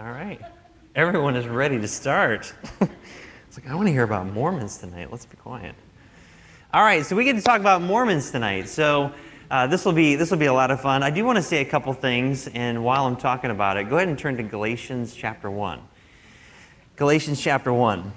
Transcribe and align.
All 0.00 0.12
right. 0.12 0.40
Everyone 0.94 1.36
is 1.36 1.46
ready 1.46 1.78
to 1.78 1.86
start. 1.86 2.54
it's 2.80 3.58
like, 3.58 3.68
I 3.68 3.74
want 3.74 3.86
to 3.88 3.92
hear 3.92 4.02
about 4.02 4.26
Mormons 4.28 4.78
tonight. 4.78 5.10
Let's 5.10 5.26
be 5.26 5.36
quiet. 5.36 5.74
All 6.72 6.82
right, 6.82 7.04
so 7.04 7.14
we 7.14 7.22
get 7.24 7.36
to 7.36 7.42
talk 7.42 7.60
about 7.60 7.82
Mormons 7.82 8.30
tonight. 8.30 8.70
So 8.70 9.12
uh, 9.50 9.66
this 9.66 9.84
will 9.84 9.92
be 9.92 10.14
this 10.14 10.30
will 10.30 10.38
be 10.38 10.46
a 10.46 10.54
lot 10.54 10.70
of 10.70 10.80
fun. 10.80 11.02
I 11.02 11.10
do 11.10 11.22
want 11.26 11.36
to 11.36 11.42
say 11.42 11.60
a 11.60 11.66
couple 11.66 11.92
things, 11.92 12.48
and 12.48 12.82
while 12.82 13.04
I'm 13.04 13.16
talking 13.16 13.50
about 13.50 13.76
it, 13.76 13.90
go 13.90 13.96
ahead 13.96 14.08
and 14.08 14.18
turn 14.18 14.38
to 14.38 14.42
Galatians 14.42 15.14
chapter 15.14 15.50
one. 15.50 15.82
Galatians 16.96 17.38
chapter 17.38 17.70
one. 17.70 18.10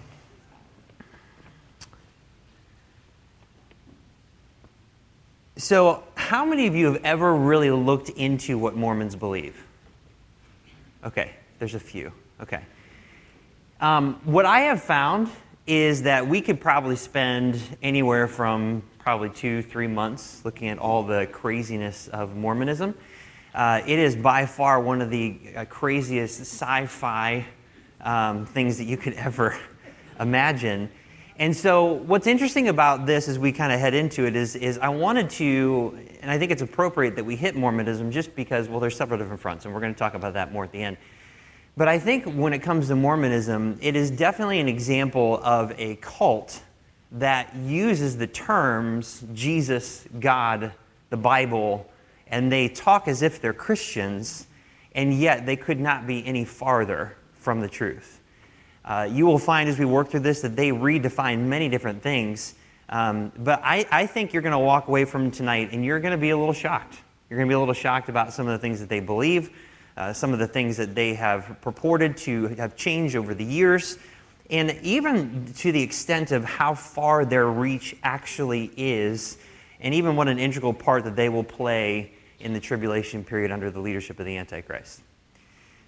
So, 5.58 6.06
how 6.16 6.46
many 6.46 6.66
of 6.66 6.76
you 6.76 6.94
have 6.94 7.04
ever 7.04 7.36
really 7.36 7.72
looked 7.72 8.08
into 8.08 8.58
what 8.58 8.78
Mormons 8.78 9.18
believe? 9.18 9.62
Okay, 11.04 11.32
there's 11.60 11.76
a 11.76 11.80
few. 11.80 12.12
Okay. 12.42 12.62
Um, 13.80 14.20
what 14.24 14.46
I 14.46 14.62
have 14.62 14.82
found 14.82 15.30
is 15.68 16.04
that 16.04 16.28
we 16.28 16.42
could 16.42 16.60
probably 16.60 16.96
spend 16.96 17.62
anywhere 17.82 18.28
from 18.28 18.84
probably 19.00 19.30
two, 19.30 19.62
three 19.62 19.88
months 19.88 20.44
looking 20.46 20.70
at 20.70 20.78
all 20.78 21.04
the 21.04 21.28
craziness 21.28 22.08
of 22.10 22.36
Mormonism. 22.36 22.96
Uh, 23.54 23.82
it 23.86 24.00
is 24.00 24.16
by 24.16 24.46
far 24.46 24.80
one 24.80 25.02
of 25.02 25.10
the 25.10 25.38
uh, 25.56 25.66
craziest 25.66 26.42
sci 26.42 26.86
fi 26.86 27.46
um, 28.02 28.46
things 28.46 28.78
that 28.78 28.86
you 28.86 28.98
could 28.98 29.14
ever 29.16 29.58
imagine. 30.20 30.90
And 31.38 31.56
so, 31.56 31.94
what's 31.94 32.28
interesting 32.28 32.68
about 32.68 33.06
this 33.06 33.28
as 33.28 33.40
we 33.40 33.52
kind 33.52 33.74
of 33.74 33.80
head 33.80 33.94
into 33.96 34.26
it 34.26 34.36
is, 34.36 34.56
is 34.56 34.78
I 34.78 34.90
wanted 34.90 35.30
to, 35.32 35.98
and 36.22 36.30
I 36.30 36.38
think 36.38 36.52
it's 36.52 36.62
appropriate 36.62 37.16
that 37.16 37.24
we 37.24 37.36
hit 37.36 37.56
Mormonism 37.56 38.12
just 38.12 38.36
because, 38.36 38.70
well, 38.70 38.80
there's 38.80 38.96
several 38.96 39.18
different 39.20 39.42
fronts, 39.42 39.66
and 39.66 39.74
we're 39.74 39.80
going 39.80 39.94
to 39.94 39.98
talk 39.98 40.14
about 40.14 40.34
that 40.34 40.52
more 40.52 40.64
at 40.64 40.72
the 40.72 40.82
end. 40.82 40.98
But 41.76 41.88
I 41.88 41.98
think 41.98 42.26
when 42.26 42.54
it 42.54 42.60
comes 42.60 42.88
to 42.90 42.96
Mormonism, 42.96 43.80
it 43.82 43.96
is 43.96 44.12
definitely 44.12 44.60
an 44.60 44.68
example 44.68 45.40
of 45.44 45.74
a 45.80 45.96
cult 45.96 46.62
that 47.14 47.56
uses 47.56 48.18
the 48.18 48.28
terms 48.28 49.24
Jesus, 49.34 50.06
God, 50.20 50.72
the 51.10 51.18
Bible, 51.18 51.90
and 52.28 52.52
they 52.52 52.68
talk 52.68 53.08
as 53.08 53.22
if 53.22 53.42
they're 53.42 53.54
Christians, 53.54 54.48
and 54.94 55.14
yet 55.14 55.46
they 55.46 55.56
could 55.56 55.80
not 55.80 56.06
be 56.06 56.26
any 56.26 56.46
farther 56.46 57.16
from 57.34 57.60
the 57.60 57.70
truth. 57.70 58.20
Uh, 58.86 59.08
you 59.10 59.26
will 59.26 59.40
find 59.40 59.70
as 59.70 59.80
we 59.80 59.86
work 59.86 60.10
through 60.10 60.20
this 60.20 60.42
that 60.42 60.56
they 60.56 60.70
redefine 60.70 61.40
many 61.40 61.70
different 61.70 62.02
things. 62.02 62.56
Um, 62.90 63.32
but 63.38 63.62
I, 63.64 63.86
I, 63.92 64.06
think 64.06 64.34
you're 64.34 64.42
going 64.42 64.52
to 64.52 64.60
walk 64.60 64.88
away 64.88 65.06
from 65.06 65.32
tonight 65.32 65.70
and 65.72 65.86
you're 65.86 66.02
going 66.02 66.12
to 66.12 66.18
be 66.18 66.32
a 66.32 66.38
little 66.38 66.54
shocked. 66.54 67.00
You're 67.30 67.38
going 67.38 67.48
to 67.48 67.52
be 67.52 67.56
a 67.56 67.60
little 67.60 67.74
shocked 67.74 68.10
about 68.10 68.34
some 68.34 68.46
of 68.46 68.52
the 68.52 68.60
things 68.60 68.82
that 68.82 68.90
they 68.90 69.00
believe, 69.00 69.52
uh, 69.98 70.14
some 70.14 70.34
of 70.34 70.40
the 70.40 70.48
things 70.48 70.78
that 70.78 70.96
they 70.96 71.14
have 71.14 71.58
purported 71.62 72.18
to 72.18 72.48
have 72.50 72.76
changed 72.76 73.16
over 73.16 73.34
the 73.34 73.44
years, 73.44 73.98
and 74.50 74.78
even 74.82 75.46
to 75.58 75.72
the 75.72 75.82
extent 75.82 76.32
of 76.32 76.44
how 76.44 76.74
far 76.74 77.26
their 77.26 77.48
reach 77.48 77.96
actually 78.04 78.72
is, 78.76 79.38
and 79.80 79.94
even 79.94 80.16
what 80.16 80.28
an 80.28 80.40
integral 80.40 80.74
part 80.74 81.04
that 81.04 81.16
they 81.16 81.30
will 81.30 81.44
play 81.44 82.12
in 82.40 82.54
the 82.54 82.60
tribulation 82.60 83.24
period 83.24 83.52
under 83.52 83.72
the 83.72 83.80
leadership 83.80 84.20
of 84.20 84.26
the 84.26 84.38
Antichrist. 84.38 85.02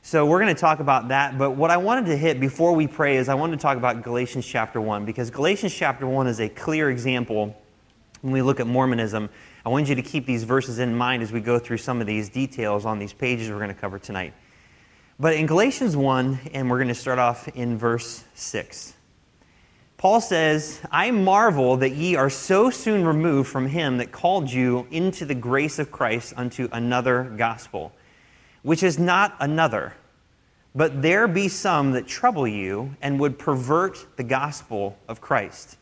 So 0.01 0.25
we're 0.25 0.39
going 0.39 0.53
to 0.53 0.61
talk 0.61 0.81
about 0.81 1.07
that. 1.07 1.37
But 1.37 1.51
what 1.51 1.71
I 1.71 1.77
wanted 1.77 2.05
to 2.07 2.15
hit 2.17 2.39
before 2.39 2.73
we 2.73 2.85
pray 2.85 3.17
is 3.17 3.27
I 3.27 3.33
wanted 3.33 3.57
to 3.57 3.61
talk 3.61 3.75
about 3.75 4.03
Galatians 4.03 4.45
chapter 4.45 4.79
1, 4.79 5.03
because 5.03 5.31
Galatians 5.31 5.73
chapter 5.73 6.05
1 6.05 6.27
is 6.27 6.39
a 6.39 6.47
clear 6.47 6.91
example 6.91 7.59
when 8.21 8.31
we 8.31 8.41
look 8.43 8.59
at 8.59 8.67
Mormonism. 8.67 9.29
I 9.65 9.69
want 9.69 9.89
you 9.89 9.95
to 9.95 10.01
keep 10.01 10.25
these 10.25 10.43
verses 10.43 10.79
in 10.79 10.95
mind 10.95 11.23
as 11.23 11.31
we 11.31 11.39
go 11.39 11.57
through 11.57 11.77
some 11.77 12.01
of 12.01 12.07
these 12.07 12.29
details 12.29 12.85
on 12.85 12.99
these 12.99 13.13
pages 13.13 13.49
we're 13.49 13.57
going 13.57 13.69
to 13.69 13.73
cover 13.73 13.97
tonight. 13.97 14.33
But 15.19 15.35
in 15.35 15.45
Galatians 15.45 15.97
1, 15.97 16.39
and 16.53 16.69
we're 16.69 16.77
going 16.77 16.89
to 16.89 16.93
start 16.95 17.19
off 17.19 17.47
in 17.49 17.77
verse 17.77 18.23
6. 18.35 18.93
Paul 19.97 20.21
says, 20.21 20.81
I 20.91 21.09
marvel 21.11 21.77
that 21.77 21.93
ye 21.93 22.15
are 22.15 22.29
so 22.29 22.69
soon 22.69 23.05
removed 23.05 23.49
from 23.49 23.67
him 23.67 23.97
that 23.97 24.11
called 24.11 24.51
you 24.51 24.87
into 24.91 25.25
the 25.25 25.35
grace 25.35 25.79
of 25.79 25.91
Christ 25.91 26.33
unto 26.35 26.67
another 26.71 27.23
gospel 27.37 27.93
which 28.65 28.81
is 28.81 28.97
not 28.97 29.35
another. 29.39 29.93
But 30.73 31.03
there 31.03 31.27
be 31.27 31.47
some 31.47 31.91
that 31.91 32.07
trouble 32.07 32.47
you 32.47 32.95
and 32.99 33.19
would 33.19 33.37
pervert 33.37 34.03
the 34.17 34.23
gospel 34.23 34.97
of 35.07 35.21
Christ. 35.21 35.77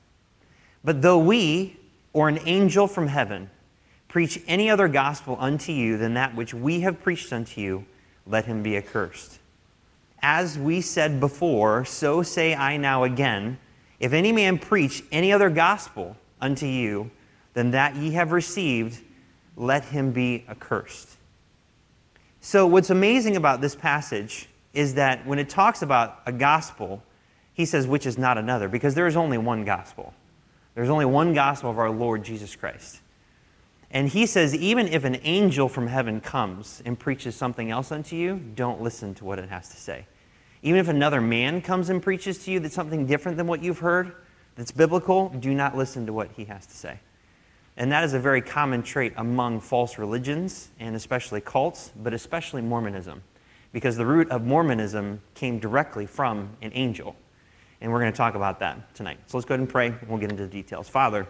But 0.83 1.01
though 1.01 1.17
we, 1.17 1.79
or 2.11 2.27
an 2.27 2.39
angel 2.45 2.87
from 2.87 3.07
heaven, 3.07 3.49
preach 4.13 4.39
any 4.47 4.69
other 4.69 4.87
gospel 4.87 5.35
unto 5.39 5.71
you 5.71 5.97
than 5.97 6.13
that 6.13 6.35
which 6.35 6.53
we 6.53 6.81
have 6.81 7.01
preached 7.01 7.33
unto 7.33 7.59
you, 7.59 7.83
let 8.27 8.45
him 8.45 8.61
be 8.61 8.77
accursed. 8.77 9.39
As 10.21 10.55
we 10.55 10.81
said 10.81 11.19
before, 11.19 11.83
so 11.83 12.21
say 12.21 12.53
I 12.53 12.77
now 12.77 13.05
again 13.05 13.57
if 13.99 14.13
any 14.13 14.31
man 14.31 14.59
preach 14.59 15.03
any 15.11 15.33
other 15.33 15.49
gospel 15.49 16.15
unto 16.39 16.67
you 16.67 17.09
than 17.55 17.71
that 17.71 17.95
ye 17.95 18.11
have 18.11 18.31
received, 18.31 19.01
let 19.57 19.85
him 19.85 20.11
be 20.11 20.45
accursed. 20.47 21.17
So, 22.39 22.67
what's 22.67 22.91
amazing 22.91 23.35
about 23.35 23.61
this 23.61 23.75
passage 23.75 24.47
is 24.73 24.93
that 24.93 25.25
when 25.25 25.39
it 25.39 25.49
talks 25.49 25.81
about 25.81 26.21
a 26.27 26.31
gospel, 26.31 27.01
he 27.55 27.65
says, 27.65 27.87
which 27.87 28.05
is 28.05 28.19
not 28.19 28.37
another, 28.37 28.69
because 28.69 28.93
there 28.93 29.07
is 29.07 29.15
only 29.15 29.39
one 29.39 29.65
gospel. 29.65 30.13
There's 30.75 30.89
only 30.89 31.05
one 31.05 31.33
gospel 31.33 31.71
of 31.71 31.79
our 31.79 31.89
Lord 31.89 32.23
Jesus 32.23 32.55
Christ. 32.55 32.99
And 33.93 34.09
he 34.09 34.25
says, 34.25 34.55
even 34.55 34.87
if 34.87 35.03
an 35.03 35.19
angel 35.23 35.69
from 35.69 35.85
heaven 35.85 36.19
comes 36.19 36.81
and 36.83 36.97
preaches 36.97 37.35
something 37.35 37.69
else 37.69 37.91
unto 37.91 38.15
you, 38.15 38.41
don't 38.55 38.81
listen 38.81 39.13
to 39.15 39.25
what 39.25 39.37
it 39.37 39.49
has 39.49 39.69
to 39.69 39.77
say. 39.77 40.07
Even 40.63 40.79
if 40.79 40.87
another 40.87 41.21
man 41.21 41.61
comes 41.61 41.89
and 41.89 42.01
preaches 42.01 42.43
to 42.45 42.51
you 42.51 42.59
that's 42.59 42.73
something 42.73 43.05
different 43.05 43.37
than 43.37 43.45
what 43.45 43.63
you've 43.63 43.79
heard, 43.79 44.15
that's 44.55 44.71
biblical, 44.71 45.29
do 45.29 45.53
not 45.53 45.77
listen 45.77 46.07
to 46.07 46.13
what 46.13 46.31
he 46.35 46.45
has 46.45 46.65
to 46.65 46.75
say. 46.75 46.99
And 47.77 47.91
that 47.91 48.03
is 48.03 48.13
a 48.13 48.19
very 48.19 48.41
common 48.41 48.81
trait 48.81 49.13
among 49.17 49.59
false 49.59 49.99
religions 49.99 50.69
and 50.79 50.95
especially 50.95 51.41
cults, 51.41 51.91
but 51.95 52.13
especially 52.13 52.63
Mormonism, 52.63 53.21
because 53.73 53.95
the 53.95 54.05
root 54.05 54.29
of 54.31 54.43
Mormonism 54.43 55.21
came 55.35 55.59
directly 55.59 56.07
from 56.07 56.49
an 56.63 56.71
angel. 56.73 57.15
And 57.81 57.91
we're 57.91 57.99
going 57.99 58.11
to 58.11 58.17
talk 58.17 58.33
about 58.35 58.59
that 58.59 58.95
tonight. 58.95 59.19
So 59.27 59.37
let's 59.37 59.45
go 59.45 59.53
ahead 59.53 59.59
and 59.59 59.69
pray, 59.69 59.87
and 59.87 60.07
we'll 60.07 60.19
get 60.19 60.31
into 60.31 60.43
the 60.43 60.51
details. 60.51 60.87
Father, 60.87 61.27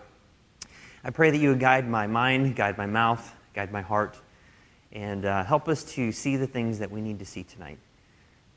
I 1.06 1.10
pray 1.10 1.32
that 1.32 1.38
you 1.38 1.50
would 1.50 1.60
guide 1.60 1.86
my 1.86 2.08
mind, 2.08 2.56
guide 2.56 2.78
my 2.78 2.86
mouth, 2.86 3.36
guide 3.54 3.74
my 3.74 3.82
heart, 3.82 4.18
and 4.94 5.26
uh, 5.26 5.44
help 5.44 5.68
us 5.68 5.84
to 5.96 6.14
see 6.14 6.38
the 6.38 6.48
things 6.48 6.80
that 6.80 6.90
we 6.90 7.02
need 7.02 7.20
to 7.20 7.26
see 7.26 7.44
tonight. 7.44 7.78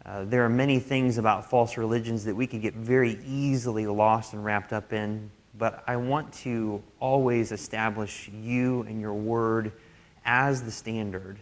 Uh, 0.04 0.24
there 0.26 0.44
are 0.44 0.48
many 0.48 0.78
things 0.78 1.18
about 1.18 1.50
false 1.50 1.76
religions 1.76 2.24
that 2.24 2.36
we 2.36 2.46
could 2.46 2.62
get 2.62 2.74
very 2.74 3.18
easily 3.26 3.84
lost 3.88 4.32
and 4.32 4.44
wrapped 4.44 4.72
up 4.72 4.92
in, 4.92 5.28
but 5.58 5.82
I 5.88 5.96
want 5.96 6.32
to 6.34 6.80
always 7.00 7.50
establish 7.50 8.28
you 8.28 8.82
and 8.82 9.00
your 9.00 9.14
word 9.14 9.72
as 10.24 10.62
the 10.62 10.70
standard. 10.70 11.40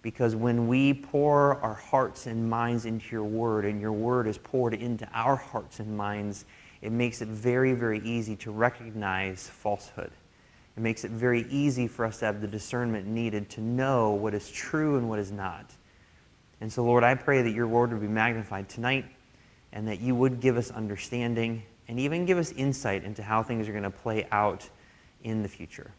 Because 0.00 0.34
when 0.34 0.68
we 0.68 0.94
pour 0.94 1.56
our 1.56 1.74
hearts 1.74 2.24
and 2.24 2.48
minds 2.48 2.86
into 2.86 3.14
your 3.14 3.24
word, 3.24 3.66
and 3.66 3.78
your 3.78 3.92
word 3.92 4.26
is 4.26 4.38
poured 4.38 4.72
into 4.72 5.06
our 5.12 5.36
hearts 5.36 5.80
and 5.80 5.98
minds, 5.98 6.46
it 6.80 6.92
makes 6.92 7.20
it 7.20 7.28
very, 7.28 7.74
very 7.74 7.98
easy 7.98 8.36
to 8.36 8.50
recognize 8.50 9.50
falsehood. 9.50 10.12
It 10.76 10.82
makes 10.82 11.04
it 11.04 11.10
very 11.10 11.46
easy 11.48 11.88
for 11.88 12.04
us 12.04 12.18
to 12.18 12.26
have 12.26 12.40
the 12.40 12.46
discernment 12.46 13.06
needed 13.06 13.48
to 13.50 13.60
know 13.60 14.10
what 14.10 14.34
is 14.34 14.50
true 14.50 14.96
and 14.96 15.08
what 15.08 15.18
is 15.18 15.32
not. 15.32 15.72
And 16.60 16.72
so, 16.72 16.84
Lord, 16.84 17.02
I 17.02 17.14
pray 17.14 17.42
that 17.42 17.52
your 17.52 17.66
word 17.66 17.92
would 17.92 18.00
be 18.00 18.08
magnified 18.08 18.68
tonight 18.68 19.06
and 19.72 19.88
that 19.88 20.00
you 20.00 20.14
would 20.14 20.40
give 20.40 20.56
us 20.56 20.70
understanding 20.70 21.62
and 21.88 22.00
even 22.00 22.26
give 22.26 22.38
us 22.38 22.52
insight 22.52 23.04
into 23.04 23.22
how 23.22 23.42
things 23.42 23.68
are 23.68 23.72
going 23.72 23.84
to 23.84 23.90
play 23.90 24.26
out 24.32 24.68
in 25.22 25.42
the 25.42 25.48
future. 25.48 25.92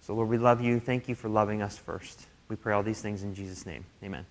So, 0.00 0.14
Lord, 0.14 0.28
we 0.28 0.38
love 0.38 0.60
you. 0.60 0.80
Thank 0.80 1.08
you 1.08 1.14
for 1.14 1.28
loving 1.28 1.62
us 1.62 1.76
first. 1.76 2.26
We 2.48 2.56
pray 2.56 2.72
all 2.72 2.82
these 2.82 3.00
things 3.00 3.22
in 3.22 3.34
Jesus' 3.34 3.66
name. 3.66 3.84
Amen. 4.02 4.26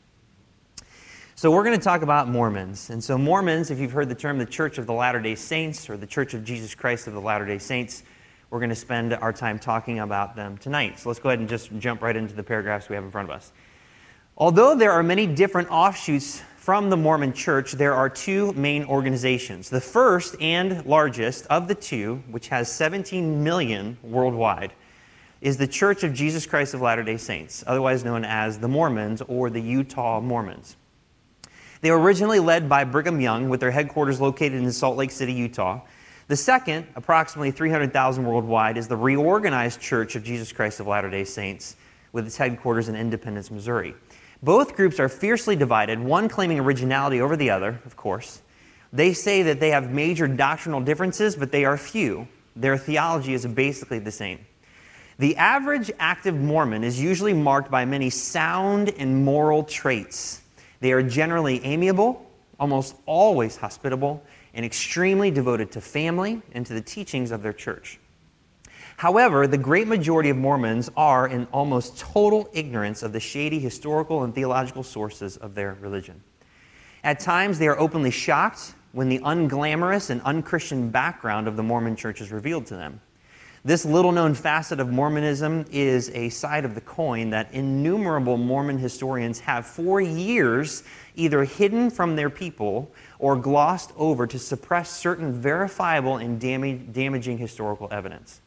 So, 1.35 1.51
we're 1.51 1.63
going 1.63 1.77
to 1.77 1.83
talk 1.83 2.01
about 2.01 2.27
Mormons. 2.27 2.89
And 2.89 3.01
so, 3.01 3.17
Mormons, 3.17 3.71
if 3.71 3.79
you've 3.79 3.91
heard 3.91 4.09
the 4.09 4.15
term 4.15 4.39
the 4.39 4.45
Church 4.45 4.77
of 4.77 4.87
the 4.87 4.93
Latter 4.93 5.21
day 5.21 5.35
Saints 5.35 5.89
or 5.89 5.95
the 5.95 6.07
Church 6.07 6.33
of 6.33 6.43
Jesus 6.43 6.75
Christ 6.75 7.07
of 7.07 7.13
the 7.13 7.21
Latter 7.21 7.45
day 7.45 7.59
Saints, 7.59 8.03
we're 8.49 8.59
going 8.59 8.69
to 8.69 8.75
spend 8.75 9.13
our 9.13 9.33
time 9.33 9.59
talking 9.59 9.99
about 9.99 10.35
them 10.35 10.57
tonight. 10.57 10.99
So, 10.99 11.09
let's 11.09 11.19
go 11.19 11.29
ahead 11.29 11.39
and 11.39 11.47
just 11.47 11.71
jump 11.79 12.01
right 12.01 12.15
into 12.15 12.33
the 12.33 12.43
paragraphs 12.43 12.89
we 12.89 12.95
have 12.95 13.03
in 13.03 13.11
front 13.11 13.29
of 13.29 13.35
us. 13.35 13.51
Although 14.37 14.75
there 14.75 14.91
are 14.91 15.03
many 15.03 15.27
different 15.27 15.69
offshoots 15.69 16.41
from 16.57 16.89
the 16.89 16.97
Mormon 16.97 17.33
church, 17.33 17.73
there 17.73 17.93
are 17.93 18.09
two 18.09 18.53
main 18.53 18.85
organizations. 18.85 19.69
The 19.69 19.81
first 19.81 20.35
and 20.39 20.85
largest 20.85 21.45
of 21.47 21.67
the 21.67 21.75
two, 21.75 22.23
which 22.29 22.47
has 22.49 22.71
17 22.71 23.43
million 23.43 23.97
worldwide, 24.03 24.73
is 25.41 25.57
the 25.57 25.67
Church 25.67 26.03
of 26.03 26.13
Jesus 26.13 26.45
Christ 26.45 26.73
of 26.73 26.81
Latter 26.81 27.03
day 27.03 27.17
Saints, 27.17 27.63
otherwise 27.65 28.03
known 28.03 28.23
as 28.23 28.59
the 28.59 28.67
Mormons 28.67 29.21
or 29.27 29.49
the 29.49 29.61
Utah 29.61 30.19
Mormons. 30.19 30.75
They 31.81 31.91
were 31.91 31.99
originally 31.99 32.39
led 32.39 32.67
by 32.67 32.83
Brigham 32.83 33.21
Young, 33.21 33.49
with 33.49 33.61
their 33.61 33.71
headquarters 33.71 34.19
located 34.19 34.61
in 34.61 34.71
Salt 34.71 34.97
Lake 34.97 35.11
City, 35.11 35.33
Utah. 35.33 35.81
The 36.29 36.35
second, 36.35 36.85
approximately 36.95 37.49
300,000 37.49 38.23
worldwide, 38.23 38.77
is 38.77 38.87
the 38.87 38.95
reorganized 38.95 39.81
Church 39.81 40.15
of 40.15 40.23
Jesus 40.23 40.51
Christ 40.51 40.79
of 40.79 40.85
Latter 40.85 41.09
day 41.09 41.23
Saints, 41.23 41.75
with 42.11 42.27
its 42.27 42.37
headquarters 42.37 42.87
in 42.87 42.95
Independence, 42.95 43.49
Missouri. 43.49 43.95
Both 44.43 44.75
groups 44.75 44.99
are 44.99 45.09
fiercely 45.09 45.55
divided, 45.55 45.97
one 45.99 46.29
claiming 46.29 46.59
originality 46.59 47.19
over 47.19 47.35
the 47.35 47.49
other, 47.49 47.79
of 47.83 47.95
course. 47.95 48.43
They 48.93 49.11
say 49.11 49.41
that 49.41 49.59
they 49.59 49.71
have 49.71 49.89
major 49.89 50.27
doctrinal 50.27 50.81
differences, 50.81 51.35
but 51.35 51.51
they 51.51 51.65
are 51.65 51.77
few. 51.77 52.27
Their 52.55 52.77
theology 52.77 53.33
is 53.33 53.47
basically 53.47 53.97
the 53.97 54.11
same. 54.11 54.45
The 55.17 55.35
average 55.35 55.89
active 55.97 56.35
Mormon 56.35 56.83
is 56.83 57.01
usually 57.01 57.33
marked 57.33 57.71
by 57.71 57.85
many 57.85 58.11
sound 58.11 58.89
and 58.99 59.25
moral 59.25 59.63
traits. 59.63 60.41
They 60.79 60.91
are 60.91 61.01
generally 61.01 61.65
amiable, 61.65 62.23
almost 62.59 62.97
always 63.07 63.57
hospitable, 63.57 64.23
and 64.53 64.65
extremely 64.65 65.31
devoted 65.31 65.71
to 65.71 65.81
family 65.81 66.41
and 66.53 66.65
to 66.65 66.73
the 66.73 66.81
teachings 66.81 67.31
of 67.31 67.43
their 67.43 67.53
church. 67.53 67.99
However, 68.97 69.47
the 69.47 69.57
great 69.57 69.87
majority 69.87 70.29
of 70.29 70.37
Mormons 70.37 70.89
are 70.97 71.27
in 71.27 71.47
almost 71.53 71.97
total 71.99 72.49
ignorance 72.53 73.01
of 73.01 73.13
the 73.13 73.19
shady 73.19 73.59
historical 73.59 74.23
and 74.23 74.35
theological 74.35 74.83
sources 74.83 75.37
of 75.37 75.55
their 75.55 75.77
religion. 75.79 76.21
At 77.03 77.21
times, 77.21 77.59
they 77.59 77.67
are 77.67 77.79
openly 77.79 78.11
shocked 78.11 78.73
when 78.91 79.07
the 79.07 79.19
unglamorous 79.19 80.09
and 80.09 80.21
unchristian 80.23 80.89
background 80.89 81.47
of 81.47 81.55
the 81.55 81.63
Mormon 81.63 81.95
church 81.95 82.19
is 82.19 82.31
revealed 82.31 82.65
to 82.67 82.75
them. 82.75 82.99
This 83.65 83.83
little 83.83 84.13
known 84.13 84.35
facet 84.35 84.79
of 84.79 84.89
Mormonism 84.89 85.65
is 85.69 86.09
a 86.11 86.29
side 86.29 86.63
of 86.63 86.75
the 86.75 86.81
coin 86.81 87.31
that 87.31 87.51
innumerable 87.51 88.37
Mormon 88.37 88.77
historians 88.77 89.41
have 89.41 89.65
for 89.65 89.99
years 89.99 90.83
either 91.15 91.43
hidden 91.43 91.89
from 91.89 92.15
their 92.15 92.29
people 92.29 92.89
or 93.19 93.35
glossed 93.35 93.91
over 93.97 94.25
to 94.27 94.39
suppress 94.39 94.89
certain 94.89 95.33
verifiable 95.33 96.15
and 96.15 96.39
damaging 96.39 97.37
historical 97.37 97.89
evidence. 97.91 98.39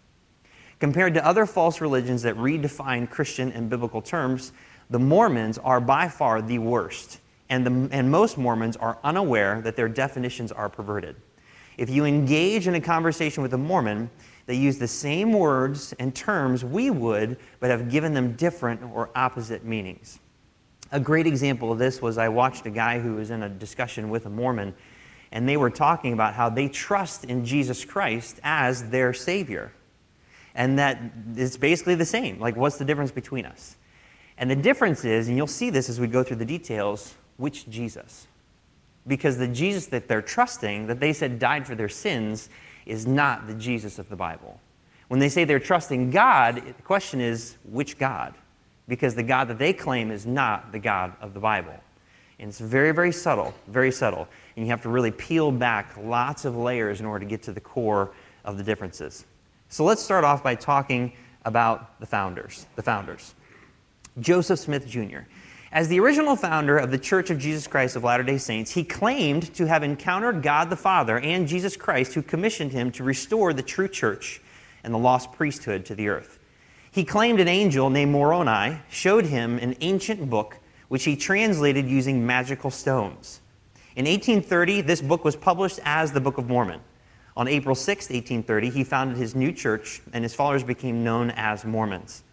Compared 0.81 1.13
to 1.13 1.27
other 1.27 1.45
false 1.45 1.83
religions 1.83 2.23
that 2.23 2.35
redefine 2.37 3.09
Christian 3.09 3.53
and 3.53 3.69
biblical 3.69 4.01
terms, 4.01 4.53
the 4.89 4.99
Mormons 4.99 5.59
are 5.59 5.81
by 5.81 6.09
far 6.09 6.41
the 6.41 6.59
worst, 6.59 7.21
and, 7.51 7.67
the, 7.67 7.95
and 7.95 8.11
most 8.11 8.39
Mormons 8.39 8.79
are 8.79 8.99
unaware 9.05 9.61
that 9.61 9.77
their 9.77 9.91
definitions 9.91 10.51
are 10.53 10.71
perverted. 10.71 11.17
If 11.77 11.91
you 11.91 12.07
engage 12.07 12.67
in 12.67 12.75
a 12.75 12.81
conversation 12.81 13.43
with 13.43 13.53
a 13.53 13.59
Mormon, 13.59 14.11
they 14.47 14.57
use 14.57 14.79
the 14.79 14.89
same 14.89 15.33
words 15.33 15.95
and 15.99 16.15
terms 16.15 16.65
we 16.65 16.91
would, 16.91 17.39
but 17.61 17.71
have 17.71 17.91
given 17.91 18.15
them 18.15 18.33
different 18.33 18.83
or 18.83 19.11
opposite 19.15 19.65
meanings. 19.65 20.19
A 20.91 21.01
great 21.01 21.27
example 21.27 21.73
of 21.73 21.79
this 21.79 22.03
was 22.03 22.19
I 22.19 22.29
watched 22.29 22.67
a 22.67 22.71
guy 22.71 22.99
who 22.99 23.15
was 23.15 23.31
in 23.31 23.43
a 23.43 23.49
discussion 23.49 24.11
with 24.11 24.27
a 24.27 24.31
Mormon, 24.31 24.75
and 25.31 25.49
they 25.49 25.57
were 25.57 25.71
talking 25.71 26.13
about 26.13 26.35
how 26.35 26.51
they 26.51 26.69
trust 26.69 27.25
in 27.25 27.45
Jesus 27.45 27.85
Christ 27.85 28.41
as 28.43 28.91
their 28.91 29.15
Savior. 29.15 29.73
And 30.55 30.79
that 30.79 31.01
it's 31.35 31.57
basically 31.57 31.95
the 31.95 32.05
same. 32.05 32.39
Like, 32.39 32.57
what's 32.57 32.77
the 32.77 32.85
difference 32.85 33.11
between 33.11 33.47
us? 33.47 33.77
And 34.37 34.51
the 34.51 34.57
difference 34.57 35.05
is, 35.05 35.29
and 35.29 35.37
you'll 35.37 35.47
see 35.47 35.71
this 35.71 35.89
as 35.89 35.99
we 35.99 36.07
go 36.07 36.23
through 36.23 36.37
the 36.37 36.45
details, 36.45 37.15
which 37.39 37.71
Jesus? 37.71 38.27
Because 39.07 39.39
the 39.39 39.49
Jesus 39.49 39.87
that 39.87 40.09
they're 40.09 40.21
trusting, 40.21 40.89
that 40.89 41.01
they 41.01 41.15
said 41.15 41.39
died 41.39 41.67
for 41.67 41.75
their 41.75 41.89
sins, 41.89 42.51
is 42.87 43.07
not 43.07 43.47
the 43.47 43.55
Jesus 43.55 43.99
of 43.99 44.09
the 44.09 44.17
Bible. 44.17 44.61
When 45.09 45.21
they 45.21 45.29
say 45.29 45.45
they're 45.45 45.61
trusting 45.61 46.11
God, 46.11 46.63
the 46.65 46.83
question 46.83 47.21
is, 47.21 47.57
which 47.71 47.99
God? 47.99 48.35
Because 48.89 49.15
the 49.15 49.23
God 49.23 49.49
that 49.49 49.59
they 49.59 49.73
claim 49.73 50.11
is 50.11 50.27
not 50.27 50.73
the 50.73 50.79
God 50.79 51.13
of 51.21 51.35
the 51.35 51.41
Bible. 51.41 51.75
And 52.39 52.49
it's 52.49 52.59
very, 52.59 52.93
very 52.93 53.13
subtle, 53.13 53.55
very 53.69 53.93
subtle. 53.93 54.27
And 54.57 54.65
you 54.65 54.71
have 54.71 54.83
to 54.83 54.89
really 54.89 55.11
peel 55.11 55.53
back 55.53 55.97
lots 55.97 56.45
of 56.45 56.57
layers 56.57 57.01
in 57.01 57.07
order 57.07 57.25
to 57.25 57.29
get 57.29 57.43
to 57.45 57.53
the 57.53 57.61
core 57.61 58.13
of 58.45 58.57
the 58.57 58.65
differences. 58.65 59.25
So 59.69 59.85
let's 59.85 60.03
start 60.03 60.25
off 60.25 60.43
by 60.43 60.55
talking 60.55 61.13
about 61.45 62.01
the 62.01 62.07
founders. 62.07 62.67
The 62.77 62.83
founders. 62.83 63.35
Joseph 64.21 64.59
Smith 64.59 64.87
Jr. 64.87 65.21
As 65.73 65.89
the 65.89 66.01
original 66.01 66.37
founder 66.37 66.77
of 66.77 66.91
the 66.91 66.99
Church 66.99 67.31
of 67.31 67.39
Jesus 67.39 67.67
Christ 67.67 67.97
of 67.97 68.05
Latter 68.05 68.23
day 68.23 68.37
Saints, 68.37 68.71
he 68.71 68.85
claimed 68.85 69.55
to 69.55 69.67
have 69.67 69.83
encountered 69.83 70.43
God 70.43 70.69
the 70.69 70.77
Father 70.77 71.19
and 71.19 71.49
Jesus 71.49 71.79
Christ, 71.79 72.13
who 72.13 72.21
commissioned 72.21 72.73
him 72.73 72.93
to 72.93 73.03
restore 73.03 73.55
the 73.55 73.63
true 73.63 73.89
church 73.89 74.43
and 74.85 74.93
the 74.93 74.99
lost 74.99 75.33
priesthood 75.33 75.87
to 75.87 75.95
the 75.95 76.09
earth. 76.09 76.39
He 76.91 77.05
claimed 77.05 77.41
an 77.41 77.49
angel 77.49 77.89
named 77.89 78.13
Moroni 78.13 78.81
showed 78.91 79.25
him 79.25 79.57
an 79.61 79.75
ancient 79.81 80.29
book 80.29 80.59
which 80.89 81.05
he 81.05 81.17
translated 81.17 81.87
using 81.87 82.27
magical 82.27 82.71
stones. 82.71 83.41
In 83.97 84.05
1830, 84.05 84.83
this 84.83 85.01
book 85.01 85.25
was 85.25 85.37
published 85.37 85.81
as 85.87 86.13
the 86.13 86.21
Book 86.21 86.37
of 86.37 86.51
Mormon. 86.51 86.81
On 87.35 87.49
April 87.49 87.75
6, 87.75 88.11
1830, 88.11 88.69
he 88.69 88.85
founded 88.85 89.17
his 89.17 89.35
new 89.35 89.51
church, 89.51 90.03
and 90.13 90.23
his 90.23 90.35
followers 90.35 90.65
became 90.65 91.03
known 91.03 91.31
as 91.31 91.65
Mormons. 91.65 92.25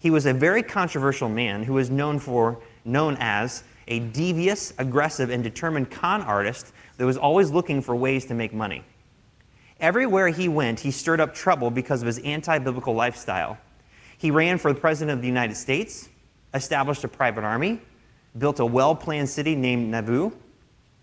He 0.00 0.10
was 0.10 0.26
a 0.26 0.32
very 0.32 0.64
controversial 0.64 1.28
man 1.28 1.62
who 1.62 1.74
was 1.74 1.90
known 1.90 2.18
for 2.18 2.60
known 2.84 3.16
as 3.20 3.64
a 3.88 4.00
devious, 4.00 4.72
aggressive, 4.78 5.30
and 5.30 5.42
determined 5.42 5.90
con 5.90 6.22
artist 6.22 6.72
that 6.96 7.06
was 7.06 7.16
always 7.16 7.50
looking 7.50 7.80
for 7.80 7.96
ways 7.96 8.26
to 8.26 8.34
make 8.34 8.52
money. 8.52 8.84
Everywhere 9.80 10.28
he 10.28 10.48
went, 10.48 10.80
he 10.80 10.90
stirred 10.90 11.20
up 11.20 11.34
trouble 11.34 11.70
because 11.70 12.02
of 12.02 12.06
his 12.06 12.18
anti 12.18 12.58
biblical 12.58 12.94
lifestyle. 12.94 13.58
He 14.18 14.30
ran 14.30 14.58
for 14.58 14.72
the 14.72 14.80
President 14.80 15.16
of 15.16 15.22
the 15.22 15.28
United 15.28 15.56
States, 15.56 16.08
established 16.52 17.04
a 17.04 17.08
private 17.08 17.44
army, 17.44 17.80
built 18.36 18.58
a 18.58 18.66
well 18.66 18.94
planned 18.94 19.28
city 19.28 19.54
named 19.54 19.90
Nauvoo, 19.90 20.32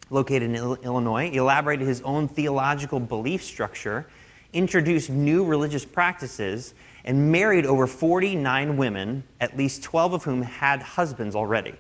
located 0.10 0.44
in 0.44 0.56
Illinois, 0.56 1.30
elaborated 1.32 1.88
his 1.88 2.02
own 2.02 2.28
theological 2.28 3.00
belief 3.00 3.42
structure, 3.42 4.06
introduced 4.54 5.10
new 5.10 5.46
religious 5.46 5.86
practices, 5.86 6.74
and 7.06 7.32
married 7.32 7.66
over 7.66 7.88
49 7.88 8.78
women, 8.78 9.24
at 9.40 9.56
least 9.56 9.84
12 9.84 10.14
of 10.14 10.24
whom 10.24 10.42
had 10.42 10.82
husbands 10.82 11.36
already. 11.36 11.76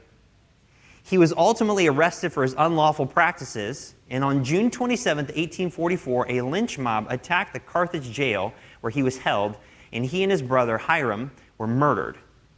He 1.03 1.17
was 1.17 1.33
ultimately 1.33 1.87
arrested 1.87 2.31
for 2.31 2.43
his 2.43 2.55
unlawful 2.57 3.07
practices, 3.07 3.95
and 4.09 4.23
on 4.23 4.43
June 4.43 4.71
27, 4.71 5.25
1844, 5.25 6.31
a 6.31 6.41
lynch 6.41 6.77
mob 6.77 7.07
attacked 7.09 7.53
the 7.53 7.59
Carthage 7.59 8.11
jail 8.11 8.53
where 8.81 8.91
he 8.91 9.03
was 9.03 9.17
held, 9.17 9.57
and 9.91 10.05
he 10.05 10.23
and 10.23 10.31
his 10.31 10.41
brother 10.41 10.77
Hyrum 10.77 11.31
were 11.57 11.67
murdered. 11.67 12.17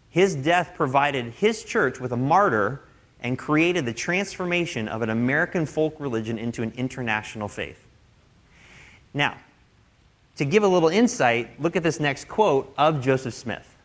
His 0.10 0.36
death 0.36 0.74
provided 0.76 1.34
his 1.34 1.64
church 1.64 2.00
with 2.00 2.12
a 2.12 2.18
martyr 2.18 2.84
and 3.22 3.38
created 3.38 3.86
the 3.86 3.94
transformation 3.94 4.88
of 4.88 5.02
an 5.02 5.10
American 5.10 5.66
folk 5.66 5.96
religion 6.00 6.38
into 6.38 6.64
an 6.64 6.74
international 6.76 7.48
faith. 7.48 7.86
Now, 9.14 9.38
to 10.38 10.46
give 10.46 10.64
a 10.64 10.68
little 10.68 10.90
insight, 10.90 11.62
look 11.62 11.76
at 11.76 11.84
this 11.84 12.00
next 12.00 12.28
quote 12.28 12.74
of 12.78 13.02
Joseph 13.02 13.34
Smith. 13.34 13.76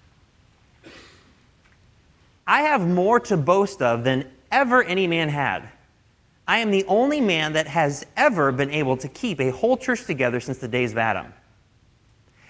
I 2.47 2.63
have 2.63 2.87
more 2.87 3.21
to 3.21 3.37
boast 3.37 3.81
of 3.83 4.05
than 4.05 4.31
ever 4.51 4.83
any 4.83 5.07
man 5.07 5.29
had. 5.29 5.69
I 6.47 6.59
am 6.59 6.71
the 6.71 6.85
only 6.85 7.21
man 7.21 7.55
that 7.55 7.67
has 7.69 8.05
ever 8.17 8.53
been 8.53 8.71
able 8.71 8.97
to 8.99 9.09
keep 9.09 9.41
a 9.41 9.51
whole 9.51 9.77
church 9.77 10.05
together 10.05 10.41
since 10.41 10.59
the 10.59 10.69
days 10.69 10.93
of 10.93 10.99
Adam. 10.99 11.33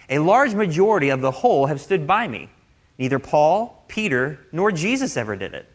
A 0.08 0.18
large 0.18 0.54
majority 0.54 1.10
of 1.10 1.20
the 1.20 1.30
whole 1.30 1.66
have 1.66 1.80
stood 1.80 2.06
by 2.06 2.26
me. 2.26 2.48
Neither 2.98 3.18
Paul, 3.18 3.84
Peter, 3.88 4.40
nor 4.50 4.72
Jesus 4.72 5.16
ever 5.16 5.36
did 5.36 5.54
it. 5.54 5.68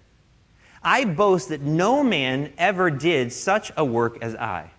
I 0.84 1.06
boast 1.06 1.50
that 1.50 1.62
no 1.62 2.04
man 2.04 2.54
ever 2.58 2.90
did 2.90 3.32
such 3.32 3.72
a 3.78 3.86
work 3.86 4.18
as 4.22 4.36
I. 4.36 4.72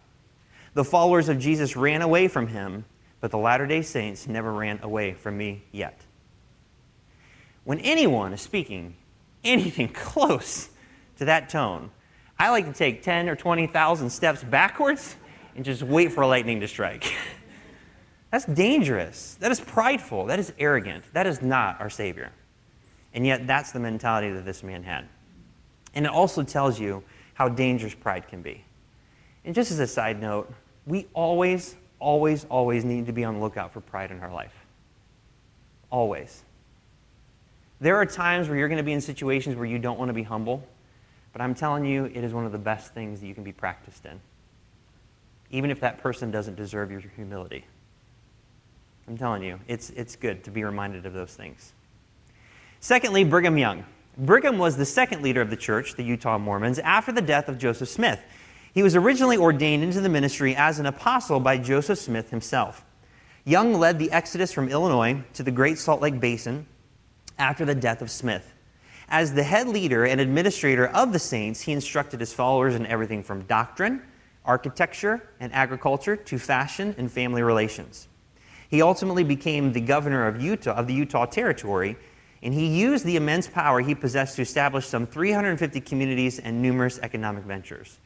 The 0.74 0.84
followers 0.84 1.28
of 1.28 1.38
Jesus 1.38 1.76
ran 1.76 2.02
away 2.02 2.28
from 2.28 2.48
him 2.48 2.84
but 3.20 3.30
the 3.30 3.38
Latter 3.38 3.66
day 3.66 3.82
Saints 3.82 4.26
never 4.26 4.52
ran 4.52 4.80
away 4.82 5.14
from 5.14 5.36
me 5.36 5.62
yet. 5.72 6.00
When 7.64 7.80
anyone 7.80 8.32
is 8.32 8.40
speaking 8.40 8.94
anything 9.44 9.88
close 9.92 10.70
to 11.18 11.24
that 11.24 11.48
tone, 11.48 11.90
I 12.38 12.50
like 12.50 12.66
to 12.66 12.72
take 12.72 13.02
10 13.02 13.28
or 13.28 13.36
20,000 13.36 14.10
steps 14.10 14.44
backwards 14.44 15.16
and 15.56 15.64
just 15.64 15.82
wait 15.82 16.12
for 16.12 16.24
lightning 16.24 16.60
to 16.60 16.68
strike. 16.68 17.12
That's 18.30 18.44
dangerous. 18.44 19.36
That 19.40 19.50
is 19.50 19.58
prideful. 19.58 20.26
That 20.26 20.38
is 20.38 20.52
arrogant. 20.58 21.04
That 21.14 21.26
is 21.26 21.42
not 21.42 21.80
our 21.80 21.90
Savior. 21.90 22.30
And 23.14 23.26
yet, 23.26 23.46
that's 23.46 23.72
the 23.72 23.80
mentality 23.80 24.30
that 24.30 24.44
this 24.44 24.62
man 24.62 24.82
had. 24.82 25.08
And 25.94 26.04
it 26.04 26.12
also 26.12 26.42
tells 26.42 26.78
you 26.78 27.02
how 27.32 27.48
dangerous 27.48 27.94
pride 27.94 28.28
can 28.28 28.42
be. 28.42 28.62
And 29.46 29.54
just 29.54 29.70
as 29.70 29.78
a 29.78 29.86
side 29.86 30.20
note, 30.20 30.52
we 30.86 31.06
always 31.14 31.76
always, 32.00 32.44
always 32.46 32.84
need 32.84 33.06
to 33.06 33.12
be 33.12 33.24
on 33.24 33.34
the 33.34 33.40
lookout 33.40 33.72
for 33.72 33.80
pride 33.80 34.10
in 34.10 34.20
our 34.20 34.32
life. 34.32 34.54
Always. 35.90 36.42
There 37.80 37.96
are 37.96 38.06
times 38.06 38.48
where 38.48 38.58
you're 38.58 38.68
going 38.68 38.78
to 38.78 38.84
be 38.84 38.92
in 38.92 39.00
situations 39.00 39.56
where 39.56 39.66
you 39.66 39.78
don't 39.78 39.98
want 39.98 40.08
to 40.08 40.14
be 40.14 40.22
humble, 40.22 40.66
but 41.32 41.40
I'm 41.40 41.54
telling 41.54 41.84
you, 41.84 42.06
it 42.06 42.24
is 42.24 42.32
one 42.32 42.44
of 42.44 42.52
the 42.52 42.58
best 42.58 42.92
things 42.92 43.20
that 43.20 43.26
you 43.26 43.34
can 43.34 43.44
be 43.44 43.52
practiced 43.52 44.04
in, 44.04 44.20
even 45.50 45.70
if 45.70 45.80
that 45.80 45.98
person 45.98 46.30
doesn't 46.30 46.56
deserve 46.56 46.90
your 46.90 47.00
humility. 47.00 47.64
I'm 49.06 49.16
telling 49.16 49.42
you, 49.42 49.58
it's, 49.68 49.90
it's 49.90 50.16
good 50.16 50.44
to 50.44 50.50
be 50.50 50.64
reminded 50.64 51.06
of 51.06 51.14
those 51.14 51.34
things. 51.34 51.72
Secondly, 52.80 53.24
Brigham 53.24 53.56
Young. 53.56 53.84
Brigham 54.18 54.58
was 54.58 54.76
the 54.76 54.84
second 54.84 55.22
leader 55.22 55.40
of 55.40 55.48
the 55.48 55.56
church, 55.56 55.94
the 55.94 56.02
Utah 56.02 56.38
Mormons, 56.38 56.78
after 56.80 57.12
the 57.12 57.22
death 57.22 57.48
of 57.48 57.56
Joseph 57.56 57.88
Smith. 57.88 58.20
He 58.78 58.84
was 58.84 58.94
originally 58.94 59.36
ordained 59.36 59.82
into 59.82 60.00
the 60.00 60.08
ministry 60.08 60.54
as 60.54 60.78
an 60.78 60.86
apostle 60.86 61.40
by 61.40 61.58
Joseph 61.58 61.98
Smith 61.98 62.30
himself. 62.30 62.84
Young 63.44 63.74
led 63.74 63.98
the 63.98 64.12
exodus 64.12 64.52
from 64.52 64.68
Illinois 64.68 65.20
to 65.32 65.42
the 65.42 65.50
Great 65.50 65.78
Salt 65.78 66.00
Lake 66.00 66.20
Basin 66.20 66.64
after 67.40 67.64
the 67.64 67.74
death 67.74 68.02
of 68.02 68.08
Smith. 68.08 68.54
As 69.08 69.34
the 69.34 69.42
head 69.42 69.66
leader 69.66 70.04
and 70.04 70.20
administrator 70.20 70.86
of 70.86 71.12
the 71.12 71.18
saints, 71.18 71.62
he 71.62 71.72
instructed 71.72 72.20
his 72.20 72.32
followers 72.32 72.76
in 72.76 72.86
everything 72.86 73.24
from 73.24 73.42
doctrine, 73.46 74.00
architecture, 74.44 75.28
and 75.40 75.52
agriculture 75.52 76.14
to 76.14 76.38
fashion 76.38 76.94
and 76.98 77.10
family 77.10 77.42
relations. 77.42 78.06
He 78.70 78.80
ultimately 78.80 79.24
became 79.24 79.72
the 79.72 79.80
governor 79.80 80.28
of 80.28 80.40
Utah 80.40 80.74
of 80.74 80.86
the 80.86 80.94
Utah 80.94 81.26
territory, 81.26 81.96
and 82.44 82.54
he 82.54 82.66
used 82.66 83.04
the 83.04 83.16
immense 83.16 83.48
power 83.48 83.80
he 83.80 83.96
possessed 83.96 84.36
to 84.36 84.42
establish 84.42 84.86
some 84.86 85.04
350 85.04 85.80
communities 85.80 86.38
and 86.38 86.62
numerous 86.62 87.00
economic 87.00 87.42
ventures. 87.42 87.98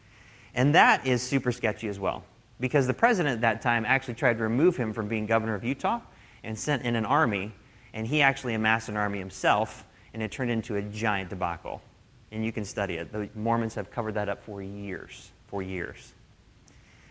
And 0.55 0.75
that 0.75 1.07
is 1.07 1.23
super 1.23 1.53
sketchy 1.53 1.89
as 1.89 1.99
well, 1.99 2.25
because 2.61 2.87
the 2.87 2.95
president 2.95 3.35
at 3.35 3.41
that 3.41 3.63
time 3.63 3.85
actually 3.87 4.15
tried 4.15 4.39
to 4.39 4.43
remove 4.43 4.77
him 4.77 4.93
from 4.93 5.09
being 5.09 5.27
governor 5.27 5.55
of 5.55 5.65
Utah 5.65 6.01
and 6.45 6.59
sent 6.59 6.83
in 6.83 6.97
an 6.97 7.05
army, 7.05 7.53
and 7.95 8.07
he 8.07 8.23
actually 8.23 8.55
amassed 8.55 8.89
an 8.89 8.97
army 8.97 9.19
himself 9.19 9.85
and 10.15 10.23
it 10.23 10.31
turned 10.31 10.51
into 10.51 10.77
a 10.77 10.83
giant 10.83 11.31
debacle. 11.31 11.81
And 12.31 12.45
you 12.45 12.53
can 12.53 12.65
study 12.65 12.95
it. 12.95 13.13
The 13.13 13.29
Mormons 13.35 13.75
have 13.75 13.91
covered 13.91 14.15
that 14.15 14.29
up 14.29 14.43
for 14.43 14.63
years, 14.63 15.31
for 15.49 15.63
years. 15.63 16.13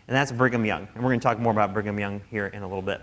And 0.07 0.15
that's 0.15 0.31
Brigham 0.31 0.65
Young. 0.65 0.87
And 0.93 1.03
we're 1.03 1.09
going 1.09 1.19
to 1.19 1.23
talk 1.23 1.39
more 1.39 1.51
about 1.51 1.73
Brigham 1.73 1.99
Young 1.99 2.21
here 2.29 2.47
in 2.47 2.63
a 2.63 2.67
little 2.67 2.81
bit. 2.81 3.01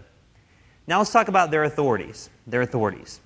Now 0.87 0.99
let's 0.99 1.13
talk 1.13 1.29
about 1.29 1.51
their 1.51 1.65
authorities. 1.65 2.31
Their 2.47 2.63
authorities. 2.63 3.21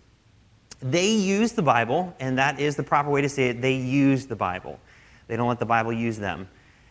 They 0.80 1.12
use 1.12 1.52
the 1.52 1.62
Bible, 1.62 2.14
and 2.20 2.36
that 2.38 2.58
is 2.60 2.76
the 2.76 2.82
proper 2.82 3.08
way 3.08 3.22
to 3.22 3.28
say 3.28 3.48
it. 3.48 3.62
They 3.62 3.74
use 3.74 4.26
the 4.26 4.36
Bible. 4.36 4.78
They 5.26 5.36
don't 5.36 5.48
let 5.48 5.58
the 5.58 5.66
Bible 5.66 5.92
use 5.92 6.18
them. 6.18 6.48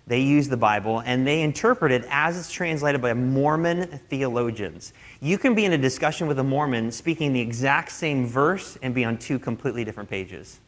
They 0.08 0.20
use 0.20 0.48
the 0.48 0.58
Bible 0.58 1.02
and 1.06 1.26
they 1.26 1.42
interpret 1.42 1.92
it 1.92 2.06
as 2.10 2.38
it's 2.38 2.52
translated 2.52 3.02
by 3.02 3.14
Mormon 3.14 3.88
theologians. 4.10 4.94
You 5.22 5.38
can 5.38 5.56
be 5.56 5.66
in 5.66 5.74
a 5.74 5.78
discussion 5.78 6.28
with 6.28 6.40
a 6.40 6.44
Mormon 6.44 6.92
speaking 6.92 7.34
the 7.34 7.40
exact 7.40 7.92
same 7.92 8.26
verse 8.26 8.78
and 8.82 8.94
be 8.94 9.06
on 9.06 9.18
two 9.18 9.40
completely 9.40 9.86
different 9.86 10.10
pages 10.10 10.60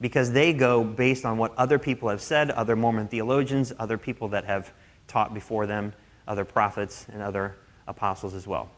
because 0.00 0.32
they 0.32 0.52
go 0.52 0.84
based 0.84 1.24
on 1.24 1.38
what 1.38 1.54
other 1.56 1.78
people 1.78 2.08
have 2.08 2.20
said, 2.20 2.50
other 2.50 2.76
Mormon 2.76 3.08
theologians, 3.08 3.72
other 3.78 3.98
people 3.98 4.28
that 4.28 4.44
have 4.44 4.72
taught 5.06 5.32
before 5.32 5.66
them, 5.66 5.92
other 6.28 6.44
prophets, 6.44 7.06
and 7.12 7.22
other 7.22 7.56
apostles 7.88 8.34
as 8.34 8.46
well. 8.46 8.68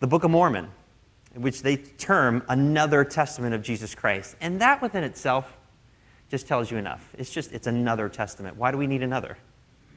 The 0.00 0.06
Book 0.06 0.24
of 0.24 0.30
Mormon, 0.30 0.68
which 1.34 1.62
they 1.62 1.76
term 1.76 2.42
another 2.48 3.04
testament 3.04 3.54
of 3.54 3.62
Jesus 3.62 3.94
Christ. 3.94 4.36
And 4.40 4.60
that 4.60 4.80
within 4.80 5.04
itself 5.04 5.56
just 6.30 6.46
tells 6.46 6.70
you 6.70 6.78
enough. 6.78 7.08
It's 7.18 7.30
just, 7.30 7.52
it's 7.52 7.66
another 7.66 8.08
testament. 8.08 8.56
Why 8.56 8.70
do 8.70 8.78
we 8.78 8.86
need 8.86 9.02
another? 9.02 9.36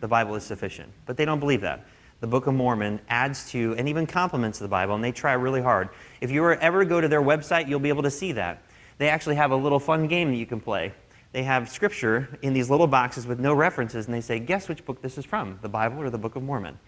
The 0.02 0.08
Bible 0.08 0.36
is 0.36 0.44
sufficient. 0.44 0.92
But 1.06 1.18
they 1.18 1.26
don't 1.26 1.40
believe 1.40 1.62
that. 1.62 1.86
The 2.20 2.28
Book 2.28 2.48
of 2.48 2.54
Mormon 2.56 3.00
adds 3.10 3.50
to 3.52 3.76
and 3.78 3.88
even 3.88 4.08
complements 4.08 4.58
the 4.60 4.68
Bible, 4.68 4.96
and 4.96 5.04
they 5.04 5.12
try 5.12 5.34
really 5.34 5.62
hard. 5.62 5.90
If 6.20 6.32
you 6.32 6.52
ever 6.52 6.84
go 6.84 7.00
to 7.00 7.08
their 7.08 7.22
website, 7.22 7.68
you'll 7.68 7.80
be 7.80 7.90
able 7.90 8.04
to 8.04 8.12
see 8.12 8.32
that. 8.34 8.64
They 8.98 9.10
actually 9.10 9.36
have 9.36 9.52
a 9.52 9.56
little 9.56 9.80
fun 9.80 10.08
game 10.08 10.32
that 10.32 10.38
you 10.38 10.48
can 10.48 10.60
play. 10.60 10.94
They 11.32 11.44
have 11.44 11.70
scripture 11.70 12.40
in 12.42 12.54
these 12.54 12.70
little 12.70 12.88
boxes 12.88 13.28
with 13.28 13.40
no 13.40 13.54
references, 13.54 14.08
and 14.08 14.16
they 14.16 14.22
say, 14.22 14.40
Guess 14.40 14.68
which 14.68 14.84
book 14.86 15.02
this 15.02 15.18
is 15.18 15.26
from, 15.26 15.60
the 15.62 15.70
Bible 15.70 16.02
or 16.02 16.10
the 16.10 16.18
Book 16.18 16.36
of 16.36 16.42
Mormon? 16.42 16.80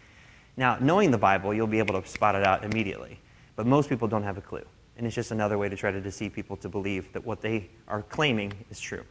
Now, 0.57 0.77
knowing 0.79 1.11
the 1.11 1.17
Bible, 1.17 1.53
you'll 1.53 1.67
be 1.67 1.79
able 1.79 2.01
to 2.01 2.07
spot 2.07 2.35
it 2.35 2.43
out 2.43 2.63
immediately. 2.63 3.19
But 3.55 3.67
most 3.67 3.89
people 3.89 4.07
don't 4.07 4.23
have 4.23 4.37
a 4.37 4.41
clue. 4.41 4.65
And 4.97 5.05
it's 5.05 5.15
just 5.15 5.31
another 5.31 5.57
way 5.57 5.69
to 5.69 5.75
try 5.75 5.91
to 5.91 6.01
deceive 6.01 6.33
people 6.33 6.57
to 6.57 6.69
believe 6.69 7.13
that 7.13 7.23
what 7.23 7.41
they 7.41 7.69
are 7.87 8.01
claiming 8.01 8.53
is 8.69 8.79
true. 8.79 9.03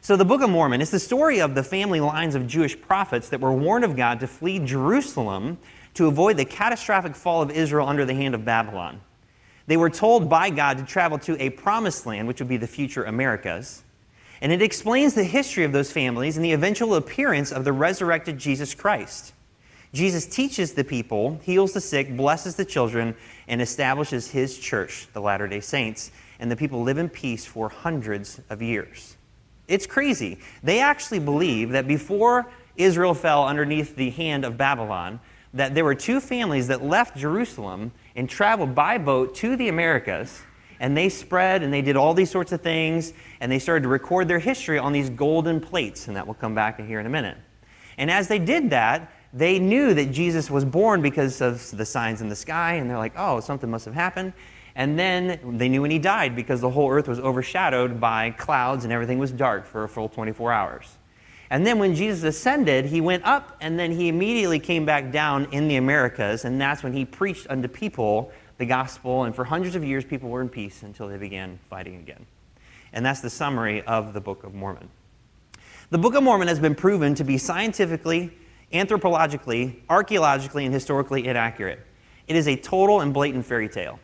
So, 0.00 0.16
the 0.16 0.24
Book 0.24 0.42
of 0.42 0.50
Mormon 0.50 0.80
is 0.80 0.90
the 0.90 1.00
story 1.00 1.40
of 1.40 1.54
the 1.54 1.62
family 1.62 2.00
lines 2.00 2.34
of 2.34 2.46
Jewish 2.46 2.80
prophets 2.80 3.28
that 3.30 3.40
were 3.40 3.52
warned 3.52 3.84
of 3.84 3.96
God 3.96 4.20
to 4.20 4.26
flee 4.26 4.58
Jerusalem 4.60 5.58
to 5.94 6.06
avoid 6.06 6.36
the 6.36 6.44
catastrophic 6.44 7.16
fall 7.16 7.42
of 7.42 7.50
Israel 7.50 7.88
under 7.88 8.04
the 8.04 8.14
hand 8.14 8.34
of 8.34 8.44
Babylon. 8.44 9.00
They 9.66 9.76
were 9.76 9.90
told 9.90 10.30
by 10.30 10.50
God 10.50 10.78
to 10.78 10.84
travel 10.84 11.18
to 11.18 11.40
a 11.42 11.50
promised 11.50 12.06
land, 12.06 12.26
which 12.26 12.40
would 12.40 12.48
be 12.48 12.56
the 12.56 12.66
future 12.66 13.04
Americas. 13.04 13.82
And 14.40 14.50
it 14.50 14.62
explains 14.62 15.14
the 15.14 15.24
history 15.24 15.64
of 15.64 15.72
those 15.72 15.92
families 15.92 16.36
and 16.36 16.44
the 16.44 16.52
eventual 16.52 16.94
appearance 16.94 17.52
of 17.52 17.64
the 17.64 17.72
resurrected 17.72 18.38
Jesus 18.38 18.74
Christ. 18.74 19.34
Jesus 19.92 20.24
teaches 20.24 20.72
the 20.72 20.84
people, 20.84 21.38
heals 21.42 21.72
the 21.72 21.80
sick, 21.80 22.16
blesses 22.16 22.54
the 22.54 22.64
children, 22.64 23.14
and 23.46 23.60
establishes 23.60 24.30
his 24.30 24.58
church, 24.58 25.08
the 25.12 25.20
Latter 25.20 25.46
day 25.46 25.60
Saints. 25.60 26.12
And 26.38 26.50
the 26.50 26.56
people 26.56 26.82
live 26.82 26.96
in 26.96 27.10
peace 27.10 27.44
for 27.44 27.68
hundreds 27.68 28.40
of 28.48 28.62
years. 28.62 29.17
It's 29.68 29.86
crazy. 29.86 30.38
They 30.62 30.80
actually 30.80 31.20
believe 31.20 31.70
that 31.70 31.86
before 31.86 32.50
Israel 32.76 33.14
fell 33.14 33.46
underneath 33.46 33.94
the 33.94 34.10
hand 34.10 34.44
of 34.44 34.56
Babylon, 34.56 35.20
that 35.54 35.74
there 35.74 35.84
were 35.84 35.94
two 35.94 36.20
families 36.20 36.68
that 36.68 36.82
left 36.82 37.16
Jerusalem 37.16 37.92
and 38.16 38.28
traveled 38.28 38.74
by 38.74 38.98
boat 38.98 39.34
to 39.36 39.56
the 39.56 39.68
Americas, 39.68 40.40
and 40.80 40.96
they 40.96 41.08
spread 41.08 41.62
and 41.62 41.72
they 41.72 41.82
did 41.82 41.96
all 41.96 42.14
these 42.14 42.30
sorts 42.30 42.52
of 42.52 42.62
things, 42.62 43.12
and 43.40 43.50
they 43.50 43.58
started 43.58 43.82
to 43.82 43.88
record 43.88 44.28
their 44.28 44.38
history 44.38 44.78
on 44.78 44.92
these 44.92 45.10
golden 45.10 45.60
plates, 45.60 46.08
and 46.08 46.16
that 46.16 46.26
will 46.26 46.34
come 46.34 46.54
back 46.54 46.76
to 46.78 46.84
here 46.84 47.00
in 47.00 47.06
a 47.06 47.10
minute. 47.10 47.36
And 47.98 48.10
as 48.10 48.28
they 48.28 48.38
did 48.38 48.70
that, 48.70 49.12
they 49.32 49.58
knew 49.58 49.92
that 49.94 50.12
Jesus 50.12 50.50
was 50.50 50.64
born 50.64 51.02
because 51.02 51.40
of 51.40 51.70
the 51.76 51.84
signs 51.84 52.20
in 52.20 52.28
the 52.28 52.36
sky, 52.36 52.74
and 52.74 52.88
they're 52.88 52.96
like, 52.96 53.14
oh, 53.16 53.40
something 53.40 53.70
must 53.70 53.84
have 53.84 53.94
happened. 53.94 54.32
And 54.78 54.96
then 54.96 55.40
they 55.58 55.68
knew 55.68 55.82
when 55.82 55.90
he 55.90 55.98
died 55.98 56.36
because 56.36 56.60
the 56.60 56.70
whole 56.70 56.88
earth 56.88 57.08
was 57.08 57.18
overshadowed 57.18 58.00
by 58.00 58.30
clouds 58.30 58.84
and 58.84 58.92
everything 58.92 59.18
was 59.18 59.32
dark 59.32 59.66
for 59.66 59.82
a 59.82 59.88
full 59.88 60.08
24 60.08 60.52
hours. 60.52 60.96
And 61.50 61.66
then 61.66 61.80
when 61.80 61.96
Jesus 61.96 62.22
ascended, 62.22 62.84
he 62.84 63.00
went 63.00 63.24
up 63.24 63.56
and 63.60 63.76
then 63.76 63.90
he 63.90 64.06
immediately 64.06 64.60
came 64.60 64.84
back 64.86 65.10
down 65.10 65.48
in 65.50 65.66
the 65.66 65.76
Americas. 65.76 66.44
And 66.44 66.60
that's 66.60 66.84
when 66.84 66.92
he 66.92 67.04
preached 67.04 67.48
unto 67.50 67.66
people 67.66 68.30
the 68.58 68.66
gospel. 68.66 69.24
And 69.24 69.34
for 69.34 69.44
hundreds 69.44 69.74
of 69.74 69.82
years, 69.82 70.04
people 70.04 70.28
were 70.30 70.40
in 70.40 70.48
peace 70.48 70.84
until 70.84 71.08
they 71.08 71.16
began 71.16 71.58
fighting 71.68 71.96
again. 71.96 72.24
And 72.92 73.04
that's 73.04 73.20
the 73.20 73.30
summary 73.30 73.82
of 73.82 74.14
the 74.14 74.20
Book 74.20 74.44
of 74.44 74.54
Mormon. 74.54 74.88
The 75.90 75.98
Book 75.98 76.14
of 76.14 76.22
Mormon 76.22 76.46
has 76.46 76.60
been 76.60 76.76
proven 76.76 77.16
to 77.16 77.24
be 77.24 77.36
scientifically, 77.36 78.30
anthropologically, 78.72 79.80
archaeologically, 79.90 80.66
and 80.66 80.72
historically 80.72 81.26
inaccurate. 81.26 81.80
It 82.28 82.36
is 82.36 82.46
a 82.46 82.54
total 82.54 83.00
and 83.00 83.12
blatant 83.12 83.44
fairy 83.44 83.68
tale. 83.68 83.98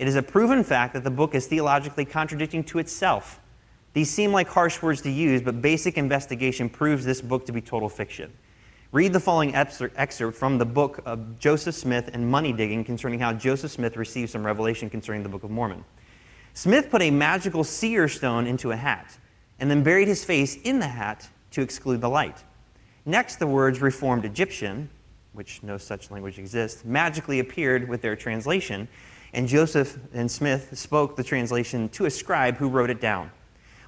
It 0.00 0.08
is 0.08 0.16
a 0.16 0.22
proven 0.22 0.64
fact 0.64 0.94
that 0.94 1.04
the 1.04 1.10
book 1.10 1.34
is 1.34 1.46
theologically 1.46 2.06
contradicting 2.06 2.64
to 2.64 2.78
itself. 2.78 3.38
These 3.92 4.08
seem 4.08 4.32
like 4.32 4.48
harsh 4.48 4.80
words 4.80 5.02
to 5.02 5.10
use, 5.10 5.42
but 5.42 5.60
basic 5.60 5.98
investigation 5.98 6.70
proves 6.70 7.04
this 7.04 7.20
book 7.20 7.44
to 7.44 7.52
be 7.52 7.60
total 7.60 7.90
fiction. 7.90 8.32
Read 8.92 9.12
the 9.12 9.20
following 9.20 9.54
excerpt 9.54 10.38
from 10.38 10.56
the 10.56 10.64
book 10.64 11.02
of 11.04 11.38
Joseph 11.38 11.74
Smith 11.74 12.08
and 12.14 12.26
Money 12.26 12.50
Digging 12.50 12.82
concerning 12.82 13.20
how 13.20 13.34
Joseph 13.34 13.72
Smith 13.72 13.98
received 13.98 14.30
some 14.30 14.42
revelation 14.42 14.88
concerning 14.88 15.22
the 15.22 15.28
Book 15.28 15.44
of 15.44 15.50
Mormon. 15.50 15.84
Smith 16.54 16.88
put 16.88 17.02
a 17.02 17.10
magical 17.10 17.62
seer 17.62 18.08
stone 18.08 18.46
into 18.46 18.70
a 18.70 18.76
hat 18.76 19.18
and 19.58 19.70
then 19.70 19.82
buried 19.82 20.08
his 20.08 20.24
face 20.24 20.56
in 20.62 20.78
the 20.78 20.88
hat 20.88 21.28
to 21.50 21.60
exclude 21.60 22.00
the 22.00 22.08
light. 22.08 22.42
Next, 23.04 23.36
the 23.36 23.46
words 23.46 23.82
Reformed 23.82 24.24
Egyptian, 24.24 24.88
which 25.34 25.62
no 25.62 25.76
such 25.76 26.10
language 26.10 26.38
exists, 26.38 26.86
magically 26.86 27.40
appeared 27.40 27.86
with 27.86 28.00
their 28.00 28.16
translation, 28.16 28.88
and 29.32 29.46
Joseph 29.46 29.98
and 30.12 30.30
Smith 30.30 30.76
spoke 30.78 31.16
the 31.16 31.24
translation 31.24 31.88
to 31.90 32.06
a 32.06 32.10
scribe 32.10 32.56
who 32.56 32.68
wrote 32.68 32.90
it 32.90 33.00
down. 33.00 33.30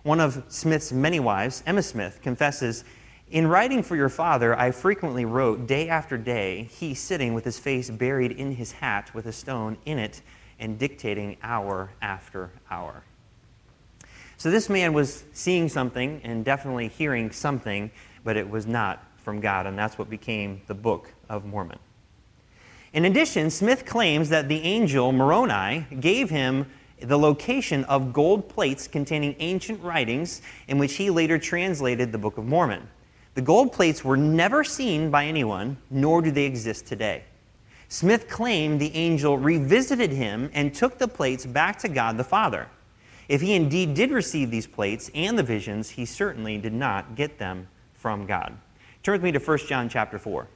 One 0.03 0.21
of 0.21 0.43
Smith's 0.49 0.93
many 0.93 1.21
wives, 1.21 1.63
Emma 1.67 1.83
Smith, 1.83 2.21
confesses 2.23 2.85
In 3.31 3.47
writing 3.47 3.83
for 3.83 3.97
your 3.97 4.09
father, 4.09 4.59
I 4.59 4.71
frequently 4.71 5.25
wrote 5.25 5.67
day 5.67 5.89
after 5.89 6.19
day, 6.19 6.65
he 6.65 6.95
sitting 6.95 7.35
with 7.35 7.45
his 7.45 7.59
face 7.59 7.91
buried 7.91 8.33
in 8.33 8.55
his 8.55 8.73
hat 8.73 9.15
with 9.15 9.27
a 9.27 9.33
stone 9.33 9.77
in 9.85 9.99
it 9.99 10.23
and 10.59 10.79
dictating 10.79 11.37
hour 11.43 11.91
after 12.03 12.51
hour. 12.71 13.03
So 14.37 14.51
this 14.51 14.69
man 14.69 14.93
was 14.93 15.25
seeing 15.33 15.69
something 15.69 16.21
and 16.25 16.45
definitely 16.45 16.89
hearing 16.89 17.31
something, 17.31 17.91
but 18.25 18.37
it 18.37 18.49
was 18.49 18.67
not 18.67 19.05
from 19.19 19.41
God, 19.41 19.67
and 19.67 19.79
that's 19.79 19.99
what 19.99 20.11
became 20.11 20.61
the 20.67 20.75
Book 20.75 21.13
of 21.29 21.45
Mormon. 21.45 21.79
In 22.93 23.07
addition, 23.07 23.51
Smith 23.51 23.87
claims 23.87 24.29
that 24.29 24.49
the 24.49 24.61
angel 24.61 25.13
Moroni 25.13 25.87
gave 26.01 26.29
him 26.29 26.67
the 27.01 27.19
location 27.19 27.85
of 27.85 28.13
gold 28.13 28.49
plates 28.49 28.87
containing 28.87 29.35
ancient 29.39 29.83
writings 29.83 30.43
in 30.69 30.79
which 30.79 30.95
he 30.95 31.09
later 31.09 31.39
translated 31.39 32.13
the 32.13 32.19
Book 32.19 32.37
of 32.37 32.45
Mormon. 32.45 32.87
The 33.35 33.41
gold 33.41 33.73
plates 33.73 34.05
were 34.05 34.19
never 34.19 34.63
seen 34.63 35.11
by 35.11 35.25
anyone, 35.25 35.79
nor 35.91 36.21
do 36.21 36.31
they 36.31 36.45
exist 36.45 36.87
today. 36.87 37.25
Smith 37.89 38.29
claimed 38.29 38.79
the 38.79 38.95
angel 38.95 39.39
revisited 39.39 40.11
him 40.11 40.51
and 40.53 40.75
took 40.75 40.99
the 40.99 41.09
plates 41.09 41.47
back 41.47 41.79
to 41.79 41.89
God 41.89 42.19
the 42.19 42.25
Father. 42.25 42.69
If 43.29 43.41
he 43.41 43.55
indeed 43.55 43.95
did 43.95 44.11
receive 44.11 44.51
these 44.51 44.67
plates 44.67 45.11
and 45.15 45.39
the 45.39 45.43
visions, 45.43 45.89
he 45.89 46.05
certainly 46.05 46.59
did 46.59 46.75
not 46.75 47.15
get 47.15 47.39
them 47.39 47.69
from 47.95 48.27
God. 48.27 48.57
Turn 49.03 49.15
with 49.15 49.23
me 49.23 49.33
to 49.33 49.39
1 49.39 49.59
John 49.67 49.89
chapter 49.89 50.19
4. 50.19 50.47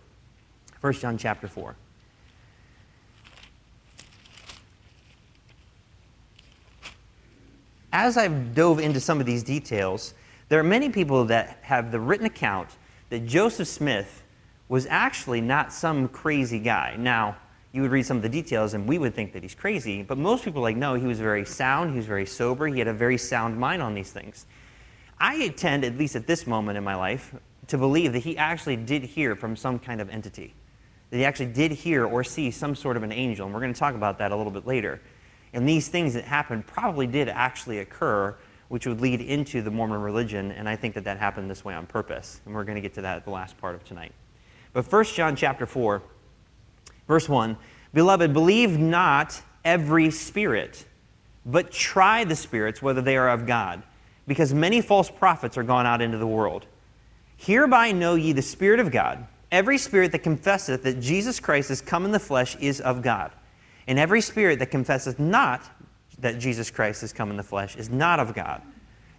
1 0.83 0.93
John 0.93 1.17
chapter 1.17 1.49
4. 1.49 1.75
As 7.93 8.17
I've 8.17 8.55
dove 8.55 8.79
into 8.79 9.01
some 9.01 9.21
of 9.21 9.27
these 9.27 9.43
details, 9.43 10.15
there 10.49 10.61
are 10.61 10.65
many 10.65 10.91
people 10.91 11.25
that 11.27 11.59
have 11.63 11.91
the 11.91 12.01
written 12.01 12.27
account 12.27 12.69
that 13.11 13.27
Joseph 13.27 13.69
Smith 13.69 14.23
was 14.69 14.87
actually 14.87 15.41
not 15.41 15.73
some 15.73 16.09
crazy 16.09 16.59
guy. 16.59 16.97
Now, 16.99 17.37
you 17.73 17.83
would 17.83 17.91
read 17.91 18.07
some 18.07 18.17
of 18.17 18.23
the 18.23 18.29
details 18.29 18.75
and 18.75 18.89
we 18.89 18.99
would 18.99 19.15
think 19.15 19.33
that 19.35 19.43
he's 19.43 19.55
crazy. 19.55 20.03
But 20.03 20.19
most 20.19 20.45
people 20.45 20.61
are 20.61 20.63
like, 20.63 20.77
no, 20.77 20.95
he 20.95 21.07
was 21.07 21.21
very 21.21 21.45
sound, 21.45 21.91
he 21.91 21.97
was 21.97 22.07
very 22.07 22.27
sober, 22.27 22.67
he 22.67 22.79
had 22.79 22.89
a 22.89 22.93
very 22.93 23.19
sound 23.19 23.59
mind 23.59 23.83
on 23.83 23.95
these 23.95 24.11
things. 24.11 24.47
I 25.21 25.49
tend, 25.49 25.85
at 25.85 25.97
least 25.97 26.17
at 26.17 26.27
this 26.27 26.47
moment 26.47 26.79
in 26.79 26.85
my 26.85 26.95
life, 26.95 27.35
to 27.69 27.79
believe 27.79 28.13
that 28.13 28.21
he 28.21 28.37
actually 28.39 28.77
did 28.77 29.03
hear 29.03 29.37
from 29.37 29.57
some 29.57 29.79
kind 29.79 30.01
of 30.01 30.09
entity. 30.11 30.55
That 31.11 31.19
he 31.19 31.25
actually 31.25 31.53
did 31.53 31.73
hear 31.73 32.07
or 32.07 32.25
see 32.25 32.51
some 32.51 32.75
sort 32.75 32.97
of 32.97 33.03
an 33.03 33.13
angel. 33.13 33.47
And 33.47 33.55
we're 33.55 33.61
going 33.61 33.73
to 33.73 33.79
talk 33.79 33.95
about 33.95 34.19
that 34.19 34.33
a 34.33 34.37
little 34.37 34.53
bit 34.53 34.67
later. 34.67 35.01
And 35.57 35.69
these 35.69 35.89
things 35.89 36.15
that 36.15 36.25
happened 36.25 36.67
probably 36.69 37.09
did 37.09 37.29
actually 37.29 37.81
occur, 37.81 38.37
which 38.69 38.87
would 38.87 39.01
lead 39.01 39.21
into 39.21 39.63
the 39.63 39.71
Mormon 39.73 40.01
religion. 40.01 40.53
And 40.53 40.69
I 40.69 40.77
think 40.77 40.95
that 40.95 41.05
that 41.05 41.19
happened 41.19 41.51
this 41.51 41.65
way 41.65 41.75
on 41.75 41.87
purpose. 41.87 42.41
And 42.47 42.55
we're 42.55 42.65
going 42.65 42.77
to 42.77 42.81
get 42.81 42.95
to 42.95 43.01
that 43.01 43.17
at 43.17 43.25
the 43.25 43.31
last 43.31 43.59
part 43.59 43.75
of 43.75 43.83
tonight. 43.83 44.13
But 44.73 44.91
1 44.91 45.05
John 45.07 45.35
chapter 45.35 45.67
4 45.67 46.03
Verse 47.07 47.29
1 47.29 47.57
Beloved, 47.95 48.33
believe 48.33 48.79
not 48.79 49.41
every 49.65 50.11
spirit, 50.11 50.85
but 51.45 51.71
try 51.71 52.25
the 52.25 52.37
spirits 52.37 52.83
whether 52.83 53.01
they 53.01 53.17
are 53.17 53.31
of 53.31 53.47
God, 53.47 53.83
because 54.27 54.53
many 54.53 54.81
false 54.81 55.11
prophets 55.11 55.57
are 55.57 55.63
gone 55.63 55.87
out 55.87 56.03
into 56.03 56.19
the 56.19 56.27
world. 56.27 56.67
Hereby 57.37 57.93
know 57.93 58.15
ye 58.15 58.33
the 58.33 58.43
Spirit 58.43 58.81
of 58.81 58.91
God. 58.91 59.27
Every 59.53 59.79
spirit 59.79 60.13
that 60.13 60.21
confesseth 60.21 60.83
that 60.83 61.01
Jesus 61.01 61.39
Christ 61.39 61.71
is 61.71 61.81
come 61.81 62.05
in 62.05 62.11
the 62.11 62.19
flesh 62.19 62.57
is 62.57 62.81
of 62.81 63.03
God. 63.03 63.31
And 63.87 63.99
every 63.99 64.21
spirit 64.21 64.59
that 64.59 64.71
confesseth 64.71 65.19
not 65.19 65.63
that 66.19 66.39
Jesus 66.39 66.71
Christ 66.71 67.03
is 67.03 67.13
come 67.13 67.31
in 67.31 67.37
the 67.37 67.43
flesh 67.43 67.77
is 67.77 67.91
not 67.91 68.21
of 68.21 68.35
God. 68.35 68.63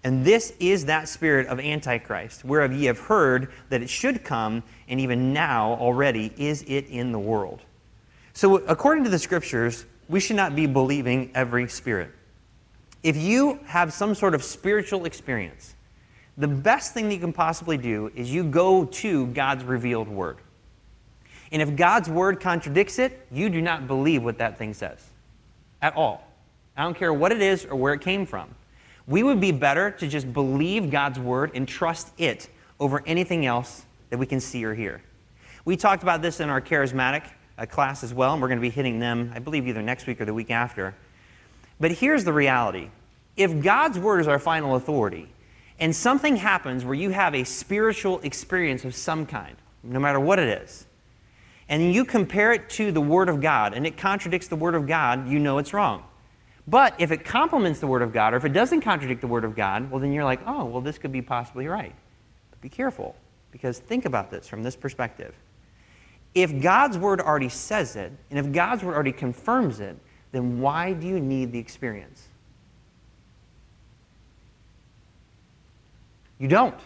And 0.04 0.24
this 0.24 0.54
is 0.60 0.86
that 0.86 1.10
spirit 1.10 1.48
of 1.48 1.60
Antichrist, 1.60 2.46
whereof 2.46 2.72
ye 2.72 2.86
have 2.86 3.00
heard 3.00 3.52
that 3.70 3.82
it 3.82 3.90
should 3.90 4.24
come, 4.24 4.64
and 4.88 5.00
even 5.00 5.34
now 5.34 5.74
already 5.74 6.32
is 6.38 6.64
it 6.64 6.88
in 6.88 7.12
the 7.12 7.20
world. 7.20 7.62
So, 8.34 8.58
according 8.58 9.04
to 9.06 9.10
the 9.10 9.20
scriptures, 9.20 9.86
we 10.08 10.20
should 10.20 10.36
not 10.36 10.56
be 10.56 10.68
believing 10.68 11.32
every 11.34 11.68
spirit. 11.68 12.12
If 13.04 13.18
you 13.18 13.60
have 13.66 13.92
some 13.92 14.16
sort 14.16 14.36
of 14.36 14.44
spiritual 14.44 15.06
experience, 15.06 15.76
the 16.38 16.48
best 16.48 16.94
thing 16.94 17.08
that 17.10 17.16
you 17.16 17.20
can 17.20 17.34
possibly 17.34 17.78
do 17.78 18.12
is 18.16 18.32
you 18.32 18.44
go 18.44 18.86
to 18.86 19.28
God's 19.28 19.64
revealed 19.64 20.08
word. 20.08 20.38
And 21.52 21.62
if 21.62 21.76
God's 21.76 22.10
word 22.10 22.40
contradicts 22.40 23.00
it, 23.00 23.26
you 23.32 23.50
do 23.50 23.62
not 23.62 23.88
believe 23.88 24.24
what 24.24 24.38
that 24.40 24.58
thing 24.58 24.74
says 24.74 25.04
at 25.82 25.96
all. 25.96 26.28
I 26.76 26.84
don't 26.84 26.96
care 26.96 27.14
what 27.14 27.32
it 27.32 27.42
is 27.42 27.66
or 27.66 27.76
where 27.76 27.94
it 27.94 28.02
came 28.02 28.26
from. 28.26 28.54
We 29.08 29.24
would 29.24 29.40
be 29.40 29.52
better 29.52 29.92
to 29.92 30.08
just 30.08 30.32
believe 30.34 30.92
God's 30.92 31.20
word 31.20 31.52
and 31.56 31.68
trust 31.68 32.12
it 32.18 32.50
over 32.80 33.02
anything 33.06 33.46
else 33.46 33.86
that 34.10 34.18
we 34.18 34.26
can 34.26 34.40
see 34.40 34.64
or 34.66 34.76
hear. 34.76 35.02
We 35.66 35.78
talked 35.78 36.04
about 36.04 36.22
this 36.22 36.40
in 36.40 36.50
our 36.50 36.62
charismatic 36.62 37.24
uh, 37.58 37.66
class 37.66 38.04
as 38.04 38.14
well, 38.14 38.34
and 38.34 38.42
we're 38.42 38.48
going 38.48 38.60
to 38.60 38.62
be 38.62 38.70
hitting 38.70 39.00
them, 39.00 39.32
I 39.34 39.40
believe, 39.40 39.68
either 39.68 39.82
next 39.82 40.08
week 40.08 40.22
or 40.22 40.26
the 40.26 40.34
week 40.34 40.52
after. 40.52 40.94
But 41.80 41.92
here's 41.92 42.24
the 42.24 42.34
reality 42.34 42.90
if 43.36 43.62
God's 43.62 44.00
word 44.00 44.20
is 44.20 44.28
our 44.28 44.40
final 44.40 44.76
authority, 44.76 45.30
and 45.80 45.96
something 45.96 46.36
happens 46.36 46.84
where 46.84 46.96
you 46.96 47.12
have 47.12 47.36
a 47.36 47.44
spiritual 47.44 48.20
experience 48.22 48.84
of 48.84 48.96
some 48.96 49.26
kind, 49.26 49.56
no 49.84 50.00
matter 50.00 50.20
what 50.20 50.40
it 50.40 50.62
is, 50.64 50.87
and 51.70 51.94
you 51.94 52.06
compare 52.06 52.54
it 52.54 52.70
to 52.72 52.92
the 52.92 53.02
Word 53.02 53.30
of 53.30 53.42
God 53.42 53.74
and 53.74 53.86
it 53.86 53.98
contradicts 53.98 54.48
the 54.48 54.56
Word 54.56 54.76
of 54.76 54.88
God, 54.88 55.28
you 55.28 55.40
know 55.40 55.58
it's 55.58 55.74
wrong. 55.74 56.04
But 56.68 56.96
if 57.00 57.12
it 57.12 57.24
complements 57.24 57.80
the 57.80 57.88
Word 57.88 58.02
of 58.02 58.12
God 58.12 58.34
or 58.34 58.38
if 58.38 58.46
it 58.46 58.54
doesn't 58.54 58.82
contradict 58.82 59.22
the 59.22 59.28
Word 59.28 59.46
of 59.46 59.56
God, 59.56 59.90
well, 59.90 60.00
then 60.00 60.12
you're 60.12 60.26
like, 60.26 60.42
oh, 60.46 60.66
well, 60.66 60.82
this 60.82 60.98
could 60.98 61.12
be 61.12 61.22
possibly 61.22 61.68
right. 61.68 61.94
But 62.52 62.62
be 62.62 62.70
careful 62.70 63.16
because 63.52 63.80
think 63.80 64.06
about 64.06 64.32
this 64.32 64.48
from 64.48 64.64
this 64.64 64.76
perspective. 64.76 65.34
If 66.36 66.62
God's 66.62 66.98
word 66.98 67.22
already 67.22 67.50
says 67.50 67.96
it, 67.96 68.12
and 68.30 68.38
if 68.38 68.52
God's 68.52 68.84
word 68.84 68.94
already 68.94 69.12
confirms 69.12 69.80
it, 69.80 69.98
then 70.32 70.60
why 70.60 70.94
do 70.94 71.08
you 71.08 71.20
need 71.20 71.52
the 71.52 71.60
experience? 71.60 72.28
You 76.38 76.48
don't. 76.48 76.80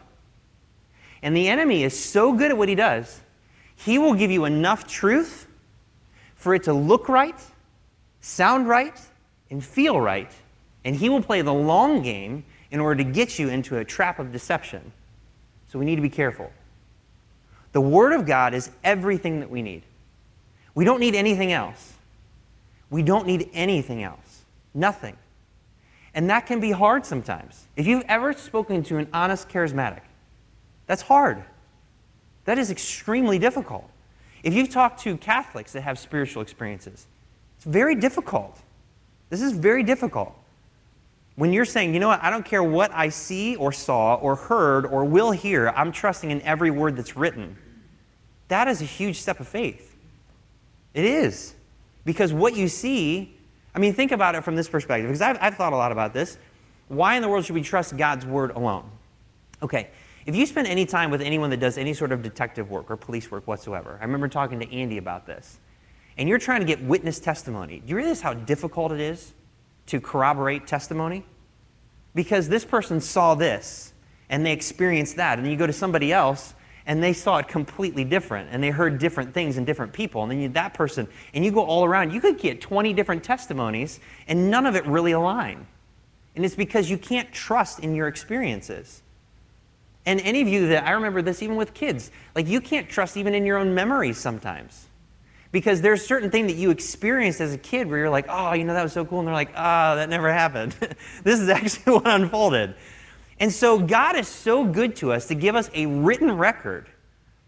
And 1.21 1.35
the 1.35 1.47
enemy 1.47 1.83
is 1.83 1.97
so 1.97 2.33
good 2.33 2.51
at 2.51 2.57
what 2.57 2.69
he 2.69 2.75
does, 2.75 3.20
he 3.85 3.97
will 3.97 4.13
give 4.13 4.29
you 4.29 4.45
enough 4.45 4.87
truth 4.87 5.47
for 6.35 6.53
it 6.53 6.63
to 6.63 6.73
look 6.73 7.09
right, 7.09 7.39
sound 8.21 8.67
right, 8.67 8.99
and 9.49 9.63
feel 9.63 9.99
right, 9.99 10.31
and 10.85 10.95
he 10.95 11.09
will 11.09 11.21
play 11.21 11.41
the 11.41 11.53
long 11.53 12.01
game 12.01 12.43
in 12.69 12.79
order 12.79 13.03
to 13.03 13.09
get 13.09 13.39
you 13.39 13.49
into 13.49 13.77
a 13.77 13.85
trap 13.85 14.19
of 14.19 14.31
deception. 14.31 14.91
So 15.67 15.79
we 15.79 15.85
need 15.85 15.95
to 15.95 16.01
be 16.01 16.09
careful. 16.09 16.51
The 17.71 17.81
Word 17.81 18.13
of 18.13 18.25
God 18.25 18.53
is 18.53 18.69
everything 18.83 19.39
that 19.39 19.49
we 19.49 19.61
need. 19.61 19.83
We 20.75 20.85
don't 20.85 20.99
need 20.99 21.15
anything 21.15 21.51
else. 21.51 21.93
We 22.89 23.03
don't 23.03 23.25
need 23.25 23.49
anything 23.53 24.03
else. 24.03 24.41
Nothing. 24.73 25.17
And 26.13 26.29
that 26.29 26.45
can 26.45 26.59
be 26.59 26.71
hard 26.71 27.05
sometimes. 27.05 27.65
If 27.75 27.87
you've 27.87 28.03
ever 28.07 28.33
spoken 28.33 28.83
to 28.83 28.97
an 28.97 29.07
honest 29.13 29.49
charismatic, 29.49 30.01
that's 30.87 31.01
hard. 31.01 31.43
That 32.45 32.57
is 32.57 32.71
extremely 32.71 33.39
difficult. 33.39 33.89
If 34.43 34.53
you've 34.53 34.69
talked 34.69 35.01
to 35.01 35.17
Catholics 35.17 35.73
that 35.73 35.81
have 35.81 35.99
spiritual 35.99 36.41
experiences, 36.41 37.07
it's 37.57 37.65
very 37.65 37.95
difficult. 37.95 38.59
This 39.29 39.41
is 39.41 39.51
very 39.51 39.83
difficult. 39.83 40.35
When 41.35 41.53
you're 41.53 41.65
saying, 41.65 41.93
you 41.93 41.99
know 41.99 42.09
what, 42.09 42.21
I 42.23 42.29
don't 42.29 42.45
care 42.45 42.63
what 42.63 42.91
I 42.93 43.09
see 43.09 43.55
or 43.55 43.71
saw 43.71 44.15
or 44.15 44.35
heard 44.35 44.85
or 44.85 45.05
will 45.05 45.31
hear, 45.31 45.69
I'm 45.69 45.91
trusting 45.91 46.29
in 46.29 46.41
every 46.41 46.71
word 46.71 46.97
that's 46.97 47.15
written. 47.15 47.57
That 48.47 48.67
is 48.67 48.81
a 48.81 48.85
huge 48.85 49.19
step 49.21 49.39
of 49.39 49.47
faith. 49.47 49.95
It 50.93 51.05
is. 51.05 51.53
Because 52.03 52.33
what 52.33 52.55
you 52.55 52.67
see, 52.67 53.33
I 53.73 53.79
mean, 53.79 53.93
think 53.93 54.11
about 54.11 54.35
it 54.35 54.43
from 54.43 54.55
this 54.55 54.67
perspective, 54.67 55.07
because 55.07 55.21
I've, 55.21 55.37
I've 55.39 55.55
thought 55.55 55.71
a 55.71 55.77
lot 55.77 55.91
about 55.91 56.13
this. 56.13 56.37
Why 56.87 57.15
in 57.15 57.21
the 57.21 57.29
world 57.29 57.45
should 57.45 57.55
we 57.55 57.61
trust 57.61 57.95
God's 57.95 58.25
word 58.25 58.51
alone? 58.51 58.89
Okay, 59.63 59.89
if 60.25 60.35
you 60.35 60.45
spend 60.45 60.67
any 60.67 60.85
time 60.85 61.11
with 61.11 61.21
anyone 61.21 61.49
that 61.49 61.59
does 61.59 61.77
any 61.77 61.93
sort 61.93 62.11
of 62.11 62.21
detective 62.21 62.69
work 62.69 62.91
or 62.91 62.97
police 62.97 63.31
work 63.31 63.47
whatsoever, 63.47 63.97
I 63.99 64.03
remember 64.03 64.27
talking 64.27 64.59
to 64.59 64.71
Andy 64.71 64.97
about 64.97 65.25
this, 65.25 65.59
and 66.17 66.29
you're 66.29 66.37
trying 66.37 66.59
to 66.59 66.65
get 66.65 66.81
witness 66.83 67.19
testimony. 67.19 67.79
Do 67.79 67.89
you 67.89 67.95
realize 67.95 68.21
how 68.21 68.33
difficult 68.33 68.91
it 68.91 68.99
is 68.99 69.33
to 69.87 69.99
corroborate 69.99 70.67
testimony? 70.67 71.25
Because 72.13 72.49
this 72.49 72.65
person 72.65 73.01
saw 73.01 73.35
this 73.35 73.93
and 74.29 74.45
they 74.45 74.51
experienced 74.51 75.15
that, 75.17 75.37
and 75.37 75.45
then 75.45 75.51
you 75.51 75.57
go 75.57 75.67
to 75.67 75.73
somebody 75.73 76.13
else 76.13 76.53
and 76.85 77.01
they 77.01 77.13
saw 77.13 77.37
it 77.37 77.47
completely 77.47 78.03
different 78.03 78.49
and 78.51 78.63
they 78.63 78.69
heard 78.69 78.97
different 78.97 79.33
things 79.33 79.57
and 79.57 79.65
different 79.65 79.93
people 79.93 80.23
and 80.23 80.31
then 80.31 80.39
you, 80.39 80.49
that 80.49 80.73
person 80.73 81.07
and 81.33 81.45
you 81.45 81.51
go 81.51 81.63
all 81.63 81.85
around 81.85 82.11
you 82.11 82.19
could 82.19 82.37
get 82.37 82.59
20 82.61 82.93
different 82.93 83.23
testimonies 83.23 83.99
and 84.27 84.49
none 84.49 84.65
of 84.65 84.75
it 84.75 84.85
really 84.85 85.11
align 85.11 85.65
and 86.35 86.45
it's 86.45 86.55
because 86.55 86.89
you 86.89 86.97
can't 86.97 87.31
trust 87.31 87.79
in 87.79 87.93
your 87.93 88.07
experiences 88.07 89.00
and 90.05 90.19
any 90.21 90.41
of 90.41 90.47
you 90.47 90.67
that 90.67 90.85
i 90.85 90.91
remember 90.91 91.21
this 91.21 91.41
even 91.41 91.55
with 91.55 91.73
kids 91.73 92.11
like 92.35 92.47
you 92.47 92.61
can't 92.61 92.89
trust 92.89 93.17
even 93.17 93.33
in 93.33 93.45
your 93.45 93.57
own 93.57 93.73
memories 93.73 94.17
sometimes 94.17 94.87
because 95.51 95.81
there's 95.81 96.05
certain 96.05 96.31
thing 96.31 96.47
that 96.47 96.55
you 96.55 96.71
experienced 96.71 97.41
as 97.41 97.53
a 97.53 97.57
kid 97.57 97.87
where 97.87 97.99
you're 97.99 98.09
like 98.09 98.25
oh 98.29 98.53
you 98.53 98.63
know 98.63 98.73
that 98.73 98.83
was 98.83 98.93
so 98.93 99.05
cool 99.05 99.19
and 99.19 99.27
they're 99.27 99.35
like 99.35 99.51
oh 99.51 99.95
that 99.95 100.09
never 100.09 100.31
happened 100.31 100.73
this 101.23 101.39
is 101.39 101.49
actually 101.49 101.93
what 101.93 102.07
unfolded 102.07 102.75
and 103.41 103.51
so 103.51 103.79
God 103.79 104.15
is 104.15 104.27
so 104.27 104.63
good 104.63 104.95
to 104.97 105.11
us 105.11 105.25
to 105.29 105.35
give 105.35 105.55
us 105.55 105.71
a 105.73 105.87
written 105.87 106.31
record 106.31 106.87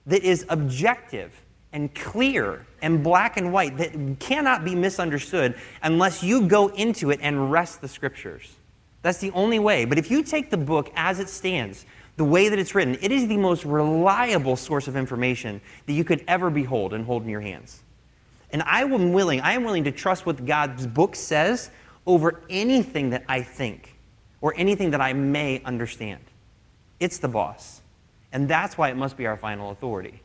that 0.07 0.23
is 0.23 0.43
objective 0.49 1.31
and 1.71 1.93
clear 1.93 2.65
and 2.81 3.03
black 3.03 3.37
and 3.37 3.53
white 3.53 3.77
that 3.77 3.93
cannot 4.19 4.65
be 4.65 4.73
misunderstood 4.73 5.53
unless 5.83 6.23
you 6.23 6.47
go 6.47 6.69
into 6.69 7.11
it 7.11 7.19
and 7.21 7.51
wrest 7.51 7.79
the 7.79 7.87
scriptures. 7.87 8.55
That's 9.03 9.19
the 9.19 9.29
only 9.31 9.59
way. 9.59 9.85
But 9.85 9.99
if 9.99 10.09
you 10.09 10.23
take 10.23 10.49
the 10.49 10.57
book 10.57 10.91
as 10.95 11.19
it 11.19 11.29
stands, 11.29 11.85
the 12.15 12.23
way 12.23 12.49
that 12.49 12.59
it's 12.59 12.75
written, 12.75 12.97
it 13.01 13.11
is 13.11 13.27
the 13.27 13.37
most 13.37 13.65
reliable 13.65 14.55
source 14.55 14.87
of 14.87 14.95
information 14.95 15.61
that 15.85 15.93
you 15.93 16.03
could 16.03 16.23
ever 16.27 16.49
behold 16.49 16.93
and 16.93 17.05
hold 17.05 17.23
in 17.23 17.29
your 17.29 17.41
hands. 17.41 17.81
And 18.51 18.61
I 18.63 18.81
am 18.81 19.13
willing, 19.13 19.41
I 19.41 19.53
am 19.53 19.63
willing 19.63 19.83
to 19.85 19.91
trust 19.91 20.25
what 20.25 20.45
God's 20.45 20.85
book 20.85 21.15
says 21.15 21.71
over 22.05 22.41
anything 22.49 23.09
that 23.09 23.23
I 23.27 23.41
think 23.41 23.95
or 24.41 24.53
anything 24.55 24.91
that 24.91 25.01
I 25.01 25.13
may 25.13 25.61
understand. 25.63 26.21
It's 26.99 27.17
the 27.17 27.27
boss. 27.27 27.81
And 28.31 28.47
that's 28.47 28.77
why 28.77 28.89
it 28.89 28.97
must 28.97 29.17
be 29.17 29.25
our 29.25 29.37
final 29.37 29.71
authority. 29.71 30.21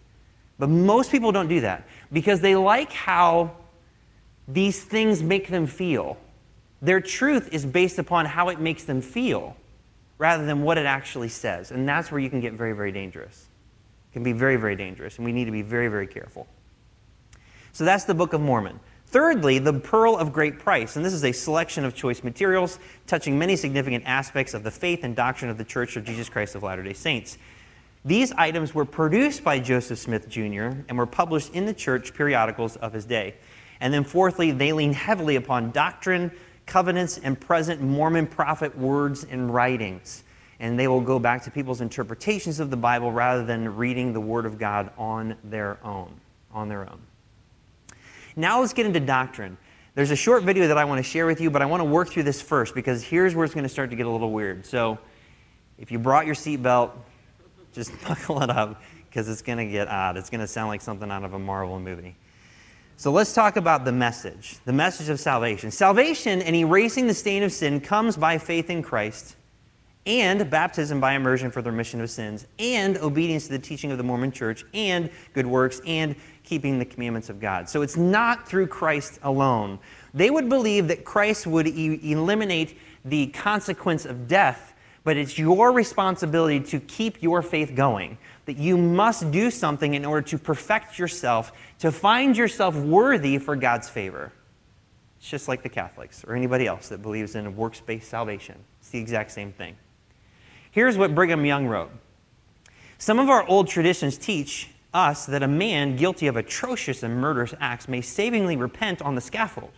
But 0.58 0.68
most 0.68 1.10
people 1.10 1.32
don't 1.32 1.48
do 1.48 1.60
that 1.60 1.86
because 2.12 2.40
they 2.40 2.56
like 2.56 2.92
how 2.92 3.52
these 4.46 4.82
things 4.82 5.22
make 5.22 5.48
them 5.48 5.66
feel. 5.66 6.16
Their 6.82 7.00
truth 7.00 7.48
is 7.52 7.64
based 7.64 7.98
upon 7.98 8.26
how 8.26 8.48
it 8.48 8.60
makes 8.60 8.84
them 8.84 9.00
feel 9.00 9.56
rather 10.18 10.44
than 10.44 10.62
what 10.62 10.78
it 10.78 10.86
actually 10.86 11.28
says. 11.28 11.70
And 11.70 11.88
that's 11.88 12.10
where 12.10 12.20
you 12.20 12.28
can 12.28 12.40
get 12.40 12.52
very, 12.52 12.72
very 12.72 12.92
dangerous. 12.92 13.46
It 14.10 14.12
can 14.12 14.22
be 14.22 14.32
very, 14.32 14.56
very 14.56 14.76
dangerous, 14.76 15.16
and 15.16 15.24
we 15.24 15.32
need 15.32 15.46
to 15.46 15.52
be 15.52 15.62
very, 15.62 15.88
very 15.88 16.06
careful. 16.06 16.46
So 17.72 17.84
that's 17.84 18.04
the 18.04 18.14
Book 18.14 18.32
of 18.32 18.40
Mormon. 18.40 18.80
Thirdly, 19.06 19.58
the 19.58 19.72
pearl 19.72 20.16
of 20.16 20.32
great 20.32 20.58
price. 20.58 20.96
And 20.96 21.04
this 21.04 21.14
is 21.14 21.24
a 21.24 21.32
selection 21.32 21.84
of 21.84 21.94
choice 21.94 22.22
materials 22.22 22.78
touching 23.06 23.38
many 23.38 23.56
significant 23.56 24.04
aspects 24.06 24.52
of 24.52 24.62
the 24.62 24.70
faith 24.70 25.02
and 25.02 25.16
doctrine 25.16 25.50
of 25.50 25.56
the 25.56 25.64
Church 25.64 25.96
of 25.96 26.04
Jesus 26.04 26.28
Christ 26.28 26.54
of 26.54 26.62
Latter 26.62 26.82
day 26.82 26.92
Saints. 26.92 27.38
These 28.04 28.32
items 28.32 28.74
were 28.74 28.84
produced 28.84 29.42
by 29.42 29.60
Joseph 29.60 29.98
Smith 29.98 30.28
Jr. 30.28 30.70
and 30.88 30.98
were 30.98 31.06
published 31.06 31.54
in 31.54 31.66
the 31.66 31.74
church 31.74 32.14
periodicals 32.14 32.76
of 32.76 32.92
his 32.92 33.04
day. 33.04 33.34
And 33.80 33.94
then, 33.94 34.04
fourthly, 34.04 34.50
they 34.50 34.72
lean 34.72 34.92
heavily 34.92 35.36
upon 35.36 35.70
doctrine, 35.70 36.30
covenants, 36.68 37.18
and 37.18 37.38
present 37.38 37.80
Mormon 37.80 38.26
prophet 38.26 38.76
words 38.78 39.24
and 39.24 39.52
writings. 39.52 40.22
And 40.60 40.78
they 40.78 40.86
will 40.86 41.00
go 41.00 41.18
back 41.18 41.42
to 41.44 41.50
people's 41.50 41.80
interpretations 41.80 42.60
of 42.60 42.70
the 42.70 42.76
Bible 42.76 43.10
rather 43.10 43.44
than 43.44 43.76
reading 43.76 44.12
the 44.12 44.20
Word 44.20 44.46
of 44.46 44.58
God 44.58 44.90
on 44.96 45.36
their 45.44 45.78
own. 45.84 46.12
On 46.52 46.68
their 46.68 46.82
own. 46.82 47.00
Now 48.36 48.60
let's 48.60 48.72
get 48.72 48.86
into 48.86 49.00
doctrine. 49.00 49.56
There's 49.94 50.12
a 50.12 50.16
short 50.16 50.44
video 50.44 50.68
that 50.68 50.78
I 50.78 50.84
want 50.84 51.00
to 51.00 51.02
share 51.02 51.26
with 51.26 51.40
you, 51.40 51.50
but 51.50 51.60
I 51.60 51.66
want 51.66 51.80
to 51.80 51.84
work 51.84 52.08
through 52.08 52.22
this 52.22 52.40
first 52.40 52.74
because 52.74 53.02
here's 53.02 53.34
where 53.34 53.44
it's 53.44 53.54
going 53.54 53.64
to 53.64 53.68
start 53.68 53.90
to 53.90 53.96
get 53.96 54.06
a 54.06 54.10
little 54.10 54.30
weird. 54.30 54.64
So 54.64 54.98
if 55.76 55.90
you 55.90 55.98
brought 55.98 56.26
your 56.26 56.36
seatbelt, 56.36 56.92
just 57.72 57.90
buckle 58.06 58.40
it 58.42 58.50
up 58.50 58.80
because 59.08 59.28
it's 59.28 59.42
going 59.42 59.58
to 59.58 59.66
get 59.66 59.88
odd. 59.88 60.16
It's 60.16 60.30
going 60.30 60.40
to 60.40 60.46
sound 60.46 60.68
like 60.68 60.82
something 60.82 61.10
out 61.10 61.24
of 61.24 61.34
a 61.34 61.38
Marvel 61.38 61.80
movie. 61.80 62.14
So 62.98 63.12
let's 63.12 63.32
talk 63.32 63.56
about 63.56 63.84
the 63.84 63.92
message, 63.92 64.56
the 64.64 64.72
message 64.72 65.08
of 65.08 65.20
salvation. 65.20 65.70
Salvation 65.70 66.42
and 66.42 66.56
erasing 66.56 67.06
the 67.06 67.14
stain 67.14 67.44
of 67.44 67.52
sin 67.52 67.80
comes 67.80 68.16
by 68.16 68.38
faith 68.38 68.70
in 68.70 68.82
Christ 68.82 69.36
and 70.04 70.50
baptism 70.50 70.98
by 71.00 71.12
immersion 71.12 71.52
for 71.52 71.62
the 71.62 71.70
remission 71.70 72.00
of 72.00 72.10
sins 72.10 72.48
and 72.58 72.98
obedience 72.98 73.44
to 73.44 73.52
the 73.52 73.58
teaching 73.60 73.92
of 73.92 73.98
the 73.98 74.02
Mormon 74.02 74.32
church 74.32 74.64
and 74.74 75.10
good 75.32 75.46
works 75.46 75.80
and 75.86 76.16
keeping 76.42 76.80
the 76.80 76.84
commandments 76.84 77.28
of 77.30 77.38
God. 77.38 77.68
So 77.68 77.82
it's 77.82 77.96
not 77.96 78.48
through 78.48 78.66
Christ 78.66 79.20
alone. 79.22 79.78
They 80.12 80.30
would 80.30 80.48
believe 80.48 80.88
that 80.88 81.04
Christ 81.04 81.46
would 81.46 81.68
e- 81.68 82.00
eliminate 82.10 82.78
the 83.04 83.28
consequence 83.28 84.06
of 84.06 84.26
death, 84.26 84.74
but 85.04 85.16
it's 85.16 85.38
your 85.38 85.70
responsibility 85.70 86.58
to 86.58 86.80
keep 86.80 87.22
your 87.22 87.42
faith 87.42 87.76
going 87.76 88.18
that 88.48 88.56
you 88.56 88.78
must 88.78 89.30
do 89.30 89.50
something 89.50 89.92
in 89.92 90.06
order 90.06 90.26
to 90.26 90.38
perfect 90.38 90.98
yourself, 90.98 91.52
to 91.78 91.92
find 91.92 92.34
yourself 92.34 92.74
worthy 92.74 93.36
for 93.36 93.54
God's 93.54 93.90
favor. 93.90 94.32
It's 95.18 95.28
just 95.28 95.48
like 95.48 95.62
the 95.62 95.68
Catholics 95.68 96.24
or 96.26 96.34
anybody 96.34 96.66
else 96.66 96.88
that 96.88 97.02
believes 97.02 97.34
in 97.34 97.44
a 97.44 97.50
works 97.50 97.80
based 97.80 98.08
salvation. 98.08 98.54
It's 98.80 98.88
the 98.88 99.00
exact 99.00 99.32
same 99.32 99.52
thing. 99.52 99.76
Here's 100.70 100.96
what 100.96 101.14
Brigham 101.14 101.44
Young 101.44 101.66
wrote 101.66 101.90
Some 102.96 103.18
of 103.18 103.28
our 103.28 103.46
old 103.46 103.68
traditions 103.68 104.16
teach 104.16 104.70
us 104.94 105.26
that 105.26 105.42
a 105.42 105.48
man 105.48 105.96
guilty 105.96 106.26
of 106.26 106.38
atrocious 106.38 107.02
and 107.02 107.20
murderous 107.20 107.52
acts 107.60 107.86
may 107.86 108.00
savingly 108.00 108.56
repent 108.56 109.02
on 109.02 109.14
the 109.14 109.20
scaffold. 109.20 109.72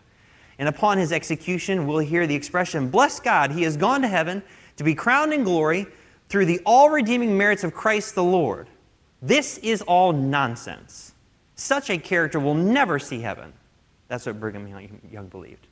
And 0.61 0.69
upon 0.69 0.97
his 0.97 1.11
execution, 1.11 1.89
we'll 1.89 1.99
hear 1.99 2.25
the 2.25 2.37
expression, 2.37 2.89
Bless 2.89 3.19
God, 3.19 3.51
he 3.51 3.65
has 3.65 3.77
gone 3.77 4.03
to 4.03 4.09
heaven 4.09 4.45
to 4.77 4.85
be 4.85 4.95
crowned 4.95 5.33
in 5.33 5.43
glory 5.43 5.89
through 6.31 6.47
the 6.47 6.61
all 6.65 6.89
redeeming 6.89 7.37
merits 7.37 7.65
of 7.65 7.75
Christ 7.75 8.15
the 8.15 8.25
Lord. 8.25 8.69
This 9.21 9.59
is 9.59 9.83
all 9.83 10.13
nonsense. 10.13 11.13
Such 11.57 11.91
a 11.91 11.99
character 11.99 12.41
will 12.41 12.55
never 12.55 12.99
see 12.99 13.21
heaven. 13.21 13.53
That's 14.09 14.25
what 14.25 14.41
Brigham 14.41 14.67
Young 15.13 15.27
believed. 15.27 15.67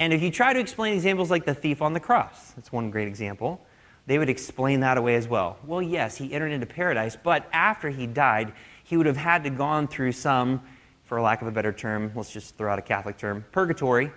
And 0.00 0.12
if 0.12 0.22
you 0.22 0.30
try 0.30 0.52
to 0.52 0.58
explain 0.58 0.94
examples 0.94 1.30
like 1.30 1.44
the 1.44 1.54
thief 1.54 1.82
on 1.82 1.92
the 1.92 2.00
cross, 2.00 2.52
that's 2.52 2.72
one 2.72 2.90
great 2.90 3.08
example, 3.08 3.60
they 4.06 4.18
would 4.18 4.30
explain 4.30 4.80
that 4.80 4.96
away 4.96 5.16
as 5.16 5.28
well. 5.28 5.58
Well, 5.66 5.82
yes, 5.82 6.16
he 6.16 6.32
entered 6.32 6.52
into 6.52 6.66
paradise, 6.66 7.16
but 7.22 7.46
after 7.52 7.90
he 7.90 8.06
died, 8.06 8.54
he 8.84 8.96
would 8.96 9.06
have 9.06 9.16
had 9.18 9.44
to 9.44 9.50
gone 9.50 9.86
through 9.86 10.12
some, 10.12 10.62
for 11.04 11.20
lack 11.20 11.42
of 11.42 11.48
a 11.48 11.52
better 11.52 11.72
term, 11.72 12.10
let's 12.14 12.30
just 12.30 12.56
throw 12.56 12.72
out 12.72 12.78
a 12.78 12.82
Catholic 12.82 13.18
term, 13.18 13.44
purgatory, 13.52 14.10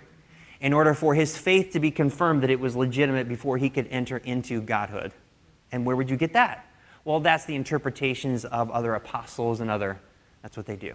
in 0.60 0.72
order 0.72 0.94
for 0.94 1.14
his 1.14 1.36
faith 1.36 1.72
to 1.72 1.80
be 1.80 1.90
confirmed 1.90 2.42
that 2.42 2.50
it 2.50 2.58
was 2.58 2.74
legitimate 2.74 3.28
before 3.28 3.58
he 3.58 3.68
could 3.68 3.86
enter 3.88 4.16
into 4.18 4.62
godhood. 4.62 5.12
And 5.72 5.84
where 5.84 5.96
would 5.96 6.10
you 6.10 6.16
get 6.16 6.34
that? 6.34 6.66
Well, 7.04 7.20
that's 7.20 7.44
the 7.46 7.54
interpretations 7.54 8.44
of 8.44 8.70
other 8.70 8.94
apostles 8.94 9.60
and 9.60 9.70
other, 9.70 9.98
that's 10.42 10.56
what 10.56 10.66
they 10.66 10.76
do. 10.76 10.94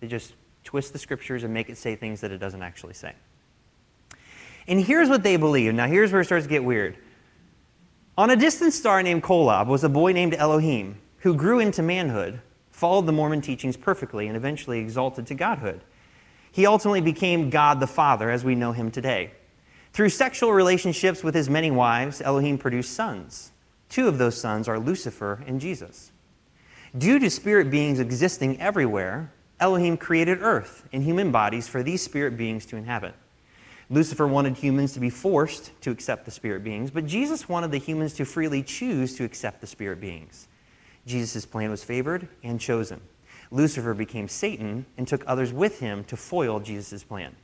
They 0.00 0.06
just 0.06 0.34
twist 0.62 0.92
the 0.92 0.98
scriptures 0.98 1.42
and 1.42 1.52
make 1.52 1.68
it 1.68 1.76
say 1.76 1.96
things 1.96 2.20
that 2.20 2.30
it 2.30 2.38
doesn't 2.38 2.62
actually 2.62 2.94
say. 2.94 3.14
And 4.68 4.80
here's 4.80 5.08
what 5.08 5.22
they 5.22 5.36
believe. 5.36 5.74
Now, 5.74 5.86
here's 5.86 6.12
where 6.12 6.20
it 6.20 6.26
starts 6.26 6.44
to 6.44 6.50
get 6.50 6.62
weird. 6.62 6.96
On 8.16 8.30
a 8.30 8.36
distant 8.36 8.72
star 8.72 9.02
named 9.02 9.22
Kolob 9.22 9.66
was 9.66 9.82
a 9.82 9.88
boy 9.88 10.12
named 10.12 10.34
Elohim 10.34 11.00
who 11.18 11.34
grew 11.34 11.58
into 11.58 11.82
manhood, 11.82 12.40
followed 12.70 13.06
the 13.06 13.12
Mormon 13.12 13.40
teachings 13.40 13.76
perfectly, 13.76 14.26
and 14.26 14.36
eventually 14.36 14.78
exalted 14.78 15.26
to 15.26 15.34
godhood. 15.34 15.80
He 16.52 16.66
ultimately 16.66 17.00
became 17.00 17.50
God 17.50 17.80
the 17.80 17.86
Father 17.86 18.30
as 18.30 18.44
we 18.44 18.54
know 18.54 18.72
him 18.72 18.90
today. 18.90 19.32
Through 19.92 20.10
sexual 20.10 20.52
relationships 20.52 21.24
with 21.24 21.34
his 21.34 21.50
many 21.50 21.70
wives, 21.70 22.20
Elohim 22.20 22.58
produced 22.58 22.94
sons. 22.94 23.52
Two 23.90 24.08
of 24.08 24.16
those 24.16 24.40
sons 24.40 24.68
are 24.68 24.78
Lucifer 24.78 25.42
and 25.46 25.60
Jesus. 25.60 26.12
Due 26.96 27.18
to 27.18 27.28
spirit 27.28 27.70
beings 27.70 28.00
existing 28.00 28.58
everywhere, 28.60 29.32
Elohim 29.60 29.96
created 29.96 30.40
earth 30.40 30.88
and 30.92 31.02
human 31.02 31.30
bodies 31.30 31.68
for 31.68 31.82
these 31.82 32.02
spirit 32.02 32.36
beings 32.36 32.64
to 32.66 32.76
inhabit. 32.76 33.14
Lucifer 33.90 34.26
wanted 34.26 34.56
humans 34.56 34.92
to 34.94 35.00
be 35.00 35.10
forced 35.10 35.72
to 35.82 35.90
accept 35.90 36.24
the 36.24 36.30
spirit 36.30 36.64
beings, 36.64 36.90
but 36.90 37.06
Jesus 37.06 37.48
wanted 37.48 37.72
the 37.72 37.78
humans 37.78 38.14
to 38.14 38.24
freely 38.24 38.62
choose 38.62 39.16
to 39.16 39.24
accept 39.24 39.60
the 39.60 39.66
spirit 39.66 40.00
beings. 40.00 40.48
Jesus' 41.06 41.44
plan 41.44 41.70
was 41.70 41.84
favored 41.84 42.28
and 42.42 42.60
chosen. 42.60 43.00
Lucifer 43.50 43.94
became 43.94 44.28
Satan 44.28 44.86
and 44.96 45.08
took 45.08 45.24
others 45.26 45.52
with 45.52 45.80
him 45.80 46.04
to 46.04 46.16
foil 46.16 46.60
Jesus' 46.60 47.02
plan. 47.02 47.34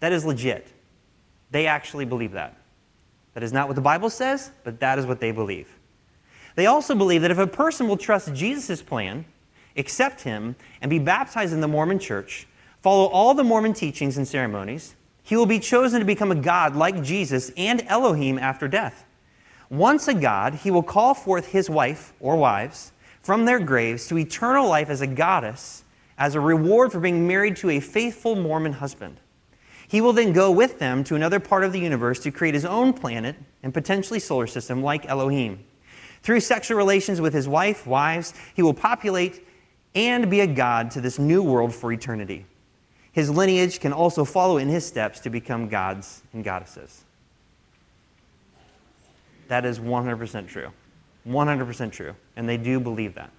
That 0.00 0.12
is 0.12 0.24
legit. 0.24 0.66
They 1.50 1.66
actually 1.66 2.06
believe 2.06 2.32
that. 2.32 2.56
That 3.34 3.42
is 3.42 3.52
not 3.52 3.68
what 3.68 3.74
the 3.74 3.82
Bible 3.82 4.10
says, 4.10 4.50
but 4.64 4.80
that 4.80 4.98
is 4.98 5.06
what 5.06 5.20
they 5.20 5.30
believe. 5.30 5.68
They 6.56 6.66
also 6.66 6.94
believe 6.94 7.22
that 7.22 7.30
if 7.30 7.38
a 7.38 7.46
person 7.46 7.86
will 7.86 7.96
trust 7.96 8.34
Jesus' 8.34 8.82
plan, 8.82 9.24
accept 9.76 10.22
him, 10.22 10.56
and 10.80 10.90
be 10.90 10.98
baptized 10.98 11.52
in 11.52 11.60
the 11.60 11.68
Mormon 11.68 11.98
church, 11.98 12.46
follow 12.82 13.06
all 13.06 13.34
the 13.34 13.44
Mormon 13.44 13.74
teachings 13.74 14.16
and 14.16 14.26
ceremonies, 14.26 14.96
he 15.22 15.36
will 15.36 15.46
be 15.46 15.60
chosen 15.60 16.00
to 16.00 16.06
become 16.06 16.32
a 16.32 16.36
God 16.36 16.74
like 16.74 17.02
Jesus 17.02 17.52
and 17.56 17.84
Elohim 17.86 18.38
after 18.38 18.66
death. 18.66 19.04
Once 19.70 20.08
a 20.08 20.14
God, 20.14 20.54
he 20.54 20.70
will 20.70 20.82
call 20.82 21.14
forth 21.14 21.48
his 21.48 21.68
wife 21.68 22.12
or 22.18 22.36
wives 22.36 22.92
from 23.22 23.44
their 23.44 23.60
graves 23.60 24.08
to 24.08 24.18
eternal 24.18 24.66
life 24.66 24.88
as 24.88 25.02
a 25.02 25.06
goddess 25.06 25.84
as 26.18 26.34
a 26.34 26.40
reward 26.40 26.90
for 26.90 26.98
being 26.98 27.26
married 27.26 27.56
to 27.56 27.70
a 27.70 27.80
faithful 27.80 28.34
Mormon 28.34 28.72
husband. 28.72 29.20
He 29.88 30.00
will 30.00 30.12
then 30.12 30.32
go 30.32 30.50
with 30.50 30.78
them 30.78 31.02
to 31.04 31.16
another 31.16 31.40
part 31.40 31.64
of 31.64 31.72
the 31.72 31.80
universe 31.80 32.20
to 32.20 32.30
create 32.30 32.54
his 32.54 32.64
own 32.64 32.92
planet 32.92 33.36
and 33.62 33.72
potentially 33.72 34.20
solar 34.20 34.46
system 34.46 34.82
like 34.82 35.06
Elohim. 35.06 35.64
Through 36.22 36.40
sexual 36.40 36.76
relations 36.76 37.20
with 37.20 37.32
his 37.32 37.48
wife, 37.48 37.86
wives, 37.86 38.34
he 38.54 38.62
will 38.62 38.74
populate 38.74 39.46
and 39.94 40.30
be 40.30 40.40
a 40.40 40.46
god 40.46 40.90
to 40.92 41.00
this 41.00 41.18
new 41.18 41.42
world 41.42 41.74
for 41.74 41.92
eternity. 41.92 42.44
His 43.12 43.30
lineage 43.30 43.80
can 43.80 43.92
also 43.92 44.24
follow 44.24 44.58
in 44.58 44.68
his 44.68 44.86
steps 44.86 45.20
to 45.20 45.30
become 45.30 45.68
gods 45.68 46.22
and 46.32 46.44
goddesses. 46.44 47.04
That 49.48 49.64
is 49.64 49.80
100% 49.80 50.46
true. 50.46 50.70
100% 51.26 51.92
true. 51.92 52.14
And 52.36 52.48
they 52.48 52.58
do 52.58 52.78
believe 52.78 53.14
that. 53.14 53.30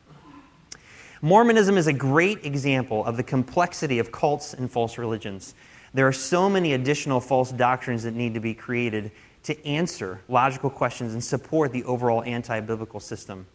Mormonism 1.21 1.77
is 1.77 1.87
a 1.87 1.93
great 1.93 2.45
example 2.45 3.05
of 3.05 3.17
the 3.17 3.23
complexity 3.23 3.99
of 3.99 4.11
cults 4.11 4.53
and 4.53 4.71
false 4.71 4.97
religions. 4.97 5.53
There 5.93 6.07
are 6.07 6.13
so 6.13 6.49
many 6.49 6.73
additional 6.73 7.19
false 7.19 7.51
doctrines 7.51 8.03
that 8.03 8.13
need 8.13 8.33
to 8.35 8.39
be 8.39 8.53
created 8.53 9.11
to 9.43 9.65
answer 9.65 10.21
logical 10.27 10.69
questions 10.69 11.13
and 11.13 11.23
support 11.23 11.71
the 11.71 11.83
overall 11.85 12.23
anti 12.23 12.59
biblical 12.59 12.99
system. 12.99 13.47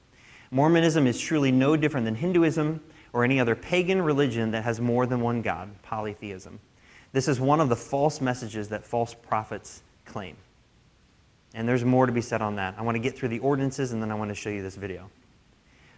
Mormonism 0.50 1.06
is 1.06 1.20
truly 1.20 1.52
no 1.52 1.76
different 1.76 2.04
than 2.04 2.14
Hinduism 2.14 2.80
or 3.12 3.24
any 3.24 3.38
other 3.38 3.54
pagan 3.54 4.02
religion 4.02 4.50
that 4.52 4.64
has 4.64 4.80
more 4.80 5.06
than 5.06 5.20
one 5.20 5.42
God, 5.42 5.70
polytheism. 5.82 6.58
This 7.12 7.28
is 7.28 7.38
one 7.38 7.60
of 7.60 7.68
the 7.68 7.76
false 7.76 8.20
messages 8.20 8.68
that 8.70 8.84
false 8.84 9.14
prophets 9.14 9.82
claim. 10.04 10.36
And 11.54 11.68
there's 11.68 11.84
more 11.84 12.06
to 12.06 12.12
be 12.12 12.20
said 12.20 12.42
on 12.42 12.56
that. 12.56 12.74
I 12.76 12.82
want 12.82 12.96
to 12.96 13.00
get 13.00 13.16
through 13.16 13.28
the 13.28 13.38
ordinances 13.38 13.92
and 13.92 14.02
then 14.02 14.10
I 14.10 14.14
want 14.14 14.30
to 14.30 14.34
show 14.34 14.50
you 14.50 14.62
this 14.62 14.74
video. 14.74 15.10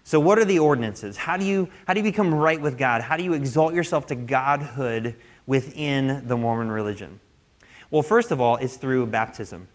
So, 0.04 0.20
what 0.20 0.38
are 0.38 0.44
the 0.44 0.60
ordinances? 0.60 1.16
How 1.16 1.36
do 1.36 1.44
you, 1.44 1.68
how 1.86 1.94
do 1.94 1.98
you 1.98 2.04
become 2.04 2.32
right 2.32 2.60
with 2.60 2.78
God? 2.78 3.00
How 3.00 3.16
do 3.16 3.24
you 3.24 3.32
exalt 3.32 3.74
yourself 3.74 4.06
to 4.06 4.14
godhood 4.14 5.16
within 5.46 6.26
the 6.26 6.36
Mormon 6.36 6.70
religion? 6.70 7.20
Well, 7.90 8.02
first 8.02 8.30
of 8.30 8.40
all, 8.40 8.56
it's 8.56 8.76
through 8.76 9.06
baptism. 9.06 9.68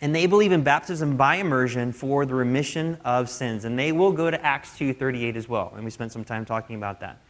And 0.00 0.14
they 0.14 0.26
believe 0.26 0.52
in 0.52 0.62
baptism 0.62 1.16
by 1.16 1.36
immersion 1.36 1.92
for 1.92 2.26
the 2.26 2.34
remission 2.34 2.98
of 3.04 3.28
sins. 3.28 3.64
And 3.64 3.78
they 3.78 3.92
will 3.92 4.12
go 4.12 4.30
to 4.30 4.44
Acts 4.44 4.76
2:38 4.76 5.36
as 5.36 5.48
well. 5.48 5.72
And 5.74 5.84
we 5.84 5.90
spent 5.90 6.12
some 6.12 6.24
time 6.24 6.44
talking 6.44 6.76
about 6.76 7.00
that. 7.00 7.20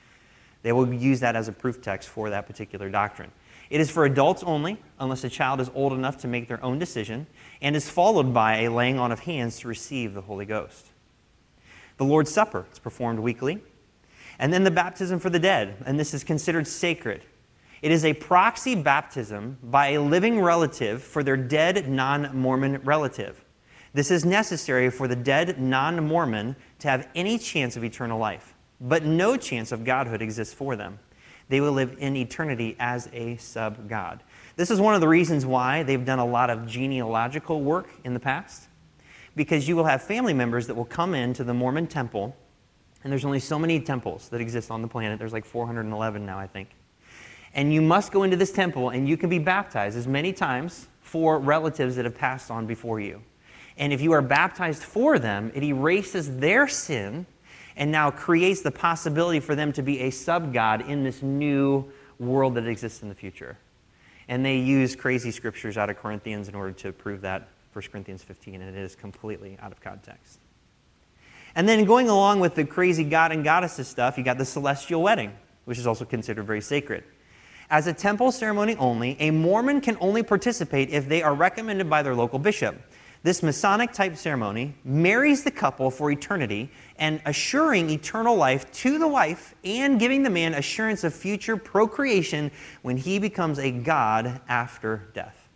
They 0.62 0.72
will 0.72 0.92
use 0.92 1.20
that 1.20 1.36
as 1.36 1.48
a 1.48 1.52
proof 1.52 1.82
text 1.82 2.08
for 2.08 2.30
that 2.30 2.46
particular 2.46 2.88
doctrine. 2.88 3.30
It 3.70 3.80
is 3.80 3.90
for 3.90 4.04
adults 4.04 4.42
only, 4.42 4.78
unless 4.98 5.24
a 5.24 5.28
child 5.28 5.60
is 5.60 5.70
old 5.74 5.92
enough 5.92 6.18
to 6.18 6.28
make 6.28 6.48
their 6.48 6.62
own 6.64 6.78
decision, 6.78 7.26
and 7.60 7.76
is 7.76 7.88
followed 7.88 8.32
by 8.34 8.62
a 8.62 8.70
laying 8.70 8.98
on 8.98 9.12
of 9.12 9.20
hands 9.20 9.58
to 9.60 9.68
receive 9.68 10.14
the 10.14 10.22
Holy 10.22 10.46
Ghost. 10.46 10.86
The 11.96 12.04
Lord's 12.04 12.30
Supper 12.30 12.66
is 12.72 12.78
performed 12.78 13.20
weekly. 13.20 13.62
And 14.38 14.52
then 14.52 14.64
the 14.64 14.70
baptism 14.70 15.20
for 15.20 15.30
the 15.30 15.38
dead, 15.38 15.76
and 15.86 15.98
this 15.98 16.12
is 16.12 16.24
considered 16.24 16.66
sacred 16.66 17.24
it 17.82 17.90
is 17.90 18.04
a 18.04 18.14
proxy 18.14 18.74
baptism 18.74 19.58
by 19.62 19.88
a 19.88 20.00
living 20.00 20.40
relative 20.40 21.02
for 21.02 21.22
their 21.22 21.36
dead 21.36 21.88
non 21.88 22.36
Mormon 22.36 22.80
relative. 22.84 23.44
This 23.92 24.10
is 24.10 24.24
necessary 24.24 24.90
for 24.90 25.06
the 25.06 25.16
dead 25.16 25.60
non 25.60 26.06
Mormon 26.06 26.56
to 26.80 26.88
have 26.88 27.08
any 27.14 27.38
chance 27.38 27.76
of 27.76 27.84
eternal 27.84 28.18
life, 28.18 28.54
but 28.80 29.04
no 29.04 29.36
chance 29.36 29.70
of 29.70 29.84
godhood 29.84 30.22
exists 30.22 30.54
for 30.54 30.76
them. 30.76 30.98
they 31.48 31.60
will 31.60 31.72
live 31.72 31.96
in 31.98 32.16
eternity 32.16 32.76
as 32.78 33.08
a 33.12 33.36
sub 33.36 33.88
God. 33.88 34.22
This 34.56 34.70
is 34.70 34.80
one 34.80 34.94
of 34.94 35.00
the 35.00 35.08
reasons 35.08 35.44
why 35.44 35.82
they've 35.82 36.04
done 36.04 36.18
a 36.18 36.26
lot 36.26 36.50
of 36.50 36.66
genealogical 36.66 37.60
work 37.60 37.88
in 38.04 38.14
the 38.14 38.20
past, 38.20 38.68
because 39.36 39.68
you 39.68 39.76
will 39.76 39.84
have 39.84 40.02
family 40.02 40.32
members 40.32 40.66
that 40.68 40.74
will 40.74 40.84
come 40.84 41.14
into 41.14 41.44
the 41.44 41.54
Mormon 41.54 41.86
temple, 41.86 42.34
and 43.02 43.12
there's 43.12 43.24
only 43.24 43.40
so 43.40 43.58
many 43.58 43.80
temples 43.80 44.28
that 44.30 44.40
exist 44.40 44.70
on 44.70 44.80
the 44.80 44.88
planet. 44.88 45.18
There's 45.18 45.32
like 45.32 45.44
411 45.44 46.24
now, 46.24 46.38
I 46.38 46.46
think. 46.46 46.70
And 47.54 47.72
you 47.72 47.80
must 47.80 48.12
go 48.12 48.24
into 48.24 48.36
this 48.36 48.52
temple, 48.52 48.90
and 48.90 49.08
you 49.08 49.16
can 49.16 49.30
be 49.30 49.38
baptized 49.38 49.96
as 49.96 50.06
many 50.06 50.32
times 50.32 50.88
for 51.00 51.38
relatives 51.38 51.96
that 51.96 52.04
have 52.04 52.16
passed 52.16 52.50
on 52.50 52.66
before 52.66 52.98
you. 53.00 53.22
And 53.76 53.92
if 53.92 54.00
you 54.00 54.12
are 54.12 54.22
baptized 54.22 54.82
for 54.82 55.18
them, 55.18 55.52
it 55.54 55.62
erases 55.62 56.38
their 56.38 56.66
sin 56.68 57.26
and 57.76 57.90
now 57.90 58.10
creates 58.10 58.62
the 58.62 58.70
possibility 58.70 59.40
for 59.40 59.54
them 59.54 59.72
to 59.72 59.82
be 59.82 60.00
a 60.00 60.10
sub 60.10 60.52
God 60.52 60.88
in 60.88 61.02
this 61.02 61.22
new 61.22 61.90
world 62.18 62.54
that 62.54 62.66
exists 62.66 63.02
in 63.02 63.08
the 63.08 63.14
future. 63.14 63.56
And 64.28 64.44
they 64.44 64.58
use 64.58 64.94
crazy 64.96 65.30
scriptures 65.30 65.76
out 65.76 65.90
of 65.90 65.96
Corinthians 65.98 66.48
in 66.48 66.54
order 66.54 66.72
to 66.72 66.92
prove 66.92 67.20
that, 67.22 67.48
1 67.72 67.84
Corinthians 67.90 68.22
15, 68.22 68.62
and 68.62 68.76
it 68.76 68.80
is 68.80 68.94
completely 68.94 69.58
out 69.60 69.72
of 69.72 69.80
context. 69.80 70.38
And 71.56 71.68
then 71.68 71.84
going 71.84 72.08
along 72.08 72.40
with 72.40 72.54
the 72.54 72.64
crazy 72.64 73.04
god 73.04 73.32
and 73.32 73.44
goddesses 73.44 73.86
stuff, 73.86 74.16
you 74.18 74.24
got 74.24 74.38
the 74.38 74.44
celestial 74.44 75.02
wedding, 75.02 75.32
which 75.66 75.78
is 75.78 75.86
also 75.86 76.04
considered 76.04 76.44
very 76.44 76.60
sacred. 76.60 77.04
As 77.74 77.88
a 77.88 77.92
temple 77.92 78.30
ceremony 78.30 78.76
only, 78.76 79.16
a 79.18 79.32
Mormon 79.32 79.80
can 79.80 79.96
only 79.98 80.22
participate 80.22 80.90
if 80.90 81.08
they 81.08 81.24
are 81.24 81.34
recommended 81.34 81.90
by 81.90 82.04
their 82.04 82.14
local 82.14 82.38
bishop. 82.38 82.76
This 83.24 83.42
Masonic 83.42 83.92
type 83.92 84.16
ceremony 84.16 84.76
marries 84.84 85.42
the 85.42 85.50
couple 85.50 85.90
for 85.90 86.12
eternity 86.12 86.70
and 87.00 87.20
assuring 87.26 87.90
eternal 87.90 88.36
life 88.36 88.70
to 88.74 88.96
the 89.00 89.08
wife 89.08 89.56
and 89.64 89.98
giving 89.98 90.22
the 90.22 90.30
man 90.30 90.54
assurance 90.54 91.02
of 91.02 91.12
future 91.12 91.56
procreation 91.56 92.52
when 92.82 92.96
he 92.96 93.18
becomes 93.18 93.58
a 93.58 93.72
god 93.72 94.40
after 94.48 95.08
death. 95.12 95.48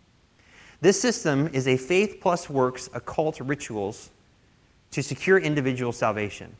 This 0.81 0.99
system 0.99 1.49
is 1.53 1.69
a 1.69 1.77
faith 1.77 2.17
plus 2.19 2.49
works 2.49 2.89
occult 2.93 3.39
rituals 3.39 4.09
to 4.91 5.01
secure 5.01 5.37
individual 5.37 5.93
salvation. 5.93 6.53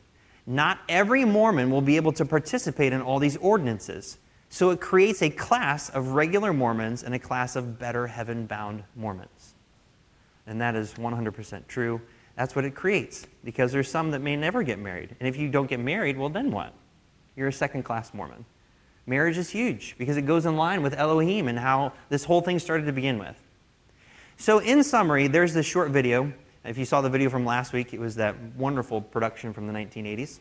Not 0.48 0.80
every 0.88 1.26
Mormon 1.26 1.70
will 1.70 1.82
be 1.82 1.98
able 1.98 2.14
to 2.14 2.24
participate 2.24 2.94
in 2.94 3.02
all 3.02 3.20
these 3.20 3.36
ordinances. 3.36 4.20
So 4.50 4.72
it 4.72 4.82
creates 4.82 5.22
a 5.22 5.30
class 5.30 5.90
of 5.90 6.10
regular 6.10 6.54
Mormons 6.54 7.04
and 7.04 7.14
a 7.14 7.20
class 7.20 7.56
of 7.56 7.78
better 7.80 8.08
heaven 8.08 8.46
bound 8.46 8.84
Mormons 8.96 9.54
and 10.50 10.60
that 10.60 10.76
is 10.76 10.96
100% 10.96 11.68
true. 11.68 12.02
That's 12.36 12.56
what 12.56 12.66
it 12.66 12.74
creates 12.74 13.28
because 13.44 13.72
there's 13.72 13.90
some 13.90 14.12
that 14.12 14.20
may 14.20 14.36
never 14.36 14.64
get 14.64 14.80
married. 14.80 15.16
And 15.20 15.30
if 15.30 15.38
you 15.38 15.48
don't 15.48 15.70
get 15.70 15.80
married, 15.80 16.18
well, 16.18 16.30
then 16.30 16.52
what? 16.52 16.74
You're 17.36 17.50
a 17.50 17.54
second 17.54 17.84
class 17.84 18.14
Mormon. 18.14 18.44
Marriage 19.06 19.38
is 19.38 19.50
huge 19.50 19.96
because 19.98 20.18
it 20.18 20.24
goes 20.24 20.46
in 20.46 20.58
line 20.58 20.82
with 20.82 20.96
Elohim 20.96 21.48
and 21.48 21.58
how 21.58 21.94
this 22.10 22.24
whole 22.24 22.42
thing 22.42 22.58
started 22.58 22.86
to 22.88 22.92
begin 22.92 23.20
with. 23.20 23.36
So, 24.38 24.60
in 24.60 24.84
summary, 24.84 25.28
there's 25.28 25.54
this 25.54 25.66
short 25.66 25.92
video. 25.92 26.34
If 26.64 26.78
you 26.78 26.86
saw 26.86 27.02
the 27.02 27.10
video 27.10 27.30
from 27.30 27.46
last 27.46 27.74
week, 27.74 27.94
it 27.94 28.00
was 28.00 28.16
that 28.16 28.36
wonderful 28.56 29.02
production 29.02 29.54
from 29.54 29.68
the 29.68 29.74
1980s, 29.74 30.40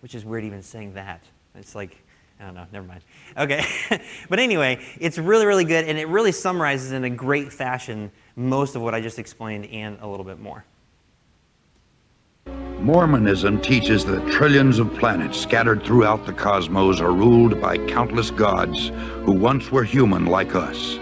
which 0.00 0.14
is 0.14 0.24
weird 0.24 0.44
even 0.44 0.62
saying 0.62 0.94
that. 0.94 1.22
It's 1.54 1.74
like 1.74 2.02
I 2.38 2.44
don't 2.44 2.54
know, 2.54 2.66
never 2.72 2.86
mind. 2.86 3.02
Okay. 3.36 3.64
but 4.28 4.38
anyway, 4.38 4.78
it's 5.00 5.18
really, 5.18 5.46
really 5.46 5.64
good, 5.64 5.86
and 5.86 5.98
it 5.98 6.08
really 6.08 6.32
summarizes 6.32 6.92
in 6.92 7.04
a 7.04 7.10
great 7.10 7.52
fashion 7.52 8.10
most 8.36 8.76
of 8.76 8.82
what 8.82 8.94
I 8.94 9.00
just 9.00 9.18
explained 9.18 9.66
and 9.66 9.98
a 10.00 10.06
little 10.06 10.24
bit 10.24 10.38
more. 10.38 10.64
Mormonism 12.80 13.60
teaches 13.62 14.04
that 14.04 14.30
trillions 14.30 14.78
of 14.78 14.94
planets 14.94 15.40
scattered 15.40 15.82
throughout 15.82 16.26
the 16.26 16.32
cosmos 16.32 17.00
are 17.00 17.12
ruled 17.12 17.60
by 17.60 17.78
countless 17.78 18.30
gods 18.30 18.92
who 19.24 19.32
once 19.32 19.72
were 19.72 19.82
human 19.82 20.26
like 20.26 20.54
us. 20.54 20.98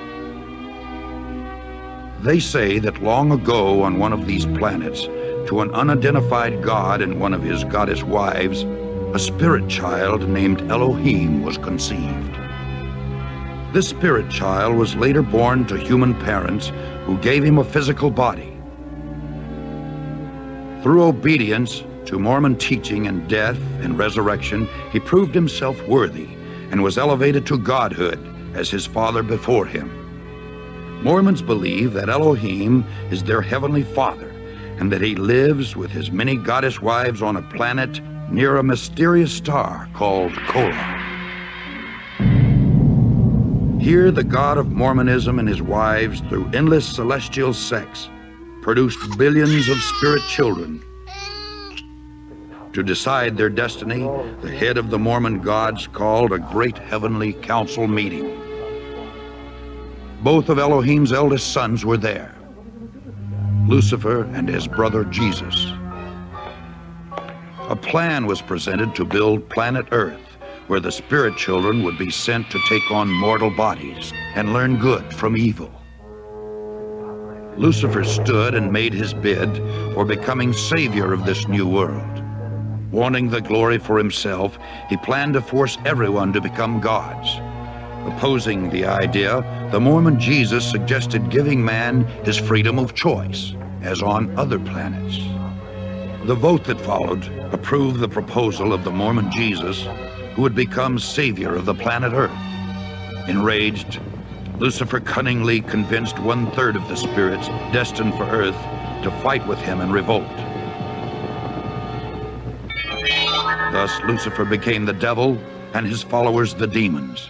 They 2.23 2.39
say 2.41 2.79
that 2.79 3.03
long 3.03 3.33
ago 3.33 3.83
on 3.83 3.99
one 3.99 4.13
of 4.13 4.25
these 4.25 4.47
planets, 4.47 5.03
to 5.49 5.61
an 5.61 5.71
unidentified 5.73 6.63
god 6.63 7.03
and 7.03 7.21
one 7.21 7.35
of 7.35 7.43
his 7.43 7.65
goddess 7.65 8.03
wives, 8.03 8.65
a 9.15 9.19
spirit 9.21 9.69
child 9.69 10.29
named 10.29 10.61
Elohim 10.73 11.45
was 11.45 11.57
conceived. 11.57 12.35
This 13.73 13.89
spirit 13.89 14.29
child 14.29 14.75
was 14.75 14.97
later 14.97 15.23
born 15.23 15.65
to 15.67 15.77
human 15.77 16.15
parents 16.17 16.73
who 17.05 17.17
gave 17.19 17.45
him 17.45 17.59
a 17.59 17.65
physical 17.65 18.11
body. 18.11 18.59
Through 20.83 21.05
obedience 21.05 21.85
to 22.07 22.19
Mormon 22.19 22.57
teaching 22.57 23.07
and 23.07 23.29
death 23.29 23.57
and 23.83 23.97
resurrection, 23.97 24.69
he 24.91 24.99
proved 24.99 25.33
himself 25.33 25.81
worthy 25.87 26.27
and 26.73 26.83
was 26.83 26.99
elevated 26.99 27.47
to 27.47 27.57
godhood 27.57 28.19
as 28.57 28.69
his 28.69 28.85
father 28.85 29.23
before 29.23 29.65
him. 29.65 31.05
Mormons 31.05 31.41
believe 31.41 31.93
that 31.93 32.09
Elohim 32.09 32.85
is 33.13 33.23
their 33.23 33.43
heavenly 33.43 33.85
father 33.85 34.31
and 34.81 34.91
that 34.91 35.03
he 35.03 35.15
lives 35.15 35.77
with 35.77 35.93
his 35.93 36.11
many 36.11 36.35
goddess 36.35 36.83
wives 36.83 37.23
on 37.23 37.37
a 37.37 37.43
planet 37.43 38.01
near 38.31 38.57
a 38.57 38.63
mysterious 38.63 39.33
star 39.33 39.89
called 39.95 40.33
Kolob. 40.33 41.03
Here, 43.81 44.11
the 44.11 44.25
God 44.25 44.57
of 44.57 44.73
Mormonism 44.73 45.39
and 45.39 45.49
his 45.49 45.61
wives, 45.61 46.21
through 46.29 46.51
endless 46.55 46.87
celestial 46.87 47.53
sex, 47.53 48.09
produced 48.63 48.99
billions 49.19 49.69
of 49.69 49.77
spirit 49.79 50.23
children. 50.29 50.83
To 52.73 52.83
decide 52.83 53.37
their 53.37 53.51
destiny, 53.51 54.03
the 54.41 54.51
head 54.51 54.79
of 54.79 54.91
the 54.91 54.99
Mormon 54.99 55.41
gods 55.41 55.87
called 55.87 56.33
a 56.33 56.39
great 56.39 56.79
heavenly 56.79 57.35
council 57.35 57.87
meeting. 57.87 58.41
Both 60.23 60.49
of 60.49 60.59
Elohim's 60.59 61.13
eldest 61.13 61.53
sons 61.53 61.85
were 61.85 61.99
there 61.99 62.35
Lucifer 63.69 64.25
and 64.33 64.49
his 64.49 64.67
brother 64.67 65.05
Jesus 65.05 65.73
a 67.69 67.77
plan 67.77 68.27
was 68.27 68.43
presented 68.43 68.95
to 68.95 69.07
build 69.07 69.49
planet 69.49 69.87
Earth, 69.91 70.37
where 70.67 70.81
the 70.81 70.93
spirit 70.93 71.35
children 71.37 71.83
would 71.83 71.97
be 71.97 72.11
sent 72.11 72.51
to 72.51 72.61
take 72.61 72.91
on 72.91 73.11
mortal 73.11 73.51
bodies 73.51 74.13
and 74.35 74.53
learn 74.53 74.77
good 74.77 75.11
from 75.15 75.35
evil. 75.35 75.73
Lucifer 77.57 78.05
stood 78.05 78.55
and 78.55 78.71
made 78.71 78.93
his 78.93 79.15
bid 79.15 79.57
for 79.95 80.05
becoming 80.05 80.53
savior 80.53 81.13
of 81.13 81.25
this 81.25 81.49
new 81.49 81.67
world. 81.67 82.23
Wanting 82.91 83.31
the 83.31 83.41
glory 83.41 83.79
for 83.79 83.97
himself, 83.97 84.59
he 84.91 84.97
planned 84.99 85.33
to 85.35 85.41
force 85.41 85.79
everyone 85.87 86.35
to 86.35 86.43
become 86.43 86.81
gods. 86.81 87.39
Opposing 88.07 88.69
the 88.69 88.85
idea, 88.85 89.41
the 89.73 89.81
Mormon 89.81 90.21
Jesus 90.21 90.71
suggested 90.71 91.31
giving 91.31 91.65
man 91.65 92.05
his 92.25 92.37
freedom 92.37 92.79
of 92.79 92.95
choice, 92.95 93.55
as 93.83 94.03
on 94.03 94.37
other 94.39 94.59
planets. 94.59 95.34
The 96.25 96.35
vote 96.35 96.65
that 96.65 96.81
followed 96.81 97.23
approved 97.53 98.01
the 98.01 98.09
proposal 98.09 98.73
of 98.73 98.83
the 98.83 98.91
Mormon 98.91 99.31
Jesus, 99.31 99.87
who 100.35 100.41
would 100.41 100.55
become 100.55 100.99
savior 100.99 101.55
of 101.55 101.67
the 101.67 101.75
planet 101.75 102.15
Earth. 102.15 102.33
Enraged, 103.29 104.01
Lucifer 104.59 105.01
cunningly 105.01 105.61
convinced 105.61 106.19
one 106.19 106.51
third 106.53 106.77
of 106.77 106.89
the 106.89 106.97
spirits 106.97 107.49
destined 107.75 108.15
for 108.15 108.25
Earth 108.25 108.57
to 109.03 109.11
fight 109.23 109.47
with 109.47 109.59
him 109.59 109.83
in 109.83 109.93
revolt. 109.93 110.27
Thus, 113.71 113.93
Lucifer 114.07 114.47
became 114.47 114.87
the 114.87 114.95
devil 114.95 115.37
and 115.75 115.87
his 115.87 116.03
followers 116.03 116.55
the 116.55 116.67
demons. 116.67 117.29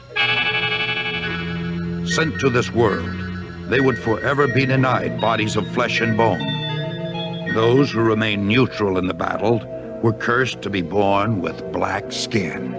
Sent 2.14 2.38
to 2.38 2.48
this 2.48 2.70
world, 2.70 3.10
they 3.68 3.80
would 3.80 3.98
forever 3.98 4.46
be 4.46 4.64
denied 4.64 5.20
bodies 5.20 5.56
of 5.56 5.66
flesh 5.72 6.00
and 6.00 6.16
bone 6.16 6.63
those 7.54 7.92
who 7.92 8.00
remained 8.00 8.48
neutral 8.48 8.98
in 8.98 9.06
the 9.06 9.14
battle 9.14 9.60
were 10.02 10.12
cursed 10.12 10.60
to 10.60 10.68
be 10.68 10.82
born 10.82 11.40
with 11.40 11.72
black 11.72 12.10
skin. 12.10 12.72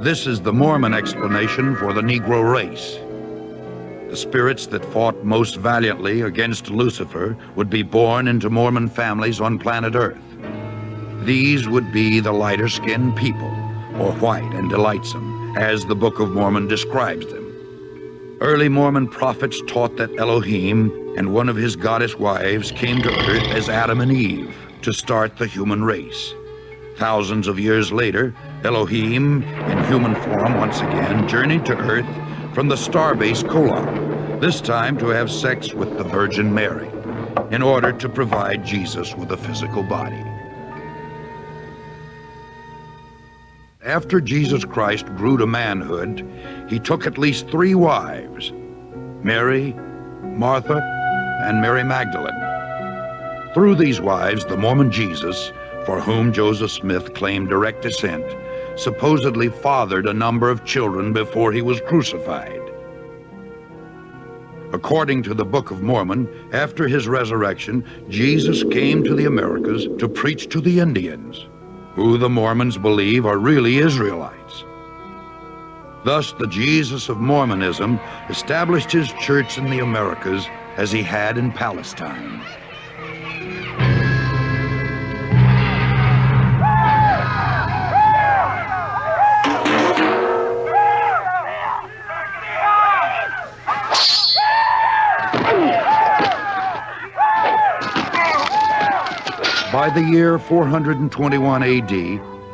This 0.00 0.26
is 0.26 0.40
the 0.40 0.54
Mormon 0.54 0.94
explanation 0.94 1.76
for 1.76 1.92
the 1.92 2.00
Negro 2.00 2.50
race. 2.50 2.98
The 4.10 4.16
spirits 4.16 4.68
that 4.68 4.84
fought 4.86 5.22
most 5.22 5.56
valiantly 5.56 6.22
against 6.22 6.70
Lucifer 6.70 7.36
would 7.56 7.68
be 7.68 7.82
born 7.82 8.26
into 8.26 8.48
Mormon 8.48 8.88
families 8.88 9.38
on 9.38 9.58
planet 9.58 9.94
Earth. 9.94 10.16
These 11.24 11.68
would 11.68 11.92
be 11.92 12.18
the 12.20 12.32
lighter 12.32 12.70
skinned 12.70 13.16
people, 13.16 13.50
or 13.98 14.12
white 14.14 14.54
and 14.54 14.70
delightsome, 14.70 15.56
as 15.58 15.84
the 15.84 15.94
Book 15.94 16.20
of 16.20 16.30
Mormon 16.30 16.68
describes 16.68 17.26
them. 17.26 18.38
Early 18.40 18.70
Mormon 18.70 19.08
prophets 19.08 19.60
taught 19.66 19.96
that 19.98 20.16
Elohim 20.18 21.05
and 21.16 21.32
one 21.32 21.48
of 21.48 21.56
his 21.56 21.76
goddess 21.76 22.14
wives 22.16 22.70
came 22.70 23.02
to 23.02 23.08
Earth 23.08 23.56
as 23.56 23.68
Adam 23.68 24.00
and 24.00 24.12
Eve 24.12 24.54
to 24.82 24.92
start 24.92 25.36
the 25.36 25.46
human 25.46 25.82
race. 25.82 26.34
Thousands 26.96 27.48
of 27.48 27.58
years 27.58 27.92
later, 27.92 28.34
Elohim, 28.64 29.42
in 29.42 29.84
human 29.84 30.14
form 30.14 30.54
once 30.54 30.80
again, 30.80 31.28
journeyed 31.28 31.64
to 31.66 31.76
Earth 31.76 32.06
from 32.54 32.68
the 32.68 32.74
starbase 32.74 33.42
Kolob, 33.42 34.40
this 34.40 34.60
time 34.60 34.96
to 34.98 35.08
have 35.08 35.30
sex 35.30 35.72
with 35.72 35.96
the 35.98 36.04
Virgin 36.04 36.52
Mary, 36.54 36.88
in 37.50 37.62
order 37.62 37.92
to 37.92 38.08
provide 38.08 38.64
Jesus 38.64 39.14
with 39.14 39.32
a 39.32 39.36
physical 39.36 39.82
body. 39.82 40.22
After 43.84 44.20
Jesus 44.20 44.64
Christ 44.64 45.06
grew 45.16 45.36
to 45.36 45.46
manhood, 45.46 46.26
he 46.68 46.78
took 46.78 47.06
at 47.06 47.18
least 47.18 47.48
three 47.48 47.74
wives 47.74 48.52
Mary, 49.22 49.72
Martha, 50.22 50.95
and 51.46 51.60
Mary 51.60 51.84
Magdalene. 51.84 52.34
Through 53.54 53.76
these 53.76 54.00
wives, 54.00 54.44
the 54.44 54.56
Mormon 54.56 54.90
Jesus, 54.90 55.52
for 55.86 56.00
whom 56.00 56.32
Joseph 56.32 56.72
Smith 56.72 57.14
claimed 57.14 57.48
direct 57.48 57.82
descent, 57.82 58.24
supposedly 58.76 59.48
fathered 59.48 60.06
a 60.06 60.12
number 60.12 60.50
of 60.50 60.64
children 60.64 61.12
before 61.12 61.52
he 61.52 61.62
was 61.62 61.80
crucified. 61.82 62.60
According 64.72 65.22
to 65.22 65.34
the 65.34 65.44
Book 65.44 65.70
of 65.70 65.82
Mormon, 65.82 66.28
after 66.52 66.88
his 66.88 67.06
resurrection, 67.06 67.84
Jesus 68.08 68.64
came 68.64 69.04
to 69.04 69.14
the 69.14 69.26
Americas 69.26 69.86
to 69.98 70.08
preach 70.08 70.48
to 70.48 70.60
the 70.60 70.80
Indians, 70.80 71.46
who 71.94 72.18
the 72.18 72.28
Mormons 72.28 72.76
believe 72.76 73.24
are 73.24 73.38
really 73.38 73.78
Israelites. 73.78 74.64
Thus, 76.04 76.32
the 76.32 76.48
Jesus 76.48 77.08
of 77.08 77.18
Mormonism 77.18 78.00
established 78.28 78.90
his 78.90 79.12
church 79.14 79.56
in 79.56 79.70
the 79.70 79.78
Americas 79.78 80.46
as 80.76 80.92
he 80.92 81.02
had 81.02 81.38
in 81.38 81.50
Palestine. 81.50 82.40
By 99.72 99.90
the 99.90 100.02
year 100.02 100.38
421 100.38 101.62
AD, 101.62 101.88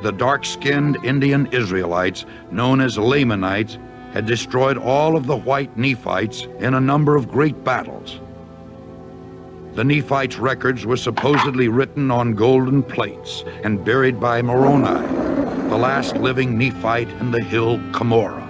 the 0.03 0.13
dark-skinned 0.13 1.05
Indian 1.05 1.47
Israelites, 1.53 2.27
known 2.51 2.81
as 2.81 2.99
Lamanites, 2.99 3.79
had 4.13 4.27
destroyed 4.27 4.79
all 4.79 5.17
of 5.17 5.27
the 5.27 5.37
white 5.37 5.77
Nephites 5.77 6.47
in 6.61 6.75
a 6.75 6.81
number 6.81 7.17
of 7.17 7.31
great 7.31 7.65
battles. 7.65 8.21
The 9.75 9.85
Nephites' 9.85 10.39
records 10.39 10.85
were 10.85 10.97
supposedly 10.97 11.69
written 11.69 12.11
on 12.11 12.35
golden 12.35 12.83
plates 12.83 13.45
and 13.65 13.85
buried 13.85 14.21
by 14.21 14.43
Moroni, 14.43 15.07
the 15.69 15.79
last 15.79 16.19
living 16.19 16.59
Nephite 16.59 17.11
in 17.21 17.31
the 17.31 17.43
hill 17.43 17.79
Cumorah. 17.93 18.49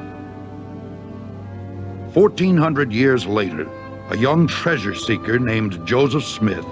1,400 2.14 2.92
years 2.92 3.26
later, 3.26 3.68
a 4.10 4.16
young 4.16 4.46
treasure 4.46 4.94
seeker 4.94 5.38
named 5.38 5.86
Joseph 5.86 6.24
Smith 6.24 6.66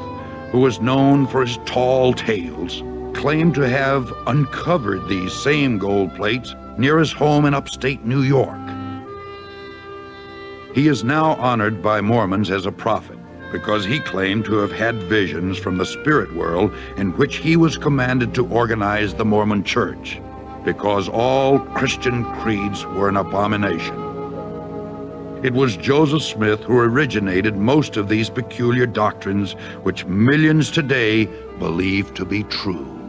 who 0.50 0.59
was 0.59 0.81
known 0.81 1.26
for 1.26 1.42
his 1.42 1.59
tall 1.64 2.12
tales, 2.12 2.83
claimed 3.16 3.55
to 3.55 3.68
have 3.68 4.12
uncovered 4.26 5.07
these 5.09 5.33
same 5.33 5.79
gold 5.79 6.14
plates 6.16 6.55
near 6.76 6.98
his 6.98 7.12
home 7.12 7.44
in 7.44 7.55
upstate 7.55 8.05
New 8.05 8.22
York. 8.22 8.59
He 10.72 10.87
is 10.87 11.02
now 11.02 11.35
honored 11.35 11.83
by 11.83 12.00
Mormons 12.00 12.48
as 12.48 12.64
a 12.64 12.70
prophet 12.70 13.18
because 13.50 13.85
he 13.85 13.98
claimed 13.98 14.44
to 14.44 14.59
have 14.59 14.70
had 14.70 15.02
visions 15.02 15.59
from 15.59 15.76
the 15.76 15.85
spirit 15.85 16.33
world 16.37 16.72
in 16.96 17.11
which 17.16 17.38
he 17.38 17.56
was 17.56 17.76
commanded 17.76 18.35
to 18.35 18.46
organize 18.46 19.12
the 19.12 19.24
Mormon 19.24 19.64
church 19.64 20.20
because 20.64 21.09
all 21.09 21.59
Christian 21.59 22.24
creeds 22.37 22.87
were 22.87 23.09
an 23.09 23.16
abomination. 23.16 23.96
It 25.42 25.54
was 25.54 25.76
Joseph 25.76 26.22
Smith 26.22 26.61
who 26.61 26.78
originated 26.78 27.56
most 27.56 27.96
of 27.96 28.09
these 28.09 28.30
peculiar 28.30 28.87
doctrines 28.87 29.54
which 29.83 30.04
millions 30.04 30.70
today 30.70 31.24
believe 31.59 32.14
to 32.14 32.24
be 32.24 32.44
true. 32.44 33.00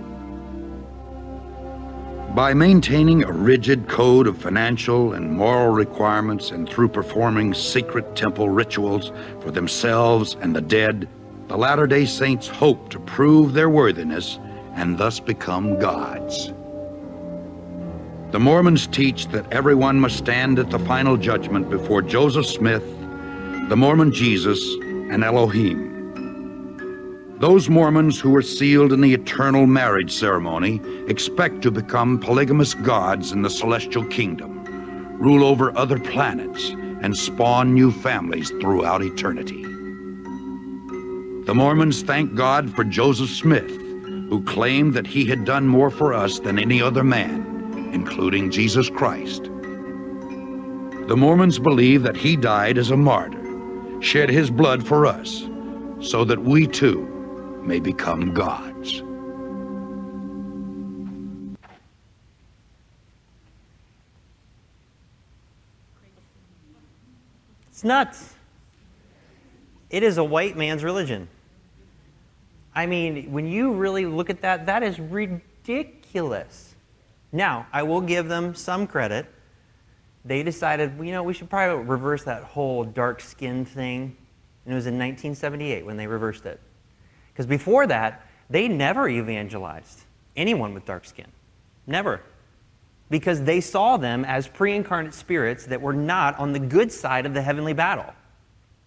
By 2.35 2.53
maintaining 2.53 3.23
a 3.23 3.31
rigid 3.33 3.89
code 3.89 4.25
of 4.25 4.37
financial 4.37 5.11
and 5.11 5.33
moral 5.33 5.73
requirements 5.73 6.51
and 6.51 6.67
through 6.67 6.87
performing 6.87 7.53
secret 7.53 8.15
temple 8.15 8.47
rituals 8.47 9.11
for 9.41 9.51
themselves 9.51 10.37
and 10.39 10.55
the 10.55 10.61
dead, 10.61 11.09
the 11.49 11.57
Latter-day 11.57 12.05
Saints 12.05 12.47
hope 12.47 12.89
to 12.91 13.01
prove 13.01 13.51
their 13.51 13.69
worthiness 13.69 14.39
and 14.75 14.97
thus 14.97 15.19
become 15.19 15.77
gods. 15.77 16.53
The 18.31 18.39
Mormons 18.39 18.87
teach 18.87 19.27
that 19.27 19.51
everyone 19.51 19.99
must 19.99 20.17
stand 20.17 20.57
at 20.57 20.69
the 20.69 20.79
final 20.79 21.17
judgment 21.17 21.69
before 21.69 22.01
Joseph 22.01 22.45
Smith, 22.45 22.85
the 23.67 23.75
Mormon 23.75 24.13
Jesus, 24.13 24.63
and 25.11 25.21
Elohim. 25.25 25.90
Those 27.41 27.69
Mormons 27.69 28.19
who 28.19 28.35
are 28.35 28.43
sealed 28.43 28.93
in 28.93 29.01
the 29.01 29.15
eternal 29.15 29.65
marriage 29.65 30.11
ceremony 30.11 30.79
expect 31.07 31.63
to 31.63 31.71
become 31.71 32.19
polygamous 32.19 32.75
gods 32.75 33.31
in 33.31 33.41
the 33.41 33.49
celestial 33.49 34.05
kingdom, 34.05 34.63
rule 35.17 35.43
over 35.43 35.75
other 35.75 35.97
planets, 35.97 36.69
and 37.01 37.17
spawn 37.17 37.73
new 37.73 37.91
families 37.91 38.51
throughout 38.61 39.01
eternity. 39.01 39.63
The 41.45 41.55
Mormons 41.55 42.03
thank 42.03 42.35
God 42.35 42.75
for 42.75 42.83
Joseph 42.83 43.31
Smith, 43.31 43.71
who 43.71 44.43
claimed 44.43 44.93
that 44.93 45.07
he 45.07 45.25
had 45.25 45.43
done 45.43 45.65
more 45.65 45.89
for 45.89 46.13
us 46.13 46.37
than 46.37 46.59
any 46.59 46.79
other 46.79 47.03
man 47.03 47.47
including 47.91 48.51
Jesus 48.51 48.87
Christ. 48.87 49.45
The 51.07 51.17
Mormons 51.17 51.57
believe 51.57 52.03
that 52.03 52.15
he 52.15 52.35
died 52.35 52.77
as 52.77 52.91
a 52.91 52.97
martyr, 52.97 53.99
shed 53.99 54.29
his 54.29 54.51
blood 54.51 54.85
for 54.85 55.07
us, 55.07 55.49
so 55.99 56.23
that 56.23 56.43
we 56.43 56.67
too 56.67 57.10
may 57.63 57.79
become 57.79 58.33
gods. 58.33 59.03
It's 67.69 67.83
nuts. 67.83 68.35
It 69.89 70.03
is 70.03 70.17
a 70.17 70.23
white 70.23 70.55
man's 70.55 70.83
religion. 70.83 71.27
I 72.73 72.85
mean, 72.85 73.31
when 73.31 73.47
you 73.47 73.73
really 73.73 74.05
look 74.05 74.29
at 74.29 74.41
that, 74.41 74.65
that 74.67 74.83
is 74.83 74.99
ridiculous. 74.99 76.75
Now, 77.31 77.65
I 77.73 77.83
will 77.83 78.01
give 78.01 78.27
them 78.27 78.55
some 78.55 78.87
credit. 78.87 79.25
They 80.23 80.43
decided, 80.43 80.93
you 80.99 81.11
know, 81.11 81.23
we 81.23 81.33
should 81.33 81.49
probably 81.49 81.83
reverse 81.85 82.23
that 82.23 82.43
whole 82.43 82.83
dark 82.83 83.19
skin 83.19 83.65
thing. 83.65 84.15
And 84.65 84.73
it 84.73 84.75
was 84.75 84.85
in 84.85 84.93
1978 84.93 85.85
when 85.85 85.97
they 85.97 86.07
reversed 86.07 86.45
it. 86.45 86.59
Because 87.41 87.49
before 87.49 87.87
that, 87.87 88.27
they 88.51 88.67
never 88.67 89.09
evangelized 89.09 90.03
anyone 90.35 90.75
with 90.75 90.85
dark 90.85 91.05
skin. 91.05 91.25
Never. 91.87 92.21
Because 93.09 93.41
they 93.41 93.61
saw 93.61 93.97
them 93.97 94.23
as 94.25 94.47
pre 94.47 94.75
incarnate 94.75 95.15
spirits 95.15 95.65
that 95.65 95.81
were 95.81 95.93
not 95.93 96.37
on 96.37 96.53
the 96.53 96.59
good 96.59 96.91
side 96.91 97.25
of 97.25 97.33
the 97.33 97.41
heavenly 97.41 97.73
battle. 97.73 98.13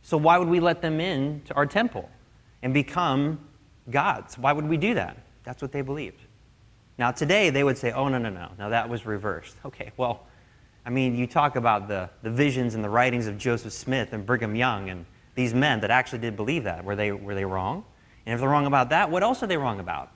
So 0.02 0.16
why 0.16 0.38
would 0.38 0.46
we 0.46 0.60
let 0.60 0.82
them 0.82 1.00
in 1.00 1.42
to 1.46 1.54
our 1.54 1.66
temple 1.66 2.08
and 2.62 2.72
become 2.72 3.40
gods? 3.90 4.38
Why 4.38 4.52
would 4.52 4.68
we 4.68 4.76
do 4.76 4.94
that? 4.94 5.16
That's 5.42 5.60
what 5.60 5.72
they 5.72 5.82
believed. 5.82 6.20
Now, 6.96 7.10
today 7.10 7.50
they 7.50 7.64
would 7.64 7.76
say, 7.76 7.90
oh, 7.90 8.06
no, 8.06 8.18
no, 8.18 8.30
no. 8.30 8.52
Now 8.56 8.68
that 8.68 8.88
was 8.88 9.04
reversed. 9.04 9.56
Okay, 9.64 9.90
well, 9.96 10.28
I 10.86 10.90
mean, 10.90 11.16
you 11.16 11.26
talk 11.26 11.56
about 11.56 11.88
the, 11.88 12.08
the 12.22 12.30
visions 12.30 12.76
and 12.76 12.84
the 12.84 12.90
writings 12.90 13.26
of 13.26 13.36
Joseph 13.36 13.72
Smith 13.72 14.12
and 14.12 14.24
Brigham 14.24 14.54
Young 14.54 14.90
and 14.90 15.06
these 15.34 15.52
men 15.52 15.80
that 15.80 15.90
actually 15.90 16.20
did 16.20 16.36
believe 16.36 16.62
that. 16.62 16.84
Were 16.84 16.94
they, 16.94 17.10
were 17.10 17.34
they 17.34 17.44
wrong? 17.44 17.84
And 18.26 18.34
if 18.34 18.40
they're 18.40 18.48
wrong 18.48 18.66
about 18.66 18.90
that, 18.90 19.10
what 19.10 19.22
else 19.22 19.42
are 19.42 19.46
they 19.46 19.56
wrong 19.56 19.80
about? 19.80 20.10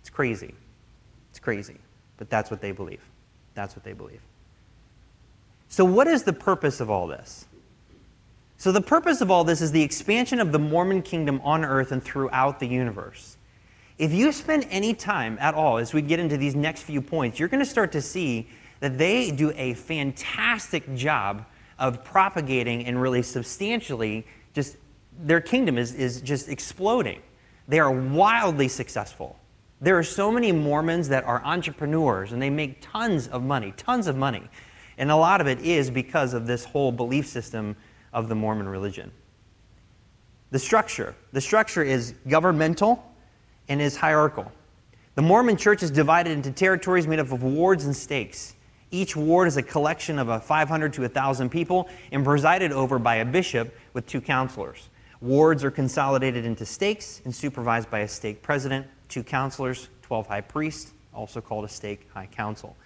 It's 0.00 0.10
crazy. 0.10 0.54
It's 1.30 1.38
crazy. 1.38 1.76
But 2.16 2.30
that's 2.30 2.50
what 2.50 2.60
they 2.60 2.72
believe. 2.72 3.02
That's 3.54 3.74
what 3.74 3.84
they 3.84 3.92
believe. 3.92 4.20
So, 5.68 5.84
what 5.84 6.06
is 6.06 6.22
the 6.22 6.32
purpose 6.32 6.80
of 6.80 6.90
all 6.90 7.06
this? 7.06 7.46
So, 8.58 8.72
the 8.72 8.80
purpose 8.80 9.20
of 9.20 9.30
all 9.30 9.42
this 9.42 9.60
is 9.60 9.72
the 9.72 9.82
expansion 9.82 10.38
of 10.38 10.52
the 10.52 10.58
Mormon 10.58 11.02
kingdom 11.02 11.40
on 11.42 11.64
earth 11.64 11.92
and 11.92 12.02
throughout 12.02 12.60
the 12.60 12.66
universe. 12.66 13.36
If 13.98 14.12
you 14.12 14.32
spend 14.32 14.66
any 14.70 14.94
time 14.94 15.38
at 15.40 15.54
all 15.54 15.78
as 15.78 15.94
we 15.94 16.02
get 16.02 16.18
into 16.20 16.36
these 16.36 16.54
next 16.54 16.82
few 16.82 17.00
points, 17.00 17.38
you're 17.38 17.48
going 17.48 17.60
to 17.60 17.66
start 17.66 17.92
to 17.92 18.02
see 18.02 18.48
that 18.80 18.98
they 18.98 19.30
do 19.30 19.52
a 19.56 19.74
fantastic 19.74 20.94
job 20.94 21.44
of 21.78 22.04
propagating 22.04 22.84
and 22.86 23.00
really 23.00 23.22
substantially 23.22 24.26
just 24.54 24.76
their 25.20 25.40
kingdom 25.40 25.78
is, 25.78 25.94
is 25.94 26.20
just 26.20 26.48
exploding. 26.48 27.22
They 27.68 27.78
are 27.78 27.90
wildly 27.90 28.68
successful. 28.68 29.38
There 29.80 29.98
are 29.98 30.04
so 30.04 30.30
many 30.30 30.52
Mormons 30.52 31.08
that 31.08 31.24
are 31.24 31.42
entrepreneurs 31.44 32.32
and 32.32 32.40
they 32.40 32.50
make 32.50 32.78
tons 32.80 33.28
of 33.28 33.42
money, 33.42 33.72
tons 33.76 34.06
of 34.06 34.16
money. 34.16 34.42
And 34.98 35.10
a 35.10 35.16
lot 35.16 35.40
of 35.40 35.46
it 35.46 35.60
is 35.60 35.90
because 35.90 36.34
of 36.34 36.46
this 36.46 36.64
whole 36.64 36.92
belief 36.92 37.26
system 37.26 37.76
of 38.12 38.28
the 38.28 38.34
Mormon 38.34 38.68
religion. 38.68 39.10
The 40.50 40.58
structure. 40.58 41.14
The 41.32 41.40
structure 41.40 41.82
is 41.82 42.14
governmental, 42.28 43.02
and 43.68 43.80
is 43.80 43.96
hierarchical. 43.96 44.50
The 45.14 45.22
Mormon 45.22 45.56
church 45.56 45.82
is 45.82 45.90
divided 45.90 46.32
into 46.32 46.50
territories 46.50 47.06
made 47.06 47.18
up 47.18 47.32
of 47.32 47.42
wards 47.42 47.84
and 47.84 47.94
stakes. 47.96 48.54
Each 48.90 49.16
ward 49.16 49.48
is 49.48 49.56
a 49.56 49.62
collection 49.62 50.18
of 50.18 50.28
a 50.28 50.40
500 50.40 50.92
to 50.94 51.02
1,000 51.02 51.48
people 51.48 51.88
and 52.12 52.24
presided 52.24 52.72
over 52.72 52.98
by 52.98 53.16
a 53.16 53.24
bishop 53.24 53.74
with 53.94 54.06
two 54.06 54.20
counselors. 54.20 54.88
Wards 55.22 55.62
are 55.62 55.70
consolidated 55.70 56.44
into 56.44 56.66
stakes 56.66 57.22
and 57.24 57.32
supervised 57.32 57.88
by 57.88 58.00
a 58.00 58.08
stake 58.08 58.42
president, 58.42 58.88
two 59.08 59.22
counselors, 59.22 59.88
12 60.02 60.26
high 60.26 60.40
priests, 60.40 60.94
also 61.14 61.40
called 61.40 61.64
a 61.64 61.68
stake 61.68 62.08
high 62.12 62.26
council. 62.26 62.76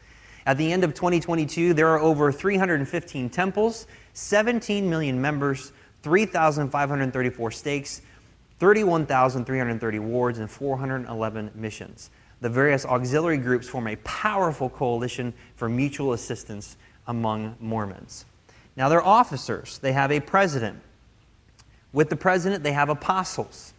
At 0.44 0.58
the 0.58 0.70
end 0.70 0.84
of 0.84 0.92
2022, 0.92 1.72
there 1.72 1.88
are 1.88 1.98
over 1.98 2.30
315 2.30 3.30
temples, 3.30 3.86
17 4.12 4.88
million 4.88 5.18
members, 5.18 5.72
3,534 6.02 7.50
stakes, 7.52 8.02
31,330 8.58 9.98
wards, 9.98 10.38
and 10.38 10.50
411 10.50 11.50
missions. 11.54 12.10
The 12.42 12.50
various 12.50 12.84
auxiliary 12.84 13.38
groups 13.38 13.66
form 13.66 13.86
a 13.86 13.96
powerful 13.96 14.68
coalition 14.68 15.32
for 15.56 15.70
mutual 15.70 16.12
assistance 16.12 16.76
among 17.06 17.56
Mormons. 17.60 18.26
Now, 18.76 18.90
they're 18.90 19.02
officers. 19.02 19.78
They 19.78 19.92
have 19.92 20.12
a 20.12 20.20
president. 20.20 20.80
With 21.96 22.10
the 22.10 22.16
president, 22.16 22.62
they 22.62 22.74
have 22.74 22.90
apostles. 22.90 23.72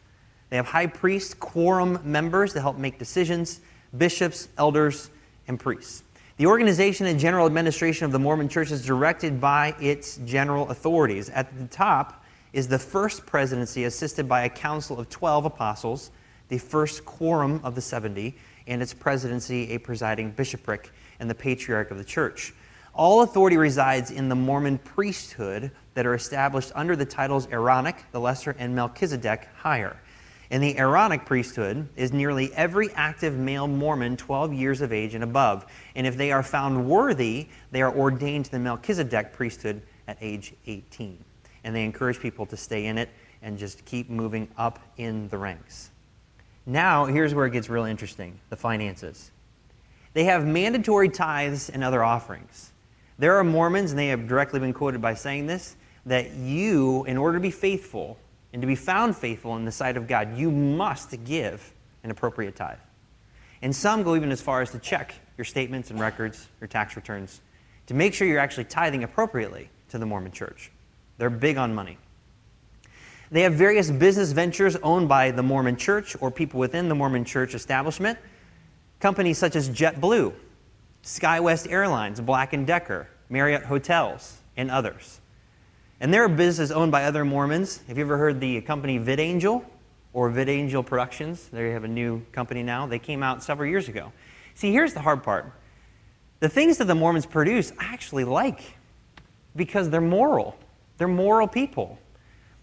They 0.49 0.55
have 0.55 0.65
high 0.65 0.87
priests, 0.87 1.35
quorum 1.35 1.99
members 2.03 2.51
to 2.53 2.61
help 2.61 2.75
make 2.79 2.97
decisions, 2.97 3.61
bishops, 3.95 4.47
elders, 4.57 5.11
and 5.47 5.59
priests. 5.59 6.01
The 6.37 6.47
organization 6.47 7.05
and 7.05 7.19
general 7.19 7.45
administration 7.45 8.05
of 8.05 8.11
the 8.11 8.17
Mormon 8.17 8.49
Church 8.49 8.71
is 8.71 8.83
directed 8.83 9.39
by 9.39 9.75
its 9.79 10.17
general 10.25 10.67
authorities. 10.71 11.29
At 11.29 11.55
the 11.59 11.67
top 11.67 12.25
is 12.53 12.67
the 12.67 12.79
first 12.79 13.23
presidency, 13.27 13.83
assisted 13.83 14.27
by 14.27 14.45
a 14.45 14.49
council 14.49 14.99
of 14.99 15.11
12 15.11 15.45
apostles, 15.45 16.09
the 16.49 16.57
first 16.57 17.05
quorum 17.05 17.61
of 17.63 17.75
the 17.75 17.81
70, 17.81 18.35
and 18.65 18.81
its 18.81 18.95
presidency, 18.95 19.73
a 19.73 19.77
presiding 19.77 20.31
bishopric, 20.31 20.89
and 21.19 21.29
the 21.29 21.35
patriarch 21.35 21.91
of 21.91 21.99
the 21.99 22.03
church. 22.03 22.55
All 22.97 23.21
authority 23.21 23.57
resides 23.57 24.09
in 24.09 24.27
the 24.27 24.35
Mormon 24.35 24.79
priesthood 24.79 25.69
that 25.93 26.07
are 26.07 26.15
established 26.15 26.71
under 26.73 26.95
the 26.95 27.05
titles 27.05 27.47
Aaronic, 27.51 28.03
the 28.11 28.19
lesser, 28.19 28.55
and 28.57 28.75
Melchizedek, 28.75 29.47
higher. 29.55 29.95
In 30.49 30.61
the 30.61 30.75
Aaronic 30.79 31.23
priesthood 31.23 31.87
is 31.95 32.11
nearly 32.11 32.51
every 32.55 32.89
active 32.93 33.37
male 33.37 33.67
Mormon 33.67 34.17
12 34.17 34.51
years 34.51 34.81
of 34.81 34.91
age 34.91 35.13
and 35.13 35.23
above. 35.23 35.67
And 35.95 36.07
if 36.07 36.17
they 36.17 36.31
are 36.31 36.41
found 36.41 36.89
worthy, 36.89 37.49
they 37.69 37.83
are 37.83 37.95
ordained 37.95 38.45
to 38.45 38.51
the 38.51 38.59
Melchizedek 38.59 39.31
priesthood 39.31 39.83
at 40.07 40.17
age 40.19 40.55
18. 40.65 41.23
And 41.65 41.75
they 41.75 41.85
encourage 41.85 42.19
people 42.19 42.47
to 42.47 42.57
stay 42.57 42.87
in 42.87 42.97
it 42.97 43.09
and 43.43 43.59
just 43.59 43.85
keep 43.85 44.09
moving 44.09 44.47
up 44.57 44.79
in 44.97 45.27
the 45.29 45.37
ranks. 45.37 45.91
Now, 46.65 47.05
here's 47.05 47.35
where 47.35 47.45
it 47.45 47.51
gets 47.51 47.69
real 47.69 47.85
interesting 47.85 48.39
the 48.49 48.57
finances. 48.57 49.29
They 50.13 50.23
have 50.23 50.47
mandatory 50.47 51.09
tithes 51.09 51.69
and 51.69 51.83
other 51.83 52.03
offerings. 52.03 52.71
There 53.19 53.35
are 53.37 53.43
Mormons, 53.43 53.91
and 53.91 53.99
they 53.99 54.07
have 54.07 54.27
directly 54.27 54.59
been 54.59 54.73
quoted 54.73 55.01
by 55.01 55.15
saying 55.15 55.47
this, 55.47 55.75
that 56.05 56.33
you, 56.35 57.03
in 57.05 57.17
order 57.17 57.37
to 57.37 57.41
be 57.41 57.51
faithful, 57.51 58.17
and 58.53 58.61
to 58.61 58.67
be 58.67 58.75
found 58.75 59.15
faithful 59.15 59.55
in 59.55 59.65
the 59.65 59.71
sight 59.71 59.97
of 59.97 60.07
God, 60.07 60.37
you 60.37 60.51
must 60.51 61.23
give 61.25 61.73
an 62.03 62.11
appropriate 62.11 62.55
tithe. 62.55 62.77
And 63.61 63.75
some 63.75 64.03
go 64.03 64.15
even 64.15 64.31
as 64.31 64.41
far 64.41 64.61
as 64.61 64.71
to 64.71 64.79
check 64.79 65.15
your 65.37 65.45
statements 65.45 65.89
and 65.89 65.99
records, 65.99 66.47
your 66.61 66.67
tax 66.67 66.95
returns, 66.95 67.41
to 67.87 67.93
make 67.93 68.13
sure 68.13 68.27
you're 68.27 68.39
actually 68.39 68.65
tithing 68.65 69.03
appropriately 69.03 69.69
to 69.89 69.97
the 69.97 70.05
Mormon 70.05 70.31
church. 70.31 70.71
They're 71.17 71.29
big 71.29 71.57
on 71.57 71.73
money. 71.73 71.97
They 73.31 73.41
have 73.41 73.53
various 73.53 73.91
business 73.91 74.31
ventures 74.31 74.75
owned 74.77 75.09
by 75.09 75.31
the 75.31 75.43
Mormon 75.43 75.75
church 75.75 76.15
or 76.21 76.31
people 76.31 76.59
within 76.59 76.87
the 76.87 76.95
Mormon 76.95 77.25
church 77.25 77.55
establishment. 77.55 78.17
Companies 78.99 79.37
such 79.37 79.55
as 79.55 79.69
JetBlue, 79.69 80.33
SkyWest 81.07 81.71
Airlines, 81.71 82.19
Black 82.19 82.53
& 82.65 82.65
Decker, 82.65 83.07
Marriott 83.29 83.63
Hotels, 83.63 84.39
and 84.57 84.69
others. 84.69 85.21
And 86.01 86.13
they're 86.13 86.25
a 86.25 86.29
business 86.29 86.69
owned 86.69 86.91
by 86.91 87.05
other 87.05 87.23
Mormons. 87.23 87.79
Have 87.87 87.97
you 87.97 88.03
ever 88.03 88.17
heard 88.17 88.41
the 88.41 88.59
company 88.59 88.99
VidAngel 88.99 89.63
or 90.11 90.29
VidAngel 90.29 90.85
Productions? 90.85 91.47
They 91.47 91.71
have 91.71 91.85
a 91.85 91.87
new 91.87 92.25
company 92.33 92.61
now. 92.61 92.87
They 92.87 92.99
came 92.99 93.23
out 93.23 93.41
several 93.41 93.69
years 93.69 93.87
ago. 93.87 94.11
See, 94.53 94.73
here's 94.73 94.93
the 94.93 94.99
hard 94.99 95.23
part. 95.23 95.49
The 96.41 96.49
things 96.49 96.77
that 96.79 96.87
the 96.87 96.95
Mormons 96.95 97.25
produce, 97.25 97.71
I 97.79 97.85
actually 97.85 98.25
like 98.25 98.59
because 99.55 99.89
they're 99.89 100.01
moral. 100.01 100.57
They're 100.97 101.07
moral 101.07 101.47
people. 101.47 101.97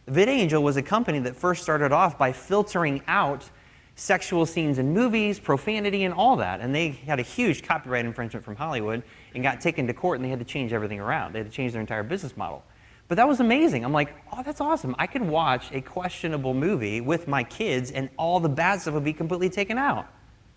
VidAngel 0.06 0.60
was 0.60 0.76
a 0.76 0.82
company 0.82 1.18
that 1.20 1.34
first 1.34 1.62
started 1.62 1.92
off 1.92 2.18
by 2.18 2.32
filtering 2.32 3.00
out 3.08 3.48
sexual 3.96 4.44
scenes 4.44 4.78
in 4.78 4.92
movies, 4.92 5.38
profanity, 5.38 6.04
and 6.04 6.12
all 6.12 6.36
that. 6.36 6.60
And 6.60 6.74
they 6.74 6.88
had 6.88 7.20
a 7.20 7.22
huge 7.22 7.62
copyright 7.62 8.04
infringement 8.04 8.44
from 8.44 8.56
Hollywood 8.56 9.02
and 9.34 9.42
got 9.42 9.60
taken 9.60 9.86
to 9.86 9.94
court 9.94 10.18
and 10.18 10.24
they 10.24 10.30
had 10.30 10.40
to 10.40 10.44
change 10.44 10.72
everything 10.72 11.00
around. 11.00 11.32
They 11.32 11.38
had 11.38 11.50
to 11.50 11.52
change 11.52 11.72
their 11.72 11.80
entire 11.80 12.02
business 12.02 12.36
model. 12.36 12.64
But 13.06 13.16
that 13.16 13.28
was 13.28 13.40
amazing. 13.40 13.84
I'm 13.84 13.92
like, 13.92 14.14
oh, 14.32 14.42
that's 14.42 14.60
awesome. 14.60 14.96
I 14.98 15.06
could 15.06 15.22
watch 15.22 15.70
a 15.72 15.80
questionable 15.80 16.54
movie 16.54 17.00
with 17.00 17.28
my 17.28 17.44
kids 17.44 17.90
and 17.90 18.08
all 18.16 18.40
the 18.40 18.48
bad 18.48 18.80
stuff 18.80 18.94
would 18.94 19.04
be 19.04 19.12
completely 19.12 19.50
taken 19.50 19.78
out. 19.78 20.06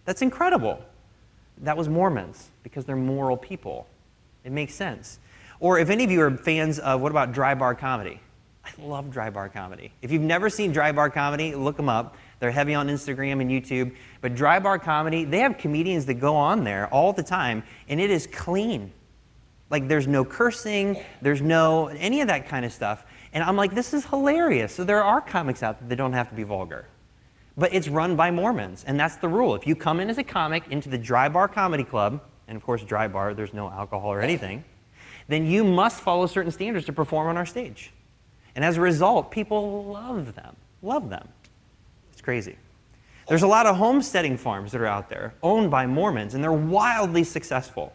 That's 0.06 0.22
incredible. 0.22 0.82
That 1.60 1.76
was 1.76 1.90
Mormons 1.90 2.50
because 2.64 2.86
they're 2.86 2.96
moral 2.96 3.36
people. 3.36 3.88
It 4.46 4.52
makes 4.52 4.74
sense. 4.74 5.20
Or 5.60 5.80
if 5.80 5.90
any 5.90 6.04
of 6.04 6.12
you 6.12 6.22
are 6.22 6.32
fans 6.32 6.80
of 6.80 7.02
what 7.02 7.12
about 7.12 7.34
dry 7.34 7.54
bar 7.56 7.76
comedy? 7.76 8.22
I 8.64 8.70
love 8.82 9.12
dry 9.12 9.30
bar 9.30 9.50
comedy. 9.50 9.92
If 10.02 10.12
you've 10.12 10.22
never 10.22 10.50
seen 10.50 10.72
dry 10.72 10.92
bar 10.92 11.10
comedy, 11.10 11.56
look 11.56 11.78
them 11.78 11.90
up. 11.90 12.16
They're 12.40 12.52
heavy 12.52 12.76
on 12.76 12.88
Instagram 12.88 13.42
and 13.42 13.50
YouTube. 13.50 13.96
But 14.22 14.36
dry 14.36 14.60
bar 14.60 14.80
comedy, 14.80 15.26
they 15.26 15.40
have 15.40 15.58
comedians 15.58 16.06
that 16.06 16.16
go 16.16 16.36
on 16.36 16.64
there 16.64 16.88
all 16.88 17.14
the 17.14 17.24
time, 17.24 17.64
and 17.90 18.00
it 18.00 18.10
is 18.10 18.28
clean. 18.28 18.92
Like 19.70 19.88
there's 19.88 20.08
no 20.08 20.24
cursing, 20.24 21.04
there's 21.22 21.42
no 21.42 21.88
any 21.88 22.22
of 22.22 22.28
that 22.28 22.48
kind 22.48 22.66
of 22.66 22.72
stuff. 22.72 23.06
And 23.34 23.44
I'm 23.44 23.56
like, 23.56 23.76
this 23.76 23.94
is 23.94 24.06
hilarious. 24.06 24.74
So 24.74 24.84
there 24.84 25.04
are 25.04 25.20
comics 25.20 25.62
out 25.64 25.80
there 25.80 25.90
that 25.90 25.96
don't 25.96 26.14
have 26.14 26.30
to 26.30 26.36
be 26.36 26.44
vulgar. 26.44 26.86
But 27.58 27.74
it's 27.74 27.88
run 27.88 28.16
by 28.16 28.30
Mormons, 28.32 28.84
and 28.86 29.00
that's 29.00 29.16
the 29.16 29.28
rule. 29.28 29.56
If 29.56 29.66
you 29.66 29.76
come 29.76 30.00
in 30.00 30.10
as 30.10 30.20
a 30.20 30.24
comic 30.24 30.64
into 30.70 30.90
the 30.90 30.98
Dry 30.98 31.28
Bar 31.28 31.48
Comedy 31.48 31.84
Club, 31.84 32.22
and 32.48 32.56
of 32.56 32.64
course, 32.64 32.84
Dry 32.84 33.08
Bar, 33.08 33.34
there's 33.34 33.54
no 33.54 33.70
alcohol 33.70 34.14
or 34.14 34.22
anything, 34.22 34.64
then 35.28 35.46
you 35.46 35.64
must 35.64 36.00
follow 36.02 36.28
certain 36.28 36.52
standards 36.52 36.86
to 36.86 36.94
perform 36.94 37.28
on 37.28 37.36
our 37.36 37.46
stage. 37.46 37.92
And 38.56 38.64
as 38.64 38.78
a 38.78 38.82
result, 38.82 39.32
people 39.32 39.86
love 39.86 40.36
them. 40.36 40.56
Love 40.82 41.10
them. 41.10 41.28
Crazy. 42.28 42.58
There's 43.30 43.44
a 43.44 43.48
lot 43.48 43.68
of 43.68 43.78
homesteading 43.78 44.36
farms 44.36 44.74
that 44.74 44.82
are 44.82 44.86
out 44.86 45.08
there 45.08 45.34
owned 45.42 45.72
by 45.72 45.88
Mormons, 45.88 46.34
and 46.34 46.44
they're 46.44 46.52
wildly 46.52 47.24
successful 47.24 47.94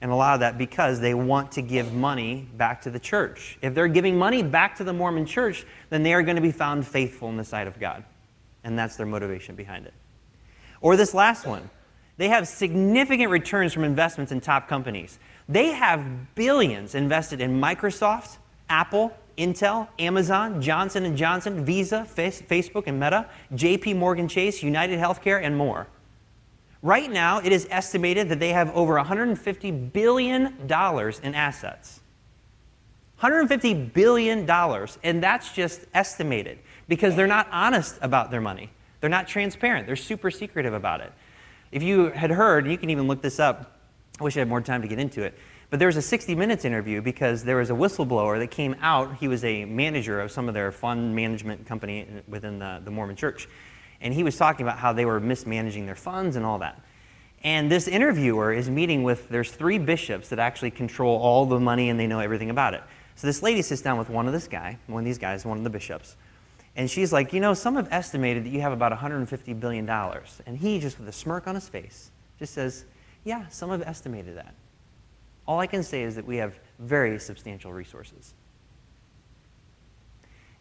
and 0.00 0.10
a 0.10 0.14
lot 0.16 0.34
of 0.34 0.40
that 0.40 0.58
because 0.58 0.98
they 0.98 1.14
want 1.14 1.52
to 1.52 1.62
give 1.62 1.92
money 1.92 2.48
back 2.56 2.82
to 2.82 2.90
the 2.90 2.98
church. 2.98 3.58
If 3.62 3.72
they're 3.72 3.86
giving 3.86 4.18
money 4.18 4.42
back 4.42 4.74
to 4.78 4.82
the 4.82 4.92
Mormon 4.92 5.24
church, 5.24 5.64
then 5.88 6.02
they 6.02 6.12
are 6.14 6.22
going 6.24 6.34
to 6.34 6.42
be 6.42 6.50
found 6.50 6.84
faithful 6.84 7.28
in 7.28 7.36
the 7.36 7.44
sight 7.44 7.68
of 7.68 7.78
God. 7.78 8.02
And 8.64 8.76
that's 8.76 8.96
their 8.96 9.06
motivation 9.06 9.54
behind 9.54 9.86
it. 9.86 9.94
Or 10.80 10.96
this 10.96 11.14
last 11.14 11.46
one 11.46 11.70
they 12.16 12.26
have 12.26 12.48
significant 12.48 13.30
returns 13.30 13.72
from 13.72 13.84
investments 13.84 14.32
in 14.32 14.40
top 14.40 14.66
companies. 14.66 15.20
They 15.48 15.68
have 15.68 16.34
billions 16.34 16.96
invested 16.96 17.40
in 17.40 17.60
Microsoft, 17.60 18.38
Apple, 18.68 19.16
Intel, 19.40 19.88
Amazon, 19.98 20.60
Johnson 20.60 21.16
& 21.16 21.16
Johnson, 21.16 21.64
Visa, 21.64 22.06
Facebook 22.14 22.86
and 22.86 23.00
Meta, 23.00 23.26
JP 23.54 23.96
Morgan 23.96 24.28
Chase, 24.28 24.62
United 24.62 24.98
Healthcare 24.98 25.42
and 25.42 25.56
more. 25.56 25.86
Right 26.82 27.10
now, 27.10 27.40
it 27.40 27.50
is 27.50 27.66
estimated 27.70 28.28
that 28.28 28.38
they 28.38 28.50
have 28.50 28.74
over 28.76 28.94
$150 28.94 29.92
billion 29.92 30.56
in 31.22 31.34
assets. 31.34 32.00
$150 33.22 33.92
billion, 33.92 34.50
and 35.02 35.22
that's 35.22 35.52
just 35.52 35.86
estimated 35.94 36.58
because 36.88 37.16
they're 37.16 37.26
not 37.26 37.48
honest 37.50 37.98
about 38.02 38.30
their 38.30 38.40
money. 38.40 38.70
They're 39.00 39.10
not 39.10 39.26
transparent. 39.26 39.86
They're 39.86 39.96
super 39.96 40.30
secretive 40.30 40.74
about 40.74 41.00
it. 41.00 41.12
If 41.72 41.82
you 41.82 42.10
had 42.10 42.30
heard, 42.30 42.66
you 42.66 42.76
can 42.76 42.90
even 42.90 43.06
look 43.06 43.22
this 43.22 43.38
up, 43.40 43.78
I 44.18 44.24
wish 44.24 44.36
I 44.36 44.40
had 44.40 44.48
more 44.48 44.60
time 44.60 44.82
to 44.82 44.88
get 44.88 44.98
into 44.98 45.22
it, 45.22 45.38
but 45.70 45.78
there 45.78 45.86
was 45.86 45.96
a 45.96 46.02
60 46.02 46.34
Minutes 46.34 46.64
interview 46.64 47.00
because 47.00 47.44
there 47.44 47.56
was 47.56 47.70
a 47.70 47.74
whistleblower 47.74 48.38
that 48.38 48.50
came 48.50 48.76
out. 48.80 49.16
He 49.16 49.28
was 49.28 49.44
a 49.44 49.64
manager 49.64 50.20
of 50.20 50.30
some 50.30 50.48
of 50.48 50.54
their 50.54 50.72
fund 50.72 51.14
management 51.14 51.66
company 51.66 52.06
within 52.28 52.58
the, 52.58 52.82
the 52.84 52.90
Mormon 52.90 53.16
church 53.16 53.48
and 54.00 54.14
he 54.14 54.22
was 54.22 54.36
talking 54.36 54.64
about 54.64 54.78
how 54.78 54.92
they 54.92 55.04
were 55.04 55.20
mismanaging 55.20 55.86
their 55.86 55.94
funds 55.94 56.36
and 56.36 56.44
all 56.44 56.58
that. 56.58 56.80
And 57.42 57.70
this 57.70 57.88
interviewer 57.88 58.52
is 58.52 58.68
meeting 58.68 59.02
with, 59.02 59.28
there's 59.28 59.50
three 59.50 59.78
bishops 59.78 60.28
that 60.28 60.38
actually 60.38 60.70
control 60.70 61.18
all 61.18 61.46
the 61.46 61.60
money 61.60 61.88
and 61.88 61.98
they 61.98 62.06
know 62.06 62.20
everything 62.20 62.50
about 62.50 62.74
it. 62.74 62.82
So 63.16 63.26
this 63.26 63.42
lady 63.42 63.62
sits 63.62 63.82
down 63.82 63.98
with 63.98 64.08
one 64.08 64.26
of 64.26 64.32
this 64.32 64.48
guy, 64.48 64.78
one 64.86 65.02
of 65.02 65.04
these 65.04 65.18
guys, 65.18 65.44
one 65.44 65.58
of 65.58 65.64
the 65.64 65.70
bishops, 65.70 66.16
and 66.76 66.90
she's 66.90 67.12
like, 67.12 67.32
you 67.32 67.40
know, 67.40 67.52
some 67.52 67.74
have 67.76 67.88
estimated 67.90 68.44
that 68.44 68.50
you 68.50 68.60
have 68.60 68.72
about 68.72 68.92
$150 68.92 69.58
billion. 69.58 69.88
And 70.46 70.56
he, 70.56 70.78
just 70.78 70.98
with 70.98 71.08
a 71.08 71.12
smirk 71.12 71.46
on 71.46 71.54
his 71.54 71.68
face, 71.68 72.10
just 72.38 72.54
says, 72.54 72.84
yeah, 73.24 73.48
some 73.48 73.70
have 73.70 73.82
estimated 73.82 74.36
that. 74.36 74.54
All 75.46 75.58
I 75.58 75.66
can 75.66 75.82
say 75.82 76.02
is 76.02 76.14
that 76.16 76.26
we 76.26 76.36
have 76.36 76.54
very 76.78 77.18
substantial 77.18 77.72
resources. 77.72 78.34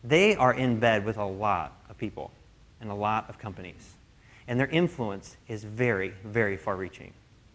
They 0.03 0.35
are 0.35 0.53
in 0.53 0.79
bed 0.79 1.05
with 1.05 1.17
a 1.17 1.25
lot 1.25 1.81
of 1.89 1.97
people 1.97 2.31
and 2.81 2.89
a 2.89 2.95
lot 2.95 3.29
of 3.29 3.37
companies. 3.37 3.93
And 4.47 4.59
their 4.59 4.67
influence 4.67 5.37
is 5.47 5.63
very, 5.63 6.13
very 6.23 6.57
far 6.57 6.75
reaching. 6.75 7.13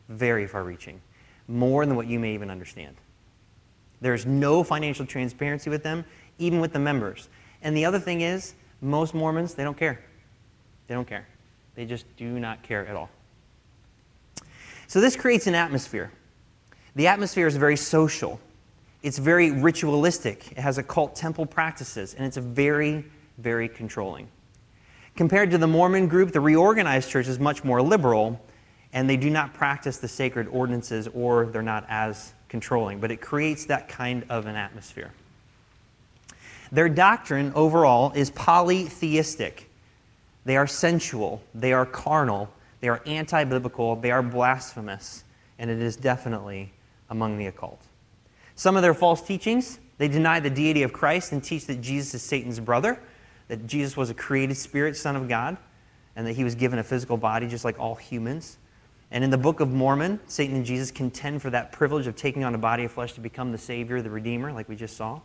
Very 0.08 0.46
far 0.46 0.62
reaching. 0.62 1.00
More 1.48 1.86
than 1.86 1.96
what 1.96 2.06
you 2.06 2.18
may 2.18 2.34
even 2.34 2.50
understand. 2.50 2.96
There's 4.00 4.26
no 4.26 4.62
financial 4.62 5.06
transparency 5.06 5.70
with 5.70 5.82
them, 5.82 6.04
even 6.38 6.60
with 6.60 6.72
the 6.72 6.78
members. 6.78 7.28
And 7.62 7.76
the 7.76 7.84
other 7.84 7.98
thing 7.98 8.20
is, 8.20 8.54
most 8.80 9.14
Mormons, 9.14 9.54
they 9.54 9.64
don't 9.64 9.76
care. 9.76 10.04
They 10.86 10.94
don't 10.94 11.08
care. 11.08 11.26
They 11.74 11.86
just 11.86 12.04
do 12.16 12.38
not 12.38 12.62
care 12.62 12.86
at 12.86 12.94
all. 12.94 13.08
So 14.86 15.00
this 15.00 15.16
creates 15.16 15.46
an 15.46 15.54
atmosphere. 15.54 16.12
The 16.96 17.08
atmosphere 17.08 17.46
is 17.46 17.56
very 17.56 17.76
social. 17.76 18.40
It's 19.02 19.18
very 19.18 19.50
ritualistic. 19.50 20.52
It 20.52 20.58
has 20.58 20.78
occult 20.78 21.16
temple 21.16 21.44
practices, 21.44 22.14
and 22.14 22.24
it's 22.24 22.36
very, 22.36 23.04
very 23.38 23.68
controlling. 23.68 24.28
Compared 25.16 25.50
to 25.50 25.58
the 25.58 25.66
Mormon 25.66 26.08
group, 26.08 26.32
the 26.32 26.40
reorganized 26.40 27.10
church 27.10 27.28
is 27.28 27.38
much 27.38 27.64
more 27.64 27.82
liberal, 27.82 28.40
and 28.92 29.10
they 29.10 29.16
do 29.16 29.28
not 29.28 29.52
practice 29.54 29.98
the 29.98 30.08
sacred 30.08 30.48
ordinances 30.48 31.08
or 31.08 31.46
they're 31.46 31.62
not 31.62 31.84
as 31.88 32.32
controlling, 32.48 33.00
but 33.00 33.10
it 33.10 33.20
creates 33.20 33.64
that 33.66 33.88
kind 33.88 34.24
of 34.28 34.46
an 34.46 34.54
atmosphere. 34.54 35.12
Their 36.70 36.88
doctrine 36.88 37.52
overall 37.54 38.12
is 38.12 38.30
polytheistic. 38.30 39.68
They 40.44 40.56
are 40.56 40.66
sensual, 40.66 41.42
they 41.54 41.72
are 41.72 41.86
carnal, 41.86 42.48
they 42.80 42.88
are 42.88 43.02
anti 43.06 43.44
biblical, 43.44 43.96
they 43.96 44.10
are 44.10 44.22
blasphemous, 44.22 45.24
and 45.58 45.70
it 45.70 45.80
is 45.80 45.96
definitely 45.96 46.72
among 47.14 47.38
the 47.38 47.46
occult. 47.46 47.80
Some 48.56 48.76
of 48.76 48.82
their 48.82 48.94
false 48.94 49.22
teachings 49.22 49.78
they 49.98 50.08
deny 50.08 50.40
the 50.40 50.50
deity 50.50 50.82
of 50.82 50.92
Christ 50.92 51.32
and 51.32 51.42
teach 51.42 51.66
that 51.66 51.80
Jesus 51.80 52.14
is 52.14 52.22
Satan's 52.22 52.58
brother, 52.58 53.00
that 53.48 53.66
Jesus 53.66 53.96
was 53.96 54.10
a 54.10 54.14
created 54.14 54.56
spirit, 54.56 54.96
Son 54.96 55.14
of 55.14 55.28
God, 55.28 55.56
and 56.16 56.26
that 56.26 56.32
he 56.32 56.44
was 56.44 56.54
given 56.54 56.78
a 56.78 56.84
physical 56.84 57.16
body 57.16 57.46
just 57.46 57.64
like 57.64 57.78
all 57.78 57.94
humans. 57.94 58.58
And 59.10 59.22
in 59.22 59.30
the 59.30 59.38
Book 59.38 59.60
of 59.60 59.70
Mormon, 59.70 60.18
Satan 60.26 60.56
and 60.56 60.66
Jesus 60.66 60.90
contend 60.90 61.42
for 61.42 61.50
that 61.50 61.70
privilege 61.70 62.06
of 62.06 62.16
taking 62.16 62.42
on 62.42 62.54
a 62.54 62.58
body 62.58 62.84
of 62.84 62.92
flesh 62.92 63.12
to 63.12 63.20
become 63.20 63.52
the 63.52 63.58
Savior, 63.58 64.02
the 64.02 64.10
Redeemer, 64.10 64.52
like 64.52 64.68
we 64.68 64.74
just 64.74 64.96
saw. 64.96 65.20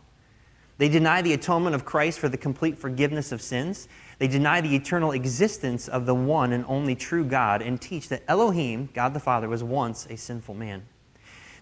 They 0.78 0.88
deny 0.88 1.20
the 1.20 1.32
atonement 1.32 1.74
of 1.74 1.84
Christ 1.84 2.20
for 2.20 2.28
the 2.28 2.38
complete 2.38 2.78
forgiveness 2.78 3.32
of 3.32 3.42
sins. 3.42 3.88
They 4.18 4.28
deny 4.28 4.60
the 4.60 4.74
eternal 4.74 5.12
existence 5.12 5.88
of 5.88 6.06
the 6.06 6.14
one 6.14 6.52
and 6.52 6.64
only 6.68 6.94
true 6.94 7.24
God 7.24 7.60
and 7.60 7.80
teach 7.80 8.08
that 8.08 8.22
Elohim, 8.28 8.88
God 8.94 9.12
the 9.12 9.20
Father, 9.20 9.48
was 9.48 9.62
once 9.62 10.06
a 10.08 10.16
sinful 10.16 10.54
man. 10.54 10.86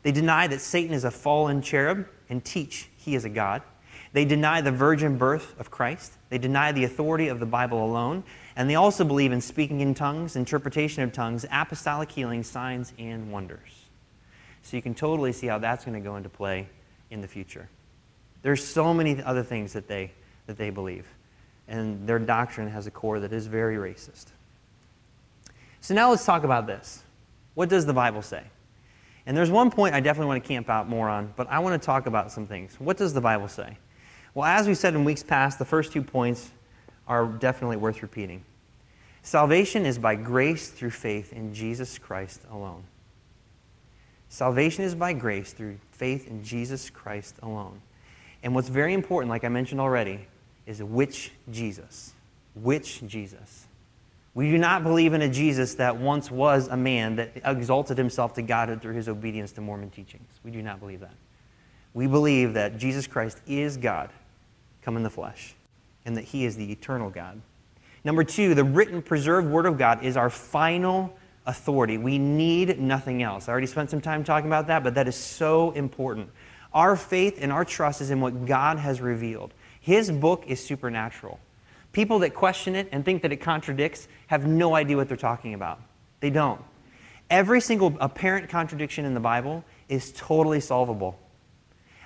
They 0.03 0.13
deny 0.13 0.47
that 0.47 0.61
Satan 0.61 0.95
is 0.95 1.05
a 1.05 1.11
fallen 1.11 1.63
cherub 1.63 2.07
and 2.29 2.45
teach 2.45 2.89
he 2.97 3.15
is 3.15 3.25
a 3.25 3.29
God. 3.29 3.63
They 4.13 4.25
deny 4.25 4.61
the 4.61 4.73
virgin 4.73 5.19
birth 5.19 5.59
of 5.61 5.71
Christ. 5.71 6.13
They 6.31 6.39
deny 6.39 6.73
the 6.73 6.85
authority 6.85 7.29
of 7.29 7.41
the 7.41 7.47
Bible 7.47 7.85
alone. 7.85 8.25
And 8.57 8.69
they 8.69 8.75
also 8.75 9.05
believe 9.05 9.33
in 9.33 9.41
speaking 9.41 9.81
in 9.81 9.95
tongues, 9.95 10.35
interpretation 10.35 11.03
of 11.03 11.13
tongues, 11.13 11.45
apostolic 11.51 12.11
healing, 12.11 12.43
signs, 12.43 12.93
and 12.99 13.31
wonders. 13.31 13.87
So 14.63 14.77
you 14.77 14.83
can 14.83 14.95
totally 14.95 15.33
see 15.33 15.47
how 15.47 15.59
that's 15.59 15.85
going 15.85 15.95
to 15.95 16.07
go 16.07 16.17
into 16.17 16.29
play 16.29 16.69
in 17.11 17.21
the 17.21 17.29
future. 17.29 17.69
There's 18.43 18.65
so 18.65 18.95
many 18.95 19.23
other 19.23 19.43
things 19.43 19.73
that 19.75 19.89
they, 19.89 20.13
that 20.47 20.57
they 20.57 20.71
believe. 20.71 21.07
And 21.69 22.07
their 22.07 22.19
doctrine 22.19 22.69
has 22.69 22.87
a 22.87 22.91
core 22.91 23.21
that 23.21 23.33
is 23.33 23.47
very 23.47 23.77
racist. 23.77 24.27
So 25.81 25.95
now 25.95 26.11
let's 26.11 26.25
talk 26.25 26.45
about 26.45 26.67
this. 26.67 27.03
What 27.55 27.69
does 27.69 27.87
the 27.87 27.93
Bible 27.93 28.23
say? 28.23 28.43
And 29.29 29.37
there's 29.37 29.51
one 29.51 29.71
point 29.71 29.95
I 29.95 30.01
definitely 30.01 30.29
want 30.29 30.43
to 30.43 30.49
camp 30.49 30.71
out 30.71 30.89
more 30.89 31.07
on, 31.07 31.35
but 31.37 31.47
I 31.51 31.59
want 31.59 31.81
to 31.81 31.85
talk 31.85 32.07
about 32.07 32.33
some 32.33 32.47
things. 32.47 32.75
What 32.81 32.97
does 32.97 33.13
the 33.13 33.21
Bible 33.21 33.47
say? 33.47 33.77
Well, 34.33 34.47
as 34.47 34.67
we 34.67 34.73
said 34.73 34.95
in 34.95 35.05
weeks 35.05 35.23
past, 35.23 35.59
the 35.59 35.67
first 35.67 35.93
two 35.93 36.01
points 36.03 36.51
are 37.07 37.27
definitely 37.27 37.77
worth 37.77 38.01
repeating. 38.01 38.43
Salvation 39.21 39.85
is 39.85 39.99
by 39.99 40.15
grace 40.15 40.71
through 40.71 40.93
faith 40.93 41.35
in 41.35 41.53
Jesus 41.53 41.99
Christ 41.99 42.41
alone. 42.51 42.85
Salvation 44.31 44.83
is 44.83 44.95
by 44.95 45.13
grace 45.13 45.53
through 45.53 45.77
faith 45.91 46.27
in 46.27 46.43
Jesus 46.43 46.89
Christ 46.89 47.35
alone. 47.43 47.83
And 48.43 48.55
what's 48.55 48.69
very 48.69 48.95
important, 48.95 49.29
like 49.29 49.45
I 49.45 49.51
mentioned 49.51 49.79
already, 49.81 50.27
is 50.67 50.83
which 50.83 51.33
Jesus? 51.51 52.15
Which 52.55 53.07
Jesus? 53.07 53.58
We 54.39 54.53
do 54.53 54.59
not 54.59 54.85
believe 54.85 55.15
in 55.15 55.23
a 55.23 55.29
Jesus 55.29 55.75
that 55.75 55.97
once 55.97 56.31
was 56.31 56.69
a 56.69 56.77
man 56.77 57.17
that 57.17 57.33
exalted 57.45 57.99
himself 57.99 58.35
to 58.35 58.43
God 58.43 58.81
through 58.81 58.95
his 58.95 59.09
obedience 59.09 59.51
to 59.51 59.61
Mormon 59.61 59.91
teachings. 59.91 60.29
We 60.45 60.53
do 60.53 60.63
not 60.63 60.79
believe 60.79 61.01
that. 61.01 61.17
We 61.93 62.07
believe 62.07 62.55
that 62.55 62.79
Jesus 62.79 63.09
Christ 63.09 63.41
is 63.49 63.77
God 63.77 64.11
come 64.81 64.97
in 64.97 65.03
the 65.03 65.11
flesh 65.11 65.57
and 66.05 66.17
that 66.17 66.23
he 66.23 66.45
is 66.45 66.55
the 66.55 66.71
eternal 66.71 67.11
God. 67.11 67.43
Number 68.05 68.23
two, 68.23 68.55
the 68.55 68.63
written, 68.63 69.03
preserved 69.03 69.49
Word 69.49 69.67
of 69.67 69.77
God 69.77 70.05
is 70.05 70.17
our 70.17 70.31
final 70.31 71.19
authority. 71.45 71.99
We 71.99 72.17
need 72.17 72.79
nothing 72.79 73.25
else. 73.25 73.49
I 73.49 73.51
already 73.51 73.67
spent 73.67 73.91
some 73.91 74.01
time 74.01 74.23
talking 74.23 74.49
about 74.49 74.69
that, 74.69 74.85
but 74.85 74.95
that 74.95 75.09
is 75.09 75.17
so 75.17 75.73
important. 75.73 76.31
Our 76.73 76.95
faith 76.95 77.39
and 77.41 77.51
our 77.51 77.65
trust 77.65 78.01
is 78.01 78.13
in 78.13 78.21
what 78.21 78.47
God 78.47 78.79
has 78.79 79.01
revealed. 79.01 79.53
His 79.81 80.13
book 80.13 80.45
is 80.47 80.65
supernatural. 80.65 81.41
People 81.93 82.19
that 82.21 82.35
question 82.35 82.75
it 82.75 82.89
and 82.93 83.05
think 83.05 83.23
that 83.23 83.33
it 83.33 83.39
contradicts 83.39 84.09
have 84.27 84.47
no 84.47 84.75
idea 84.75 84.97
what 84.97 85.09
they're 85.09 85.17
talking 85.17 85.55
about. 85.55 85.81
They 86.21 86.31
don't. 86.31 86.61
Every 87.31 87.61
single 87.61 87.97
apparent 88.01 88.49
contradiction 88.49 89.05
in 89.05 89.15
the 89.15 89.21
Bible 89.21 89.65
is 89.89 90.13
totally 90.13 90.61
solvable. 90.61 91.19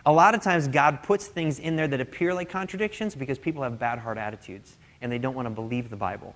A 0.04 0.12
lot 0.12 0.34
of 0.34 0.42
times, 0.42 0.66
God 0.66 1.02
puts 1.02 1.28
things 1.28 1.60
in 1.60 1.76
there 1.76 1.86
that 1.86 2.00
appear 2.00 2.34
like 2.34 2.50
contradictions 2.50 3.14
because 3.14 3.38
people 3.38 3.62
have 3.62 3.78
bad 3.78 4.00
heart 4.00 4.18
attitudes 4.18 4.76
and 5.00 5.12
they 5.12 5.18
don't 5.18 5.34
want 5.34 5.46
to 5.46 5.50
believe 5.50 5.90
the 5.90 5.96
Bible. 5.96 6.34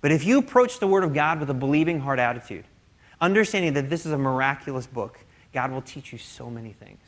But 0.00 0.12
if 0.12 0.24
you 0.24 0.38
approach 0.38 0.78
the 0.78 0.86
Word 0.86 1.02
of 1.02 1.12
God 1.12 1.40
with 1.40 1.50
a 1.50 1.54
believing 1.54 1.98
heart 1.98 2.20
attitude, 2.20 2.64
understanding 3.20 3.72
that 3.72 3.90
this 3.90 4.06
is 4.06 4.12
a 4.12 4.18
miraculous 4.18 4.86
book, 4.86 5.18
God 5.52 5.72
will 5.72 5.82
teach 5.82 6.12
you 6.12 6.18
so 6.18 6.48
many 6.48 6.72
things. 6.72 7.00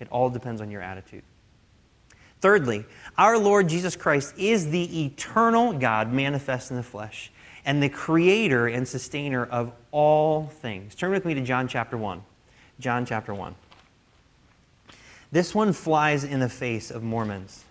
It 0.00 0.08
all 0.10 0.30
depends 0.30 0.62
on 0.62 0.70
your 0.70 0.80
attitude. 0.80 1.24
Thirdly, 2.40 2.84
our 3.16 3.36
Lord 3.36 3.68
Jesus 3.68 3.96
Christ 3.96 4.34
is 4.36 4.70
the 4.70 5.04
eternal 5.04 5.72
God 5.72 6.12
manifest 6.12 6.70
in 6.70 6.76
the 6.76 6.82
flesh 6.82 7.32
and 7.64 7.82
the 7.82 7.88
creator 7.88 8.66
and 8.66 8.86
sustainer 8.86 9.44
of 9.44 9.72
all 9.90 10.46
things. 10.46 10.94
Turn 10.94 11.10
with 11.10 11.24
me 11.24 11.34
to 11.34 11.40
John 11.40 11.68
chapter 11.68 11.96
1. 11.96 12.22
John 12.80 13.04
chapter 13.04 13.34
1. 13.34 13.54
This 15.32 15.54
one 15.54 15.72
flies 15.72 16.24
in 16.24 16.40
the 16.40 16.48
face 16.48 16.90
of 16.90 17.02
Mormons 17.02 17.64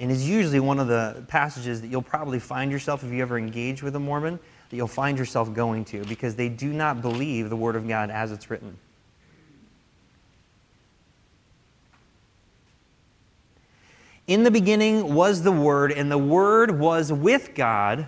and 0.00 0.10
is 0.10 0.28
usually 0.28 0.60
one 0.60 0.78
of 0.78 0.88
the 0.88 1.24
passages 1.28 1.80
that 1.80 1.88
you'll 1.88 2.02
probably 2.02 2.38
find 2.38 2.72
yourself, 2.72 3.04
if 3.04 3.12
you 3.12 3.20
ever 3.22 3.38
engage 3.38 3.82
with 3.82 3.94
a 3.94 4.00
Mormon, 4.00 4.38
that 4.70 4.76
you'll 4.76 4.88
find 4.88 5.18
yourself 5.18 5.52
going 5.52 5.84
to 5.86 6.02
because 6.04 6.34
they 6.34 6.48
do 6.48 6.72
not 6.72 7.02
believe 7.02 7.50
the 7.50 7.56
Word 7.56 7.76
of 7.76 7.86
God 7.86 8.10
as 8.10 8.32
it's 8.32 8.50
written. 8.50 8.78
In 14.26 14.44
the 14.44 14.50
beginning 14.50 15.14
was 15.14 15.42
the 15.42 15.52
Word, 15.52 15.92
and 15.92 16.10
the 16.10 16.18
Word 16.18 16.78
was 16.78 17.12
with 17.12 17.54
God, 17.54 18.06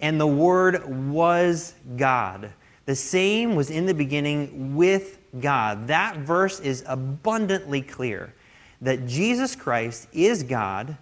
and 0.00 0.20
the 0.20 0.26
Word 0.26 0.84
was 1.10 1.74
God. 1.96 2.50
The 2.86 2.96
same 2.96 3.54
was 3.54 3.70
in 3.70 3.86
the 3.86 3.94
beginning 3.94 4.74
with 4.76 5.18
God. 5.40 5.86
That 5.88 6.18
verse 6.18 6.60
is 6.60 6.84
abundantly 6.86 7.82
clear 7.82 8.32
that 8.80 9.06
Jesus 9.06 9.56
Christ 9.56 10.08
is 10.12 10.42
God, 10.42 10.96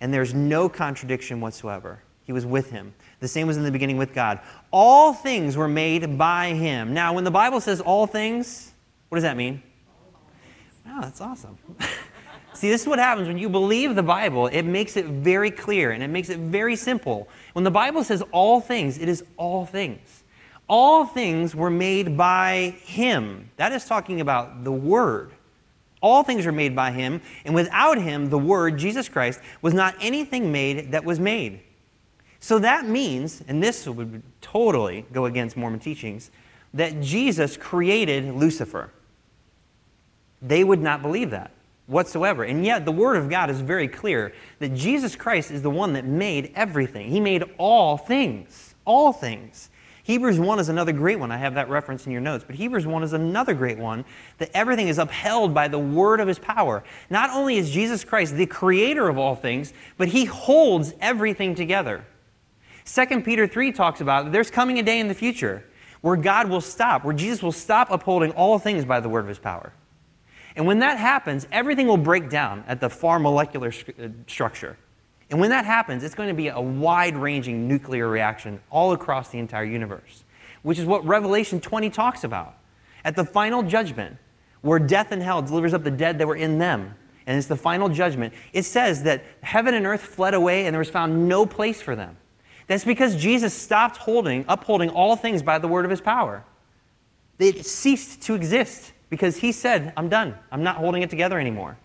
and 0.00 0.12
there's 0.12 0.34
no 0.34 0.68
contradiction 0.68 1.40
whatsoever. 1.40 2.02
He 2.24 2.32
was 2.32 2.46
with 2.46 2.70
him. 2.70 2.94
The 3.20 3.28
same 3.28 3.46
was 3.46 3.56
in 3.56 3.64
the 3.64 3.70
beginning 3.70 3.96
with 3.96 4.14
God. 4.14 4.40
All 4.70 5.12
things 5.12 5.56
were 5.56 5.68
made 5.68 6.16
by 6.16 6.54
him. 6.54 6.94
Now, 6.94 7.12
when 7.12 7.24
the 7.24 7.30
Bible 7.30 7.60
says 7.60 7.80
all 7.80 8.06
things, 8.06 8.72
what 9.08 9.16
does 9.16 9.24
that 9.24 9.36
mean? 9.36 9.62
Wow, 10.86 11.00
that's 11.02 11.20
awesome. 11.20 11.58
See, 12.54 12.68
this 12.68 12.82
is 12.82 12.88
what 12.88 12.98
happens 12.98 13.28
when 13.28 13.38
you 13.38 13.48
believe 13.48 13.94
the 13.94 14.02
Bible. 14.02 14.48
It 14.48 14.62
makes 14.62 14.96
it 14.96 15.06
very 15.06 15.50
clear 15.50 15.92
and 15.92 16.02
it 16.02 16.08
makes 16.08 16.28
it 16.28 16.38
very 16.38 16.76
simple. 16.76 17.28
When 17.52 17.64
the 17.64 17.70
Bible 17.70 18.04
says 18.04 18.22
all 18.32 18.60
things, 18.60 18.98
it 18.98 19.08
is 19.08 19.24
all 19.36 19.64
things. 19.66 20.24
All 20.68 21.04
things 21.04 21.54
were 21.54 21.70
made 21.70 22.16
by 22.16 22.76
Him. 22.82 23.50
That 23.56 23.72
is 23.72 23.84
talking 23.86 24.20
about 24.20 24.64
the 24.64 24.72
Word. 24.72 25.32
All 26.00 26.22
things 26.22 26.46
were 26.46 26.52
made 26.52 26.74
by 26.74 26.92
Him, 26.92 27.20
and 27.44 27.54
without 27.54 27.98
Him, 27.98 28.30
the 28.30 28.38
Word, 28.38 28.78
Jesus 28.78 29.08
Christ, 29.08 29.40
was 29.60 29.74
not 29.74 29.94
anything 30.00 30.50
made 30.50 30.92
that 30.92 31.04
was 31.04 31.20
made. 31.20 31.60
So 32.38 32.58
that 32.60 32.86
means, 32.86 33.42
and 33.48 33.62
this 33.62 33.86
would 33.86 34.22
totally 34.40 35.04
go 35.12 35.26
against 35.26 35.56
Mormon 35.56 35.80
teachings, 35.80 36.30
that 36.72 37.00
Jesus 37.00 37.56
created 37.56 38.32
Lucifer. 38.32 38.90
They 40.40 40.64
would 40.64 40.80
not 40.80 41.02
believe 41.02 41.30
that 41.30 41.50
whatsoever. 41.90 42.44
And 42.44 42.64
yet, 42.64 42.84
the 42.84 42.92
Word 42.92 43.16
of 43.16 43.28
God 43.28 43.50
is 43.50 43.60
very 43.60 43.88
clear 43.88 44.32
that 44.60 44.74
Jesus 44.74 45.16
Christ 45.16 45.50
is 45.50 45.62
the 45.62 45.70
one 45.70 45.92
that 45.94 46.04
made 46.04 46.52
everything. 46.54 47.10
He 47.10 47.20
made 47.20 47.44
all 47.58 47.96
things. 47.96 48.74
All 48.84 49.12
things. 49.12 49.70
Hebrews 50.04 50.40
1 50.40 50.58
is 50.58 50.68
another 50.68 50.92
great 50.92 51.18
one. 51.18 51.30
I 51.30 51.36
have 51.36 51.54
that 51.54 51.68
reference 51.68 52.06
in 52.06 52.12
your 52.12 52.20
notes. 52.20 52.44
But 52.44 52.56
Hebrews 52.56 52.86
1 52.86 53.02
is 53.02 53.12
another 53.12 53.54
great 53.54 53.78
one 53.78 54.04
that 54.38 54.50
everything 54.54 54.88
is 54.88 54.98
upheld 54.98 55.54
by 55.54 55.68
the 55.68 55.78
word 55.78 56.20
of 56.20 56.26
his 56.26 56.38
power. 56.38 56.82
Not 57.10 57.30
only 57.30 57.58
is 57.58 57.70
Jesus 57.70 58.02
Christ 58.02 58.34
the 58.34 58.46
creator 58.46 59.08
of 59.08 59.18
all 59.18 59.34
things, 59.34 59.72
but 59.98 60.08
he 60.08 60.24
holds 60.24 60.94
everything 61.00 61.54
together. 61.54 62.04
2 62.86 63.20
Peter 63.20 63.46
3 63.46 63.72
talks 63.72 64.00
about 64.00 64.32
there's 64.32 64.50
coming 64.50 64.78
a 64.78 64.82
day 64.82 64.98
in 64.98 65.06
the 65.06 65.14
future 65.14 65.64
where 66.00 66.16
God 66.16 66.48
will 66.48 66.62
stop, 66.62 67.04
where 67.04 67.14
Jesus 67.14 67.42
will 67.42 67.52
stop 67.52 67.90
upholding 67.90 68.32
all 68.32 68.58
things 68.58 68.84
by 68.84 69.00
the 69.00 69.08
word 69.08 69.20
of 69.20 69.28
his 69.28 69.38
power. 69.38 69.72
And 70.56 70.66
when 70.66 70.80
that 70.80 70.98
happens, 70.98 71.46
everything 71.52 71.86
will 71.86 71.96
break 71.96 72.28
down 72.28 72.64
at 72.66 72.80
the 72.80 72.90
far 72.90 73.18
molecular 73.18 73.72
st- 73.72 73.98
uh, 74.00 74.08
structure. 74.26 74.76
And 75.30 75.38
when 75.38 75.50
that 75.50 75.64
happens, 75.64 76.02
it's 76.02 76.14
going 76.14 76.28
to 76.28 76.34
be 76.34 76.48
a 76.48 76.60
wide 76.60 77.16
ranging 77.16 77.68
nuclear 77.68 78.08
reaction 78.08 78.60
all 78.68 78.92
across 78.92 79.28
the 79.28 79.38
entire 79.38 79.64
universe. 79.64 80.24
which 80.62 80.78
is 80.78 80.84
what 80.84 81.02
Revelation 81.06 81.58
20 81.58 81.88
talks 81.88 82.22
about. 82.22 82.54
At 83.02 83.16
the 83.16 83.24
final 83.24 83.62
judgment, 83.62 84.18
where 84.60 84.78
death 84.78 85.10
and 85.10 85.22
hell 85.22 85.40
delivers 85.40 85.72
up 85.72 85.84
the 85.84 85.90
dead 85.90 86.18
that 86.18 86.26
were 86.26 86.36
in 86.36 86.58
them, 86.58 86.94
and 87.26 87.38
it's 87.38 87.46
the 87.46 87.56
final 87.56 87.88
judgment, 87.88 88.34
it 88.52 88.64
says 88.64 89.04
that 89.04 89.24
heaven 89.42 89.72
and 89.72 89.86
earth 89.86 90.02
fled 90.02 90.34
away 90.34 90.66
and 90.66 90.74
there 90.74 90.78
was 90.80 90.90
found 90.90 91.28
no 91.28 91.46
place 91.46 91.80
for 91.80 91.96
them. 91.96 92.16
That's 92.66 92.84
because 92.84 93.16
Jesus 93.16 93.54
stopped 93.54 93.96
holding, 93.96 94.44
upholding 94.48 94.90
all 94.90 95.16
things 95.16 95.42
by 95.42 95.58
the 95.58 95.66
word 95.66 95.84
of 95.84 95.90
his 95.90 96.00
power. 96.00 96.44
It 97.38 97.64
ceased 97.64 98.22
to 98.22 98.34
exist 98.34 98.92
because 99.10 99.36
he 99.38 99.52
said, 99.52 99.92
I'm 99.96 100.08
done. 100.08 100.34
I'm 100.50 100.62
not 100.62 100.76
holding 100.76 101.02
it 101.02 101.10
together 101.10 101.38
anymore. 101.38 101.76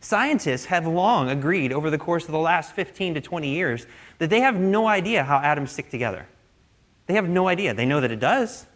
Scientists 0.00 0.66
have 0.66 0.86
long 0.86 1.28
agreed 1.28 1.72
over 1.72 1.90
the 1.90 1.98
course 1.98 2.24
of 2.24 2.32
the 2.32 2.38
last 2.38 2.72
15 2.72 3.14
to 3.14 3.20
20 3.20 3.48
years 3.48 3.86
that 4.18 4.30
they 4.30 4.40
have 4.40 4.56
no 4.56 4.86
idea 4.86 5.24
how 5.24 5.38
atoms 5.38 5.72
stick 5.72 5.90
together. 5.90 6.26
They 7.06 7.14
have 7.14 7.28
no 7.28 7.48
idea. 7.48 7.74
They 7.74 7.86
know 7.86 8.00
that 8.00 8.10
it 8.10 8.20
does. 8.20 8.66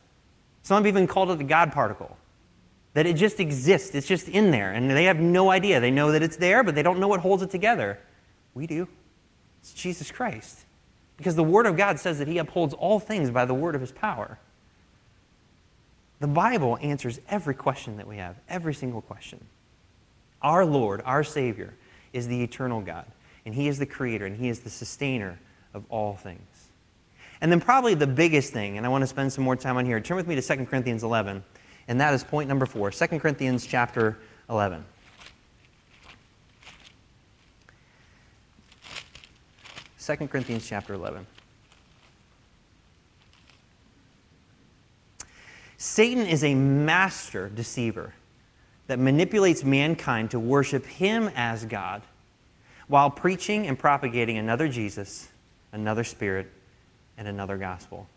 Some 0.63 0.77
have 0.77 0.87
even 0.87 1.07
called 1.07 1.31
it 1.31 1.39
the 1.39 1.45
God 1.45 1.73
particle, 1.73 2.17
that 2.95 3.07
it 3.07 3.15
just 3.15 3.41
exists, 3.41 3.95
it's 3.95 4.07
just 4.07 4.29
in 4.29 4.51
there, 4.51 4.73
and 4.73 4.91
they 4.91 5.05
have 5.05 5.19
no 5.19 5.51
idea. 5.51 5.81
They 5.81 5.91
know 5.91 6.13
that 6.13 6.23
it's 6.23 6.37
there, 6.37 6.63
but 6.63 6.75
they 6.75 6.83
don't 6.83 7.01
know 7.01 7.09
what 7.09 7.21
holds 7.21 7.43
it 7.43 7.51
together. 7.51 7.99
We 8.55 8.67
do. 8.67 8.89
It's 9.61 9.73
Jesus 9.73 10.11
Christ. 10.11 10.65
Because 11.17 11.37
the 11.37 11.45
Word 11.45 11.67
of 11.67 11.77
God 11.77 11.99
says 11.99 12.19
that 12.19 12.29
He 12.29 12.39
upholds 12.39 12.75
all 12.75 12.99
things 12.99 13.31
by 13.31 13.45
the 13.45 13.55
word 13.55 13.75
of 13.75 13.81
His 13.81 13.93
power. 13.93 14.39
The 16.23 16.29
Bible 16.29 16.79
answers 16.81 17.19
every 17.29 17.53
question 17.53 17.97
that 17.97 18.07
we 18.07 18.19
have, 18.19 18.37
every 18.49 18.75
single 18.75 19.01
question. 19.01 19.45
Our 20.41 20.65
Lord, 20.65 21.03
our 21.05 21.25
Savior, 21.25 21.75
is 22.13 22.29
the 22.29 22.45
eternal 22.45 22.81
God, 22.81 23.07
and 23.45 23.53
He 23.53 23.67
is 23.67 23.81
the 23.81 23.87
Creator, 23.87 24.27
and 24.27 24.37
He 24.37 24.49
is 24.49 24.61
the 24.61 24.71
sustainer 24.71 25.41
of 25.75 25.85
all 25.89 26.15
things. 26.15 26.69
And 27.41 27.51
then, 27.51 27.61
probably 27.61 27.95
the 27.95 28.07
biggest 28.07 28.53
thing, 28.53 28.77
and 28.77 28.87
I 28.87 28.89
want 28.89 29.03
to 29.03 29.09
spend 29.09 29.33
some 29.33 29.43
more 29.43 29.57
time 29.57 29.77
on 29.77 29.85
here, 29.85 29.99
turn 29.99 30.17
with 30.17 30.29
me 30.29 30.37
to 30.37 30.43
2 30.43 30.65
Corinthians 30.67 31.03
11, 31.03 31.43
and 31.89 32.01
that 32.01 32.15
is 32.15 32.23
point 32.23 32.49
number 32.49 32.67
four 32.67 32.93
2 32.93 33.19
Corinthians 33.19 33.67
chapter 33.67 34.17
11. 34.49 34.85
Second 39.97 40.29
Corinthians 40.31 40.65
chapter 40.69 40.95
11. 40.95 41.27
Satan 45.93 46.25
is 46.27 46.43
a 46.43 46.55
master 46.55 47.51
deceiver 47.51 48.15
that 48.87 48.99
manipulates 48.99 49.63
mankind 49.63 50.31
to 50.31 50.41
worship 50.41 50.87
him 50.87 51.31
as 51.37 51.67
God 51.67 52.01
while 52.89 53.11
preaching 53.11 53.67
and 53.67 53.79
propagating 53.79 54.39
another 54.39 54.69
Jesus, 54.69 55.29
another 55.71 56.03
spirit, 56.03 56.51
and 57.19 57.29
another 57.29 57.59
gospel. 57.59 58.09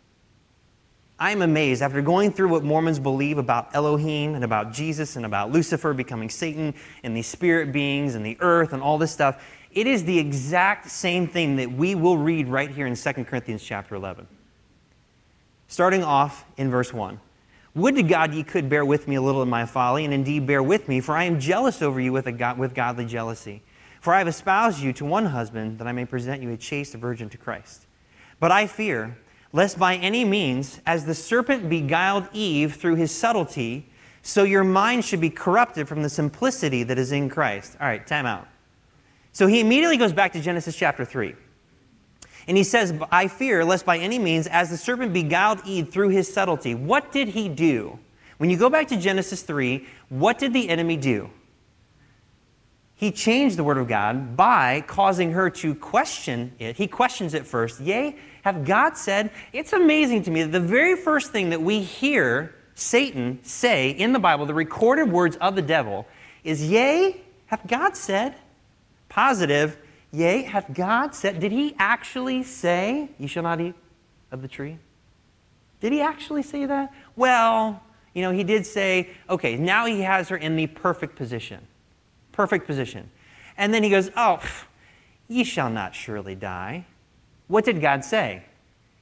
I'm 1.18 1.42
amazed 1.42 1.82
after 1.82 2.00
going 2.00 2.32
through 2.32 2.48
what 2.48 2.64
Mormons 2.64 2.98
believe 2.98 3.36
about 3.36 3.74
Elohim 3.74 4.34
and 4.34 4.42
about 4.42 4.72
Jesus 4.72 5.16
and 5.16 5.26
about 5.26 5.52
Lucifer 5.52 5.92
becoming 5.92 6.30
Satan 6.30 6.72
and 7.02 7.14
these 7.14 7.26
spirit 7.26 7.72
beings 7.72 8.14
and 8.14 8.24
the 8.24 8.38
earth 8.40 8.72
and 8.72 8.82
all 8.82 8.96
this 8.96 9.12
stuff. 9.12 9.44
It 9.70 9.86
is 9.86 10.02
the 10.06 10.18
exact 10.18 10.90
same 10.90 11.28
thing 11.28 11.56
that 11.56 11.70
we 11.70 11.94
will 11.94 12.16
read 12.16 12.48
right 12.48 12.70
here 12.70 12.86
in 12.86 12.96
2 12.96 13.12
Corinthians 13.24 13.62
chapter 13.62 13.94
11. 13.94 14.26
Starting 15.68 16.02
off 16.02 16.46
in 16.56 16.70
verse 16.70 16.90
1. 16.90 17.20
Would 17.76 17.96
to 17.96 18.02
God 18.02 18.32
ye 18.32 18.42
could 18.42 18.70
bear 18.70 18.86
with 18.86 19.06
me 19.06 19.16
a 19.16 19.20
little 19.20 19.42
in 19.42 19.50
my 19.50 19.66
folly, 19.66 20.06
and 20.06 20.14
indeed 20.14 20.46
bear 20.46 20.62
with 20.62 20.88
me, 20.88 21.02
for 21.02 21.14
I 21.14 21.24
am 21.24 21.38
jealous 21.38 21.82
over 21.82 22.00
you 22.00 22.10
with, 22.10 22.26
a 22.26 22.54
with 22.56 22.74
godly 22.74 23.04
jealousy. 23.04 23.62
For 24.00 24.14
I 24.14 24.18
have 24.18 24.28
espoused 24.28 24.80
you 24.80 24.94
to 24.94 25.04
one 25.04 25.26
husband, 25.26 25.78
that 25.78 25.86
I 25.86 25.92
may 25.92 26.06
present 26.06 26.42
you 26.42 26.50
a 26.50 26.56
chaste 26.56 26.94
virgin 26.94 27.28
to 27.28 27.36
Christ. 27.36 27.86
But 28.40 28.50
I 28.50 28.66
fear, 28.66 29.18
lest 29.52 29.78
by 29.78 29.96
any 29.96 30.24
means, 30.24 30.80
as 30.86 31.04
the 31.04 31.14
serpent 31.14 31.68
beguiled 31.68 32.26
Eve 32.32 32.76
through 32.76 32.94
his 32.94 33.12
subtlety, 33.12 33.90
so 34.22 34.42
your 34.42 34.64
mind 34.64 35.04
should 35.04 35.20
be 35.20 35.28
corrupted 35.28 35.86
from 35.86 36.02
the 36.02 36.08
simplicity 36.08 36.82
that 36.82 36.98
is 36.98 37.12
in 37.12 37.28
Christ. 37.28 37.76
All 37.78 37.86
right, 37.86 38.06
time 38.06 38.24
out. 38.24 38.48
So 39.32 39.46
he 39.46 39.60
immediately 39.60 39.98
goes 39.98 40.14
back 40.14 40.32
to 40.32 40.40
Genesis 40.40 40.74
chapter 40.74 41.04
3. 41.04 41.34
And 42.48 42.56
he 42.56 42.62
says, 42.62 42.94
I 43.10 43.28
fear 43.28 43.64
lest 43.64 43.84
by 43.84 43.98
any 43.98 44.18
means, 44.18 44.46
as 44.46 44.70
the 44.70 44.76
serpent 44.76 45.12
beguiled 45.12 45.60
Eve 45.64 45.90
through 45.90 46.10
his 46.10 46.32
subtlety. 46.32 46.74
What 46.74 47.12
did 47.12 47.28
he 47.28 47.48
do? 47.48 47.98
When 48.38 48.50
you 48.50 48.56
go 48.56 48.70
back 48.70 48.88
to 48.88 48.96
Genesis 48.96 49.42
3, 49.42 49.86
what 50.10 50.38
did 50.38 50.52
the 50.52 50.68
enemy 50.68 50.96
do? 50.96 51.30
He 52.94 53.10
changed 53.10 53.56
the 53.56 53.64
word 53.64 53.78
of 53.78 53.88
God 53.88 54.36
by 54.36 54.82
causing 54.86 55.32
her 55.32 55.50
to 55.50 55.74
question 55.74 56.52
it. 56.58 56.76
He 56.76 56.86
questions 56.86 57.34
it 57.34 57.46
first. 57.46 57.80
Yea, 57.80 58.16
have 58.42 58.64
God 58.64 58.96
said? 58.96 59.30
It's 59.52 59.72
amazing 59.72 60.22
to 60.24 60.30
me 60.30 60.42
that 60.42 60.52
the 60.52 60.60
very 60.60 60.96
first 60.96 61.32
thing 61.32 61.50
that 61.50 61.60
we 61.60 61.80
hear 61.80 62.54
Satan 62.74 63.40
say 63.42 63.90
in 63.90 64.12
the 64.12 64.18
Bible, 64.18 64.46
the 64.46 64.54
recorded 64.54 65.10
words 65.10 65.36
of 65.36 65.56
the 65.56 65.62
devil, 65.62 66.06
is, 66.44 66.66
Yea, 66.66 67.20
hath 67.46 67.66
God 67.66 67.96
said? 67.96 68.34
Positive, 69.08 69.76
Yea, 70.16 70.44
hath 70.44 70.72
God 70.72 71.14
said, 71.14 71.40
did 71.40 71.52
he 71.52 71.76
actually 71.78 72.42
say, 72.42 73.10
You 73.18 73.28
shall 73.28 73.42
not 73.42 73.60
eat 73.60 73.74
of 74.32 74.40
the 74.40 74.48
tree? 74.48 74.78
Did 75.80 75.92
he 75.92 76.00
actually 76.00 76.42
say 76.42 76.64
that? 76.64 76.90
Well, 77.16 77.82
you 78.14 78.22
know, 78.22 78.30
he 78.30 78.42
did 78.42 78.64
say, 78.64 79.10
okay, 79.28 79.56
now 79.58 79.84
he 79.84 80.00
has 80.00 80.30
her 80.30 80.38
in 80.38 80.56
the 80.56 80.68
perfect 80.68 81.16
position. 81.16 81.66
Perfect 82.32 82.66
position. 82.66 83.10
And 83.58 83.74
then 83.74 83.82
he 83.82 83.90
goes, 83.90 84.10
Oh, 84.16 84.40
ye 85.28 85.44
shall 85.44 85.68
not 85.68 85.94
surely 85.94 86.34
die. 86.34 86.86
What 87.48 87.66
did 87.66 87.82
God 87.82 88.02
say? 88.02 88.42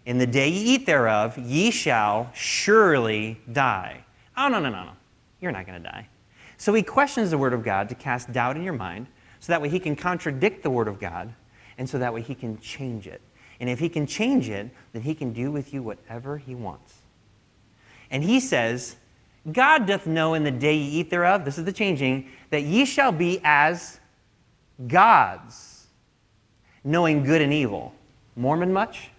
In 0.07 0.19
the 0.19 0.27
day 0.27 0.49
ye 0.49 0.75
eat 0.75 0.85
thereof, 0.85 1.39
ye 1.39 1.71
shall 1.71 2.33
surely 2.35 3.41
die. 3.53 4.05
Oh, 4.37 4.49
no, 4.49 4.59
no, 4.59 4.69
no, 4.69 4.83
no. 4.83 4.93
You're 5.41 5.53
not 5.53 5.65
going 5.65 5.81
to 5.81 5.89
die. 5.89 6.09
So 6.57 6.75
he 6.75 6.83
questions 6.83 7.31
the 7.31 7.39
word 7.39 7.53
of 7.53 7.63
God 7.63 7.89
to 7.91 7.95
cast 7.95 8.33
doubt 8.33 8.57
in 8.57 8.65
your 8.65 8.75
mind 8.75 9.07
so 9.45 9.53
that 9.53 9.61
way 9.61 9.69
he 9.69 9.79
can 9.79 9.95
contradict 9.95 10.63
the 10.63 10.71
Word 10.71 10.89
of 10.89 10.99
God, 10.99 11.35
and 11.77 11.87
so 11.87 11.99
that 11.99 12.15
way 12.15 12.23
he 12.23 12.35
can 12.35 12.59
change 12.61 13.07
it. 13.07 13.21
And 13.61 13.69
if 13.69 13.79
he 13.79 13.91
can 13.91 14.07
change 14.07 14.49
it, 14.49 14.71
then 14.95 15.03
he 15.03 15.15
can 15.15 15.35
do 15.35 15.53
with 15.53 15.75
you 15.75 15.83
whatever 15.83 16.39
he 16.39 16.55
wants. 16.55 16.95
And 18.11 18.25
he 18.25 18.41
says, 18.41 18.97
God 19.53 19.85
doth 19.85 20.07
know 20.07 20.33
in 20.33 20.45
the 20.45 20.51
day 20.51 20.75
ye 20.75 21.01
eat 21.01 21.11
thereof, 21.11 21.45
this 21.45 21.59
is 21.59 21.67
the 21.67 21.75
changing, 21.75 22.31
that 22.49 22.63
ye 22.63 22.87
shall 22.87 23.13
be 23.13 23.39
as 23.45 24.01
gods, 24.89 25.89
knowing 26.83 27.23
good 27.23 27.43
and 27.43 27.53
evil. 27.53 27.95
Mormon 28.37 28.73
much? 28.73 29.11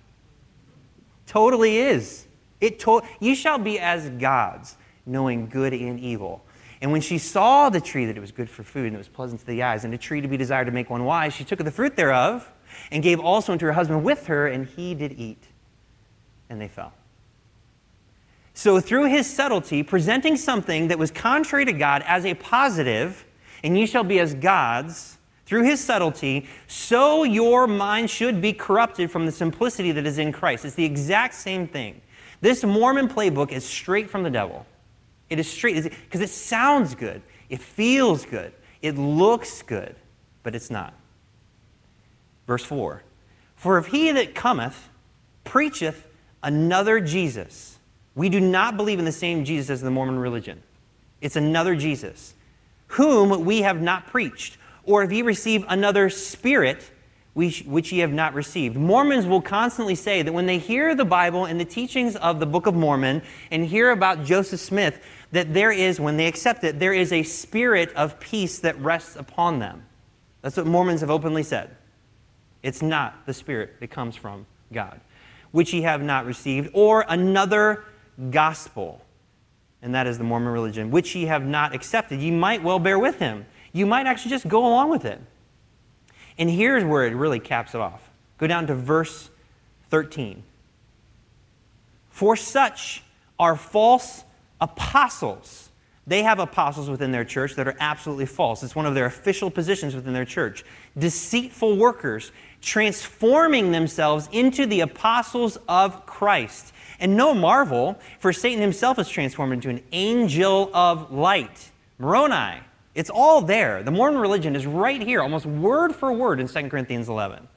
Totally 1.28 1.78
is. 1.78 2.26
It 2.60 2.80
to- 2.80 3.04
you 3.20 3.36
shall 3.36 3.60
be 3.60 3.80
as 3.80 4.10
gods, 4.10 4.76
knowing 5.06 5.50
good 5.50 5.72
and 5.72 6.00
evil. 6.00 6.44
And 6.82 6.92
when 6.92 7.02
she 7.02 7.18
saw 7.18 7.70
the 7.70 7.82
tree 7.82 8.06
that 8.06 8.18
it 8.18 8.20
was 8.20 8.32
good 8.32 8.50
for 8.50 8.64
food 8.64 8.88
and 8.88 8.96
it 8.96 8.98
was 8.98 9.08
pleasant 9.08 9.40
to 9.42 9.48
the 9.48 9.64
eyes, 9.64 9.86
and 9.86 9.94
a 9.94 9.98
tree 9.98 10.22
to 10.22 10.28
be 10.28 10.38
desired 10.38 10.66
to 10.66 10.72
make 10.72 10.90
one 10.90 11.06
wise, 11.06 11.34
she 11.34 11.44
took 11.44 11.60
of 11.60 11.66
the 11.66 11.72
fruit 11.72 11.96
thereof 11.96 12.52
and 12.92 13.02
gave 13.02 13.20
also 13.20 13.54
unto 13.54 13.66
her 13.66 13.74
husband 13.74 14.04
with 14.04 14.28
her, 14.28 14.48
and 14.48 14.68
he 14.68 14.94
did 14.94 15.14
eat. 15.18 15.44
And 16.50 16.60
they 16.60 16.68
fell. 16.68 16.94
So, 18.54 18.80
through 18.80 19.06
his 19.06 19.30
subtlety, 19.30 19.84
presenting 19.84 20.38
something 20.38 20.88
that 20.88 20.98
was 20.98 21.12
contrary 21.12 21.66
to 21.66 21.74
God 21.74 22.04
as 22.06 22.26
a 22.26 22.36
positive, 22.36 23.26
and 23.64 23.78
ye 23.78 23.86
shall 23.86 24.04
be 24.04 24.20
as 24.20 24.34
gods, 24.34 25.18
through 25.46 25.64
his 25.64 25.80
subtlety, 25.80 26.48
so 26.68 27.24
your 27.24 27.68
mind 27.68 28.10
should 28.10 28.42
be 28.42 28.54
corrupted 28.54 29.12
from 29.12 29.26
the 29.26 29.32
simplicity 29.32 29.92
that 29.92 30.06
is 30.06 30.18
in 30.18 30.32
Christ. 30.32 30.66
It's 30.66 30.76
the 30.76 30.86
exact 30.86 31.36
same 31.36 31.68
thing. 31.68 32.02
This 32.42 32.64
Mormon 32.64 33.08
playbook 33.08 33.52
is 33.52 33.66
straight 33.66 34.10
from 34.10 34.24
the 34.24 34.30
devil. 34.30 34.66
It 35.30 35.40
is 35.40 35.50
straight 35.50 35.84
because 35.84 36.22
it 36.22 36.30
sounds 36.30 36.96
good, 36.96 37.22
it 37.50 37.60
feels 37.60 38.26
good, 38.26 38.54
it 38.82 38.98
looks 38.98 39.62
good, 39.62 39.96
but 40.44 40.56
it's 40.56 40.70
not. 40.70 40.94
Verse 42.48 42.64
4 42.64 43.02
For 43.56 43.78
if 43.78 43.88
he 43.88 44.12
that 44.12 44.36
cometh 44.36 44.90
preacheth 45.44 46.06
another 46.44 47.00
Jesus, 47.00 47.80
we 48.14 48.30
do 48.30 48.40
not 48.40 48.78
believe 48.78 49.00
in 49.00 49.06
the 49.06 49.12
same 49.12 49.44
Jesus 49.44 49.70
as 49.70 49.82
the 49.82 49.92
Mormon 49.92 50.20
religion. 50.20 50.62
It's 51.22 51.36
another 51.36 51.76
Jesus, 51.76 52.34
whom 52.88 53.46
we 53.46 53.62
have 53.64 53.82
not 53.82 54.08
preached. 54.08 54.58
Or 54.84 55.04
if 55.04 55.12
ye 55.12 55.24
receive 55.24 55.66
another 55.68 56.12
spirit, 56.12 56.92
which 57.36 57.92
ye 57.92 58.00
have 58.00 58.14
not 58.14 58.34
received. 58.34 58.78
Mormons 58.78 59.26
will 59.26 59.42
constantly 59.42 59.96
say 59.96 60.22
that 60.22 60.32
when 60.32 60.46
they 60.46 60.58
hear 60.58 60.96
the 60.96 61.04
Bible 61.04 61.46
and 61.46 61.60
the 61.60 61.66
teachings 61.66 62.16
of 62.16 62.40
the 62.40 62.46
Book 62.46 62.66
of 62.66 62.76
Mormon 62.76 63.22
and 63.52 63.66
hear 63.66 63.92
about 63.92 64.24
Joseph 64.24 64.62
Smith, 64.62 65.04
that 65.32 65.54
there 65.54 65.72
is, 65.72 66.00
when 66.00 66.18
they 66.18 66.28
accept 66.28 66.64
it, 66.64 66.80
there 66.80 66.94
is 66.94 67.12
a 67.12 67.24
spirit 67.24 67.94
of 67.94 68.20
peace 68.20 68.60
that 68.60 68.80
rests 68.80 69.16
upon 69.16 69.60
them. 69.60 69.84
That's 70.42 70.58
what 70.58 70.68
Mormons 70.68 71.02
have 71.02 71.10
openly 71.10 71.44
said. 71.44 71.76
It's 72.64 72.82
not 72.82 73.26
the 73.26 73.34
spirit 73.34 73.76
that 73.80 73.90
comes 73.90 74.16
from 74.16 74.46
God, 74.72 75.00
which 75.52 75.74
ye 75.74 75.82
have 75.82 76.02
not 76.02 76.26
received, 76.26 76.70
or 76.74 77.06
another 77.08 77.86
gospel, 78.30 79.02
and 79.82 79.94
that 79.94 80.08
is 80.08 80.18
the 80.18 80.24
Mormon 80.24 80.52
religion, 80.52 80.92
which 80.92 81.16
ye 81.16 81.26
have 81.26 81.46
not 81.46 81.76
accepted. 81.76 82.22
You 82.22 82.32
might 82.32 82.64
well 82.64 82.80
bear 82.80 82.98
with 82.98 83.20
him. 83.20 83.46
You 83.72 83.86
might 83.86 84.08
actually 84.08 84.32
just 84.32 84.48
go 84.48 84.66
along 84.66 84.90
with 84.90 85.06
it. 85.06 85.20
And 86.38 86.50
here's 86.50 86.84
where 86.84 87.06
it 87.06 87.14
really 87.14 87.40
caps 87.40 87.76
it 87.76 87.82
off. 87.82 88.10
Go 88.38 88.48
down 88.48 88.68
to 88.68 88.76
verse 88.76 89.30
13. 89.90 90.44
For 92.10 92.36
such 92.36 93.04
are 93.38 93.56
false 93.56 94.24
apostles. 94.66 95.70
They 96.08 96.24
have 96.24 96.40
apostles 96.40 96.90
within 96.90 97.12
their 97.12 97.26
church 97.26 97.56
that 97.56 97.68
are 97.68 97.76
absolutely 97.80 98.26
false. 98.26 98.62
It's 98.62 98.76
one 98.76 98.86
of 98.86 98.94
their 98.94 99.06
official 99.06 99.50
positions 99.50 99.96
within 99.96 100.14
their 100.14 100.26
church. 100.26 100.64
Deceitful 100.98 101.78
workers, 101.78 102.32
transforming 102.62 103.72
themselves 103.72 104.30
into 104.32 104.66
the 104.66 104.82
apostles 104.82 105.58
of 105.68 106.06
Christ. 106.06 106.74
And 107.00 107.18
no 107.18 107.34
marvel, 107.34 108.00
for 108.20 108.32
Satan 108.32 108.62
himself 108.62 109.00
is 109.00 109.10
transformed 109.10 109.54
into 109.54 109.70
an 109.70 109.82
angel 109.92 110.70
of 110.74 111.12
light. 111.12 111.72
Moroni. 111.98 112.60
It's 112.94 113.10
all 113.10 113.42
there. 113.42 113.84
The 113.84 113.92
Mormon 113.92 114.22
religion 114.22 114.56
is 114.56 114.66
right 114.66 115.02
here, 115.02 115.22
almost 115.22 115.46
word 115.46 115.94
for 115.94 116.14
word 116.14 116.40
in 116.40 116.48
2 116.48 116.70
Corinthians 116.70 117.10
11. 117.10 117.48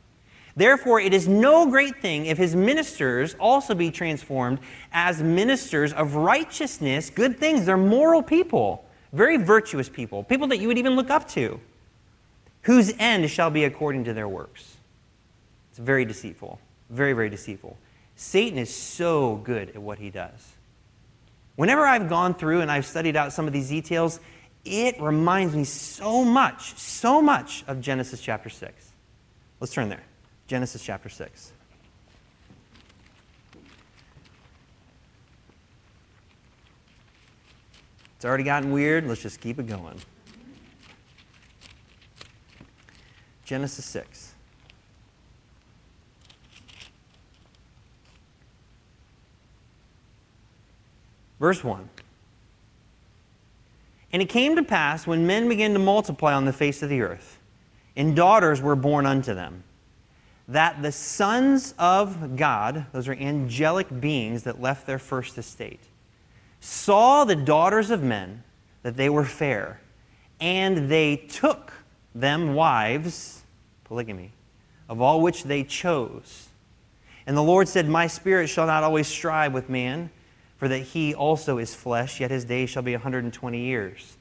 Therefore, 0.59 0.98
it 0.98 1.14
is 1.14 1.28
no 1.28 1.70
great 1.70 2.02
thing 2.02 2.26
if 2.26 2.36
his 2.36 2.56
ministers 2.56 3.36
also 3.38 3.76
be 3.76 3.92
transformed 3.92 4.59
as 4.92 5.22
ministers 5.22 5.92
of 5.92 6.16
righteousness, 6.16 7.11
good 7.11 7.38
things. 7.38 7.64
They're 7.64 7.76
moral 7.76 8.24
people, 8.24 8.84
very 9.12 9.36
virtuous 9.36 9.88
people, 9.88 10.24
people 10.24 10.48
that 10.48 10.59
you 10.59 10.66
would 10.66 10.76
even 10.76 10.96
look 10.96 11.11
up 11.11 11.28
to, 11.28 11.61
whose 12.62 12.92
end 12.98 13.30
shall 13.30 13.50
be 13.50 13.62
according 13.62 14.02
to 14.06 14.14
their 14.14 14.26
works. 14.26 14.76
It's 15.70 15.78
very 15.78 16.04
deceitful, 16.04 16.59
very, 16.90 17.12
very 17.12 17.30
deceitful. 17.30 17.78
Satan 18.16 18.59
is 18.59 18.74
so 18.74 19.36
good 19.36 19.68
at 19.68 19.78
what 19.80 20.00
he 20.00 20.11
does. 20.11 20.54
Whenever 21.54 21.86
I've 21.86 22.09
gone 22.09 22.34
through 22.34 22.62
and 22.62 22.70
I've 22.70 22.84
studied 22.84 23.14
out 23.14 23.32
some 23.32 23.46
of 23.46 23.52
these 23.52 23.68
details, 23.68 24.18
it 24.64 25.00
reminds 25.00 25.54
me 25.54 25.62
so 25.62 26.24
much, 26.24 26.76
so 26.76 27.22
much 27.22 27.62
of 27.68 27.80
Genesis 27.80 28.20
chapter 28.20 28.48
6. 28.48 28.90
Let's 29.61 29.72
turn 29.72 29.88
there. 29.88 30.02
Genesis 30.49 30.82
chapter 30.82 31.11
6. 31.11 31.53
It's 38.16 38.24
already 38.24 38.42
gotten 38.42 38.72
weird. 38.72 39.07
Let's 39.07 39.22
just 39.22 39.40
keep 39.40 39.61
it 39.61 39.66
going. 39.68 40.01
Genesis 43.44 43.84
6. 43.84 44.34
Verse 51.38 51.62
1. 51.62 51.88
And 54.12 54.22
it 54.22 54.30
came 54.30 54.57
to 54.57 54.62
pass 54.62 55.07
when 55.07 55.26
men 55.26 55.49
began 55.49 55.74
to 55.74 55.78
multiply 55.78 56.32
on 56.32 56.46
the 56.46 56.53
face 56.53 56.82
of 56.82 56.88
the 56.88 57.03
earth, 57.03 57.38
and 57.96 58.16
daughters 58.16 58.62
were 58.62 58.74
born 58.74 59.05
unto 59.05 59.34
them, 59.34 59.62
that 60.49 60.80
the 60.82 60.90
sons 60.90 61.74
of 61.78 62.36
God, 62.36 62.86
those 62.92 63.07
are 63.07 63.12
angelic 63.12 64.01
beings 64.01 64.44
that 64.44 64.61
left 64.61 64.86
their 64.86 64.99
first 64.99 65.36
estate, 65.36 65.80
saw 66.61 67.24
the 67.24 67.36
daughters 67.36 67.90
of 67.90 68.03
men 68.03 68.42
that 68.82 68.96
they 68.96 69.11
were 69.11 69.24
fair, 69.24 69.80
and 70.40 70.90
they 70.90 71.16
took 71.16 71.72
them 72.14 72.55
wives, 72.55 73.42
polygamy, 73.84 74.32
of 74.88 75.01
all 75.01 75.20
which 75.20 75.44
they 75.44 75.62
chose. 75.62 76.49
And 77.26 77.36
the 77.36 77.42
Lord 77.42 77.68
said, 77.68 77.86
My 77.86 78.07
spirit 78.07 78.49
shall 78.49 78.66
not 78.66 78.82
always 78.82 79.07
strive 79.07 79.53
with 79.53 79.68
man 79.68 80.11
for 80.59 80.66
that 80.68 80.78
he 80.78 81.14
also 81.14 81.59
is 81.59 81.74
flesh, 81.74 82.20
yet 82.20 82.30
his 82.30 82.44
days 82.44 82.68
shall 82.68 82.82
be 82.82 82.92
120 82.92 83.61
years. 83.61 84.16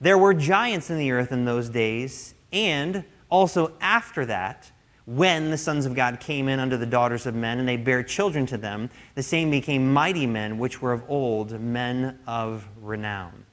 There 0.00 0.18
were 0.18 0.34
giants 0.34 0.90
in 0.90 0.98
the 0.98 1.10
earth 1.12 1.32
in 1.32 1.46
those 1.46 1.70
days, 1.70 2.34
and 2.52 3.04
also 3.30 3.72
after 3.80 4.26
that, 4.26 4.70
when 5.16 5.50
the 5.50 5.58
sons 5.58 5.84
of 5.84 5.94
God 5.94 6.20
came 6.20 6.48
in 6.48 6.58
unto 6.58 6.76
the 6.76 6.86
daughters 6.86 7.26
of 7.26 7.34
men, 7.34 7.58
and 7.58 7.68
they 7.68 7.76
bare 7.76 8.02
children 8.02 8.46
to 8.46 8.56
them, 8.56 8.88
the 9.14 9.22
same 9.22 9.50
became 9.50 9.92
mighty 9.92 10.26
men, 10.26 10.58
which 10.58 10.80
were 10.80 10.92
of 10.92 11.02
old, 11.08 11.60
men 11.60 12.18
of 12.26 12.66
renown. 12.80 13.44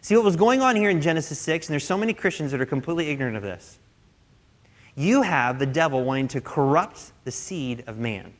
See 0.00 0.16
what 0.16 0.24
was 0.24 0.36
going 0.36 0.62
on 0.62 0.76
here 0.76 0.88
in 0.88 1.02
Genesis 1.02 1.38
6, 1.40 1.68
and 1.68 1.72
there's 1.74 1.84
so 1.84 1.98
many 1.98 2.14
Christians 2.14 2.52
that 2.52 2.60
are 2.60 2.66
completely 2.66 3.08
ignorant 3.10 3.36
of 3.36 3.42
this. 3.42 3.78
You 4.96 5.22
have 5.22 5.58
the 5.58 5.66
devil 5.66 6.04
wanting 6.04 6.28
to 6.28 6.40
corrupt 6.40 7.12
the 7.24 7.30
seed 7.30 7.84
of 7.86 7.98
man. 7.98 8.32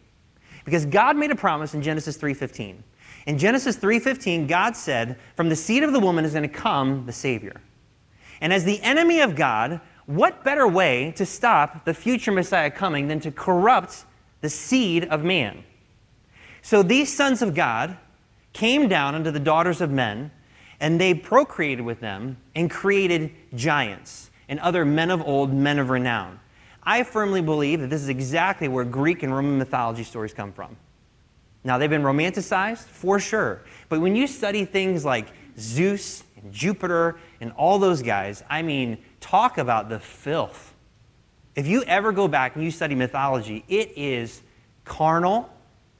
Because 0.64 0.86
God 0.86 1.16
made 1.16 1.30
a 1.30 1.36
promise 1.36 1.74
in 1.74 1.82
Genesis 1.82 2.16
3:15. 2.16 2.82
In 3.26 3.38
Genesis 3.38 3.76
3:15, 3.76 4.46
God 4.46 4.76
said, 4.76 5.18
"From 5.36 5.48
the 5.48 5.56
seed 5.56 5.82
of 5.82 5.92
the 5.92 6.00
woman 6.00 6.24
is 6.24 6.32
going 6.32 6.42
to 6.42 6.48
come 6.48 7.04
the 7.06 7.12
savior." 7.12 7.60
And 8.40 8.52
as 8.52 8.64
the 8.64 8.80
enemy 8.82 9.20
of 9.20 9.36
God, 9.36 9.80
what 10.10 10.42
better 10.42 10.66
way 10.66 11.12
to 11.16 11.24
stop 11.24 11.84
the 11.84 11.94
future 11.94 12.32
Messiah 12.32 12.70
coming 12.70 13.06
than 13.06 13.20
to 13.20 13.30
corrupt 13.30 14.04
the 14.40 14.50
seed 14.50 15.04
of 15.04 15.22
man? 15.22 15.62
So 16.62 16.82
these 16.82 17.14
sons 17.14 17.42
of 17.42 17.54
God 17.54 17.96
came 18.52 18.88
down 18.88 19.14
unto 19.14 19.30
the 19.30 19.38
daughters 19.38 19.80
of 19.80 19.90
men, 19.90 20.32
and 20.80 21.00
they 21.00 21.14
procreated 21.14 21.84
with 21.84 22.00
them 22.00 22.38
and 22.56 22.68
created 22.68 23.30
giants 23.54 24.30
and 24.48 24.58
other 24.60 24.84
men 24.84 25.10
of 25.10 25.22
old, 25.22 25.54
men 25.54 25.78
of 25.78 25.90
renown. 25.90 26.40
I 26.82 27.04
firmly 27.04 27.40
believe 27.40 27.80
that 27.80 27.90
this 27.90 28.02
is 28.02 28.08
exactly 28.08 28.66
where 28.66 28.84
Greek 28.84 29.22
and 29.22 29.32
Roman 29.32 29.58
mythology 29.58 30.02
stories 30.02 30.34
come 30.34 30.52
from. 30.52 30.76
Now, 31.62 31.78
they've 31.78 31.90
been 31.90 32.02
romanticized, 32.02 32.84
for 32.84 33.20
sure. 33.20 33.60
But 33.88 34.00
when 34.00 34.16
you 34.16 34.26
study 34.26 34.64
things 34.64 35.04
like 35.04 35.28
Zeus 35.58 36.24
and 36.42 36.52
Jupiter 36.52 37.20
and 37.40 37.52
all 37.52 37.78
those 37.78 38.02
guys, 38.02 38.42
I 38.48 38.62
mean, 38.62 38.98
talk 39.20 39.58
about 39.58 39.88
the 39.88 40.00
filth. 40.00 40.74
If 41.54 41.66
you 41.66 41.82
ever 41.84 42.12
go 42.12 42.28
back 42.28 42.54
and 42.54 42.64
you 42.64 42.70
study 42.70 42.94
mythology, 42.94 43.64
it 43.68 43.92
is 43.96 44.42
carnal, 44.84 45.48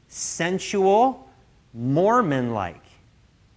sensual, 0.08 1.28
Mormon 1.72 2.52
like. 2.52 2.84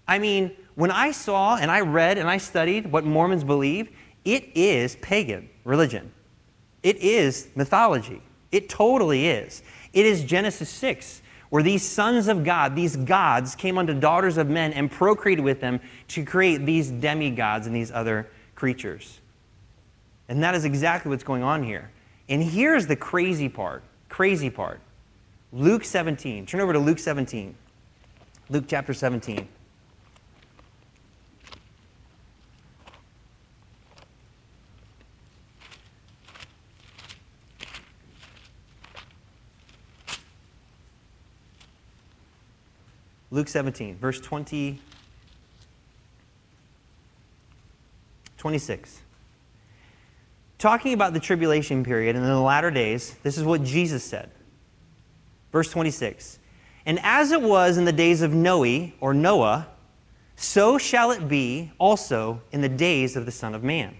I 0.07 0.19
mean, 0.19 0.51
when 0.75 0.91
I 0.91 1.11
saw 1.11 1.55
and 1.55 1.71
I 1.71 1.81
read 1.81 2.17
and 2.17 2.29
I 2.29 2.37
studied 2.37 2.91
what 2.91 3.05
Mormons 3.05 3.43
believe, 3.43 3.89
it 4.25 4.49
is 4.55 4.95
pagan 4.97 5.49
religion. 5.63 6.11
It 6.81 6.97
is 6.97 7.47
mythology. 7.55 8.21
It 8.51 8.69
totally 8.69 9.27
is. 9.27 9.63
It 9.93 10.05
is 10.05 10.23
Genesis 10.23 10.69
6 10.69 11.21
where 11.53 11.61
these 11.61 11.83
sons 11.83 12.27
of 12.27 12.43
God, 12.43 12.75
these 12.75 12.95
gods, 12.95 13.53
came 13.53 13.77
unto 13.77 13.93
daughters 13.93 14.37
of 14.39 14.49
men 14.49 14.73
and 14.73 14.89
procreated 14.89 15.45
with 15.45 15.61
them 15.61 15.79
to 16.07 16.25
create 16.25 16.65
these 16.65 16.89
demigods 16.89 17.67
and 17.67 17.75
these 17.75 17.91
other 17.91 18.27
creatures. 18.55 19.19
And 20.29 20.41
that 20.43 20.55
is 20.55 20.65
exactly 20.65 21.09
what's 21.09 21.23
going 21.23 21.43
on 21.43 21.63
here. 21.63 21.91
And 22.29 22.41
here's 22.41 22.87
the 22.87 22.95
crazy 22.95 23.49
part 23.49 23.83
crazy 24.09 24.51
part. 24.51 24.79
Luke 25.51 25.83
17. 25.83 26.45
Turn 26.45 26.61
over 26.61 26.71
to 26.71 26.77
Luke 26.77 26.99
17. 26.99 27.55
Luke 28.49 28.65
chapter 28.67 28.93
17. 28.93 29.47
Luke 43.31 43.47
17, 43.47 43.97
verse 43.97 44.19
20, 44.19 44.79
26. 48.37 49.01
Talking 50.63 50.93
about 50.93 51.11
the 51.11 51.19
tribulation 51.19 51.83
period 51.83 52.15
and 52.15 52.23
in 52.23 52.31
the 52.31 52.39
latter 52.39 52.71
days, 52.71 53.17
this 53.21 53.37
is 53.37 53.43
what 53.43 53.65
Jesus 53.65 54.01
said. 54.01 54.31
Verse 55.51 55.69
26. 55.69 56.39
And 56.85 57.01
as 57.03 57.33
it 57.33 57.41
was 57.41 57.77
in 57.77 57.83
the 57.83 57.91
days 57.91 58.21
of 58.21 58.33
Noe, 58.33 58.89
or 59.01 59.13
Noah, 59.13 59.67
so 60.37 60.77
shall 60.77 61.11
it 61.11 61.27
be 61.27 61.73
also 61.79 62.41
in 62.53 62.61
the 62.61 62.69
days 62.69 63.17
of 63.17 63.25
the 63.25 63.31
Son 63.31 63.53
of 63.53 63.61
Man. 63.61 63.93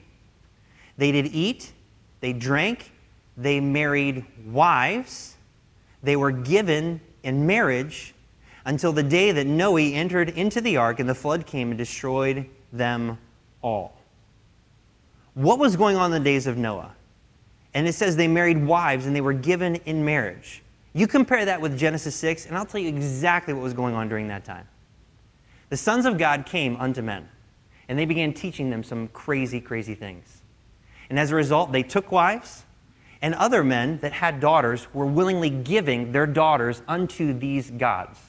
They 0.98 1.12
did 1.12 1.36
eat, 1.36 1.74
they 2.22 2.32
drank, 2.32 2.94
they 3.36 3.60
married 3.60 4.24
wives, 4.46 5.36
they 6.02 6.16
were 6.16 6.32
given 6.32 7.02
in 7.24 7.46
marriage 7.46 8.16
until 8.64 8.94
the 8.94 9.04
day 9.04 9.34
that 9.34 9.48
Noe 9.48 9.76
entered 9.76 10.30
into 10.30 10.62
the 10.62 10.78
ark 10.78 11.02
and 11.02 11.10
the 11.10 11.14
flood 11.14 11.46
came 11.46 11.72
and 11.72 11.78
destroyed 11.78 12.50
them 12.72 13.18
all. 13.62 13.98
What 15.34 15.58
was 15.60 15.76
going 15.76 15.98
on 15.98 16.14
in 16.14 16.22
the 16.22 16.30
days 16.30 16.48
of 16.48 16.58
Noah? 16.58 16.94
And 17.74 17.88
it 17.88 17.94
says 17.94 18.16
they 18.16 18.28
married 18.28 18.64
wives 18.64 19.06
and 19.06 19.16
they 19.16 19.22
were 19.22 19.34
given 19.34 19.76
in 19.86 20.06
marriage. 20.06 20.62
You 20.94 21.08
compare 21.08 21.46
that 21.46 21.60
with 21.60 21.78
Genesis 21.78 22.16
6, 22.16 22.46
and 22.46 22.56
I'll 22.56 22.68
tell 22.68 22.80
you 22.80 22.88
exactly 22.90 23.54
what 23.54 23.64
was 23.64 23.74
going 23.74 23.96
on 23.96 24.10
during 24.10 24.28
that 24.28 24.46
time. 24.46 24.68
The 25.70 25.78
sons 25.78 26.06
of 26.06 26.20
God 26.20 26.46
came 26.46 26.76
unto 26.76 27.02
men, 27.02 27.28
and 27.88 27.98
they 27.98 28.06
began 28.06 28.32
teaching 28.32 28.70
them 28.70 28.84
some 28.84 29.08
crazy, 29.08 29.60
crazy 29.60 29.96
things. 29.96 30.44
And 31.10 31.18
as 31.18 31.32
a 31.32 31.36
result, 31.36 31.72
they 31.72 31.82
took 31.82 32.12
wives, 32.12 32.64
and 33.24 33.34
other 33.34 33.64
men 33.64 33.98
that 34.00 34.12
had 34.12 34.40
daughters 34.40 34.94
were 34.94 35.08
willingly 35.08 35.50
giving 35.50 36.12
their 36.12 36.28
daughters 36.28 36.84
unto 36.88 37.34
these 37.34 37.72
gods. 37.72 38.20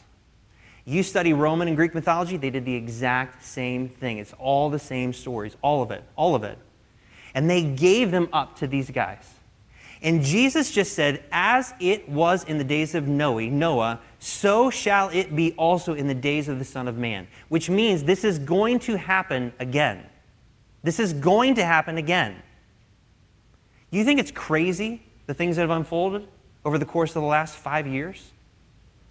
You 0.86 1.02
study 1.02 1.34
Roman 1.34 1.68
and 1.68 1.76
Greek 1.76 1.94
mythology, 1.94 2.38
they 2.38 2.50
did 2.50 2.64
the 2.64 2.74
exact 2.74 3.44
same 3.44 3.90
thing. 3.90 4.18
It's 4.18 4.32
all 4.38 4.70
the 4.70 4.78
same 4.78 5.12
stories, 5.12 5.54
all 5.60 5.82
of 5.82 5.90
it, 5.90 6.02
all 6.16 6.34
of 6.34 6.44
it. 6.44 6.58
And 7.34 7.50
they 7.50 7.62
gave 7.62 8.10
them 8.10 8.28
up 8.32 8.56
to 8.58 8.66
these 8.66 8.90
guys. 8.90 9.28
And 10.02 10.22
Jesus 10.22 10.70
just 10.70 10.92
said, 10.92 11.24
As 11.32 11.74
it 11.80 12.08
was 12.08 12.44
in 12.44 12.58
the 12.58 12.64
days 12.64 12.94
of 12.94 13.08
Noah, 13.08 13.50
Noah, 13.50 14.00
so 14.18 14.70
shall 14.70 15.08
it 15.08 15.34
be 15.34 15.52
also 15.52 15.94
in 15.94 16.06
the 16.06 16.14
days 16.14 16.48
of 16.48 16.58
the 16.58 16.64
Son 16.64 16.88
of 16.88 16.96
Man. 16.96 17.26
Which 17.48 17.70
means 17.70 18.04
this 18.04 18.22
is 18.22 18.38
going 18.38 18.78
to 18.80 18.96
happen 18.96 19.52
again. 19.58 20.04
This 20.82 21.00
is 21.00 21.14
going 21.14 21.54
to 21.54 21.64
happen 21.64 21.96
again. 21.96 22.36
You 23.90 24.04
think 24.04 24.20
it's 24.20 24.30
crazy, 24.30 25.02
the 25.26 25.34
things 25.34 25.56
that 25.56 25.62
have 25.62 25.70
unfolded 25.70 26.28
over 26.64 26.78
the 26.78 26.84
course 26.84 27.16
of 27.16 27.22
the 27.22 27.28
last 27.28 27.56
five 27.56 27.86
years? 27.86 28.32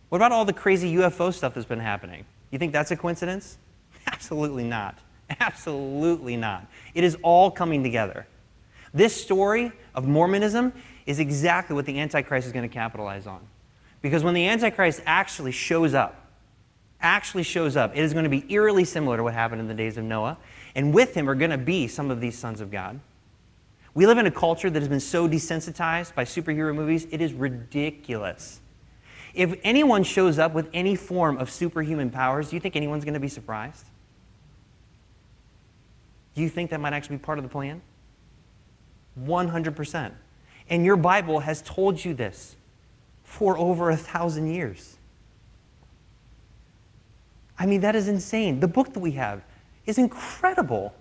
What 0.10 0.18
about 0.18 0.32
all 0.32 0.46
the 0.46 0.54
crazy 0.54 0.94
UFO 0.96 1.34
stuff 1.34 1.56
that's 1.56 1.66
been 1.66 1.80
happening? 1.80 2.26
You 2.52 2.60
think 2.60 2.72
that's 2.72 2.92
a 2.92 2.96
coincidence? 2.96 3.58
Absolutely 4.08 4.64
not. 4.64 5.00
Absolutely 5.40 6.38
not. 6.38 6.68
It 6.94 7.04
is 7.04 7.18
all 7.22 7.52
coming 7.52 7.84
together. 7.84 8.28
This 8.94 9.16
story 9.16 9.72
of 9.96 10.08
Mormonism 10.08 10.74
is 11.06 11.20
exactly 11.20 11.76
what 11.76 11.86
the 11.86 12.00
Antichrist 12.00 12.48
is 12.48 12.54
going 12.54 12.68
to 12.68 12.74
capitalize 12.74 13.28
on. 13.28 13.42
Because 14.02 14.24
when 14.24 14.34
the 14.34 14.48
Antichrist 14.48 15.02
actually 15.06 15.52
shows 15.52 15.94
up, 15.94 16.28
actually 17.02 17.44
shows 17.44 17.76
up, 17.76 17.96
it 17.96 18.04
is 18.04 18.14
going 18.14 18.24
to 18.24 18.30
be 18.30 18.46
eerily 18.50 18.86
similar 18.86 19.18
to 19.18 19.24
what 19.24 19.34
happened 19.34 19.62
in 19.62 19.68
the 19.68 19.74
days 19.74 19.98
of 19.98 20.04
Noah. 20.04 20.38
And 20.76 20.94
with 20.94 21.16
him 21.16 21.30
are 21.30 21.36
going 21.36 21.52
to 21.52 21.58
be 21.58 21.88
some 21.88 22.12
of 22.12 22.22
these 22.22 22.38
sons 22.38 22.62
of 22.62 22.72
God. 22.72 23.00
We 23.94 24.08
live 24.08 24.18
in 24.18 24.26
a 24.26 24.32
culture 24.32 24.70
that 24.70 24.80
has 24.80 24.90
been 24.90 25.00
so 25.00 25.28
desensitized 25.28 26.16
by 26.16 26.26
superhero 26.26 26.74
movies, 26.74 27.08
it 27.12 27.22
is 27.22 27.34
ridiculous. 27.34 28.60
If 29.34 29.60
anyone 29.64 30.04
shows 30.04 30.40
up 30.40 30.54
with 30.54 30.70
any 30.74 30.96
form 30.96 31.38
of 31.38 31.50
superhuman 31.50 32.10
powers, 32.10 32.50
do 32.50 32.56
you 32.56 32.60
think 32.60 32.76
anyone's 32.76 33.04
going 33.04 33.16
to 33.16 33.20
be 33.20 33.28
surprised? 33.28 33.86
Do 36.36 36.42
you 36.42 36.50
think 36.50 36.72
that 36.72 36.80
might 36.80 36.94
actually 36.94 37.18
be 37.18 37.24
part 37.24 37.38
of 37.38 37.44
the 37.44 37.50
plan? 37.50 37.82
100%. 39.20 40.12
And 40.70 40.86
your 40.86 40.96
Bible 40.96 41.40
has 41.42 41.62
told 41.62 42.04
you 42.04 42.14
this 42.14 42.56
for 43.24 43.58
over 43.58 43.90
a 43.90 43.98
thousand 43.98 44.54
years. 44.54 44.98
I 47.58 47.66
mean, 47.66 47.82
that 47.82 47.96
is 47.96 48.08
insane. 48.08 48.60
The 48.60 48.68
book 48.68 48.94
that 48.94 49.00
we 49.00 49.12
have 49.12 49.44
is 49.86 49.98
incredible. 49.98 50.94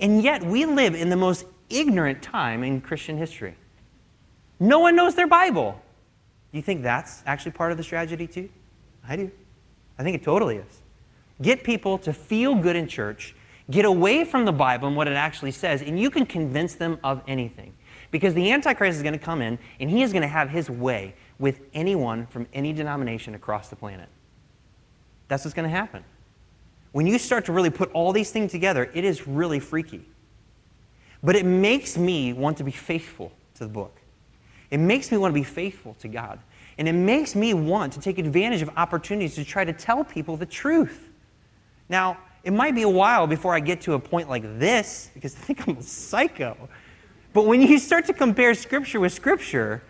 And 0.00 0.22
yet, 0.22 0.42
we 0.42 0.64
live 0.64 0.94
in 0.94 1.10
the 1.10 1.16
most 1.16 1.44
ignorant 1.68 2.22
time 2.22 2.64
in 2.64 2.80
Christian 2.80 3.18
history. 3.18 3.54
No 4.58 4.78
one 4.78 4.96
knows 4.96 5.14
their 5.14 5.26
Bible. 5.26 5.80
You 6.50 6.62
think 6.62 6.82
that's 6.82 7.22
actually 7.26 7.52
part 7.52 7.72
of 7.72 7.78
the 7.78 7.84
strategy, 7.84 8.26
too? 8.26 8.48
I 9.06 9.16
do. 9.16 9.30
I 9.98 10.02
think 10.02 10.16
it 10.16 10.24
totally 10.24 10.56
is. 10.56 10.82
Get 11.40 11.64
people 11.64 11.98
to 11.98 12.12
feel 12.12 12.54
good 12.54 12.76
in 12.76 12.86
church 12.86 13.34
Get 13.72 13.86
away 13.86 14.26
from 14.26 14.44
the 14.44 14.52
Bible 14.52 14.86
and 14.86 14.96
what 14.96 15.08
it 15.08 15.14
actually 15.14 15.52
says, 15.52 15.80
and 15.80 15.98
you 15.98 16.10
can 16.10 16.26
convince 16.26 16.74
them 16.74 16.98
of 17.02 17.22
anything. 17.26 17.72
Because 18.10 18.34
the 18.34 18.52
Antichrist 18.52 18.98
is 18.98 19.02
going 19.02 19.14
to 19.14 19.18
come 19.18 19.40
in 19.40 19.58
and 19.80 19.88
he 19.88 20.02
is 20.02 20.12
going 20.12 20.22
to 20.22 20.28
have 20.28 20.50
his 20.50 20.68
way 20.68 21.14
with 21.38 21.60
anyone 21.72 22.26
from 22.26 22.46
any 22.52 22.74
denomination 22.74 23.34
across 23.34 23.68
the 23.68 23.76
planet. 23.76 24.10
That's 25.28 25.46
what's 25.46 25.54
going 25.54 25.68
to 25.68 25.74
happen. 25.74 26.04
When 26.92 27.06
you 27.06 27.18
start 27.18 27.46
to 27.46 27.52
really 27.52 27.70
put 27.70 27.90
all 27.92 28.12
these 28.12 28.30
things 28.30 28.50
together, 28.50 28.90
it 28.92 29.04
is 29.04 29.26
really 29.26 29.58
freaky. 29.58 30.04
But 31.22 31.34
it 31.34 31.46
makes 31.46 31.96
me 31.96 32.34
want 32.34 32.58
to 32.58 32.64
be 32.64 32.72
faithful 32.72 33.32
to 33.54 33.64
the 33.64 33.70
book. 33.70 33.96
It 34.70 34.80
makes 34.80 35.10
me 35.10 35.16
want 35.16 35.32
to 35.32 35.40
be 35.40 35.44
faithful 35.44 35.94
to 36.00 36.08
God. 36.08 36.38
And 36.76 36.86
it 36.86 36.92
makes 36.92 37.34
me 37.34 37.54
want 37.54 37.94
to 37.94 38.00
take 38.00 38.18
advantage 38.18 38.60
of 38.60 38.68
opportunities 38.76 39.34
to 39.36 39.44
try 39.44 39.64
to 39.64 39.72
tell 39.72 40.04
people 40.04 40.36
the 40.36 40.44
truth. 40.44 41.08
Now, 41.88 42.18
it 42.44 42.52
might 42.52 42.74
be 42.74 42.82
a 42.82 42.88
while 42.88 43.26
before 43.26 43.54
I 43.54 43.60
get 43.60 43.82
to 43.82 43.94
a 43.94 43.98
point 43.98 44.28
like 44.28 44.58
this 44.58 45.10
because 45.14 45.34
I 45.34 45.38
think 45.38 45.68
I'm 45.68 45.76
a 45.76 45.82
psycho. 45.82 46.68
But 47.32 47.46
when 47.46 47.62
you 47.62 47.78
start 47.78 48.06
to 48.06 48.12
compare 48.12 48.54
Scripture 48.54 49.00
with 49.00 49.12
Scripture, 49.12 49.82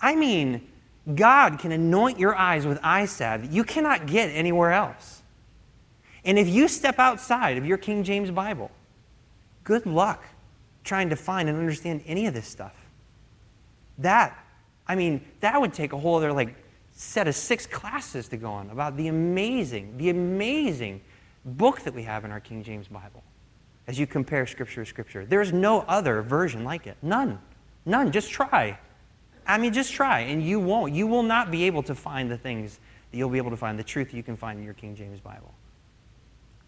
I 0.00 0.16
mean, 0.16 0.66
God 1.14 1.58
can 1.58 1.72
anoint 1.72 2.18
your 2.18 2.34
eyes 2.34 2.66
with 2.66 2.78
eye 2.82 3.06
salve 3.06 3.42
that 3.42 3.52
you 3.52 3.64
cannot 3.64 4.06
get 4.06 4.28
anywhere 4.28 4.72
else. 4.72 5.22
And 6.24 6.38
if 6.38 6.48
you 6.48 6.68
step 6.68 6.98
outside 6.98 7.58
of 7.58 7.66
your 7.66 7.76
King 7.78 8.02
James 8.02 8.30
Bible, 8.30 8.70
good 9.62 9.86
luck 9.86 10.24
trying 10.82 11.10
to 11.10 11.16
find 11.16 11.48
and 11.48 11.58
understand 11.58 12.02
any 12.06 12.26
of 12.26 12.34
this 12.34 12.46
stuff. 12.46 12.74
That, 13.98 14.36
I 14.86 14.94
mean, 14.94 15.24
that 15.40 15.60
would 15.60 15.72
take 15.72 15.92
a 15.92 15.98
whole 15.98 16.16
other 16.16 16.32
like 16.32 16.54
set 16.92 17.28
of 17.28 17.34
six 17.34 17.66
classes 17.66 18.28
to 18.28 18.36
go 18.36 18.50
on 18.50 18.70
about 18.70 18.96
the 18.96 19.08
amazing, 19.08 19.96
the 19.98 20.10
amazing 20.10 21.00
book 21.44 21.82
that 21.82 21.94
we 21.94 22.02
have 22.02 22.24
in 22.24 22.30
our 22.30 22.40
King 22.40 22.62
James 22.62 22.88
Bible 22.88 23.22
as 23.86 23.98
you 23.98 24.06
compare 24.06 24.46
Scripture 24.46 24.84
to 24.84 24.88
Scripture. 24.88 25.26
There's 25.26 25.52
no 25.52 25.80
other 25.82 26.22
version 26.22 26.64
like 26.64 26.86
it. 26.86 26.96
None. 27.02 27.38
None. 27.84 28.12
Just 28.12 28.30
try. 28.30 28.78
I 29.46 29.58
mean, 29.58 29.72
just 29.72 29.92
try, 29.92 30.20
and 30.20 30.42
you 30.42 30.58
won't. 30.58 30.94
You 30.94 31.06
will 31.06 31.22
not 31.22 31.50
be 31.50 31.64
able 31.64 31.82
to 31.82 31.94
find 31.94 32.30
the 32.30 32.38
things 32.38 32.80
that 33.10 33.18
you'll 33.18 33.28
be 33.28 33.38
able 33.38 33.50
to 33.50 33.56
find, 33.56 33.78
the 33.78 33.84
truth 33.84 34.14
you 34.14 34.22
can 34.22 34.36
find 34.36 34.58
in 34.58 34.64
your 34.64 34.74
King 34.74 34.96
James 34.96 35.20
Bible. 35.20 35.52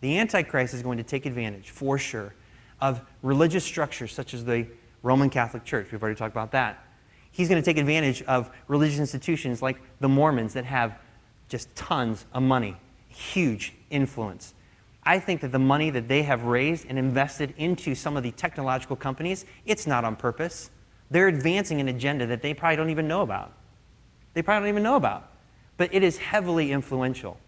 The 0.00 0.18
Antichrist 0.18 0.74
is 0.74 0.82
going 0.82 0.98
to 0.98 1.04
take 1.04 1.24
advantage, 1.24 1.70
for 1.70 1.96
sure, 1.96 2.34
of 2.80 3.00
religious 3.22 3.64
structures 3.64 4.12
such 4.12 4.34
as 4.34 4.44
the 4.44 4.66
Roman 5.02 5.30
Catholic 5.30 5.64
Church. 5.64 5.90
We've 5.90 6.02
already 6.02 6.18
talked 6.18 6.34
about 6.34 6.52
that. 6.52 6.84
He's 7.30 7.48
going 7.48 7.60
to 7.60 7.64
take 7.64 7.78
advantage 7.78 8.22
of 8.22 8.50
religious 8.68 8.98
institutions 8.98 9.62
like 9.62 9.78
the 10.00 10.08
Mormons 10.08 10.52
that 10.52 10.66
have 10.66 10.98
just 11.48 11.74
tons 11.74 12.26
of 12.34 12.42
money, 12.42 12.76
huge 13.08 13.72
influence. 13.90 14.54
I 15.06 15.20
think 15.20 15.40
that 15.42 15.52
the 15.52 15.58
money 15.60 15.90
that 15.90 16.08
they 16.08 16.24
have 16.24 16.42
raised 16.42 16.86
and 16.88 16.98
invested 16.98 17.54
into 17.56 17.94
some 17.94 18.16
of 18.16 18.24
the 18.24 18.32
technological 18.32 18.96
companies, 18.96 19.46
it's 19.64 19.86
not 19.86 20.04
on 20.04 20.16
purpose. 20.16 20.70
They're 21.12 21.28
advancing 21.28 21.80
an 21.80 21.86
agenda 21.86 22.26
that 22.26 22.42
they 22.42 22.52
probably 22.52 22.76
don't 22.76 22.90
even 22.90 23.06
know 23.06 23.22
about. 23.22 23.52
They 24.34 24.42
probably 24.42 24.66
don't 24.66 24.74
even 24.74 24.82
know 24.82 24.96
about. 24.96 25.30
But 25.76 25.94
it 25.94 26.02
is 26.02 26.18
heavily 26.18 26.72
influential. 26.72 27.38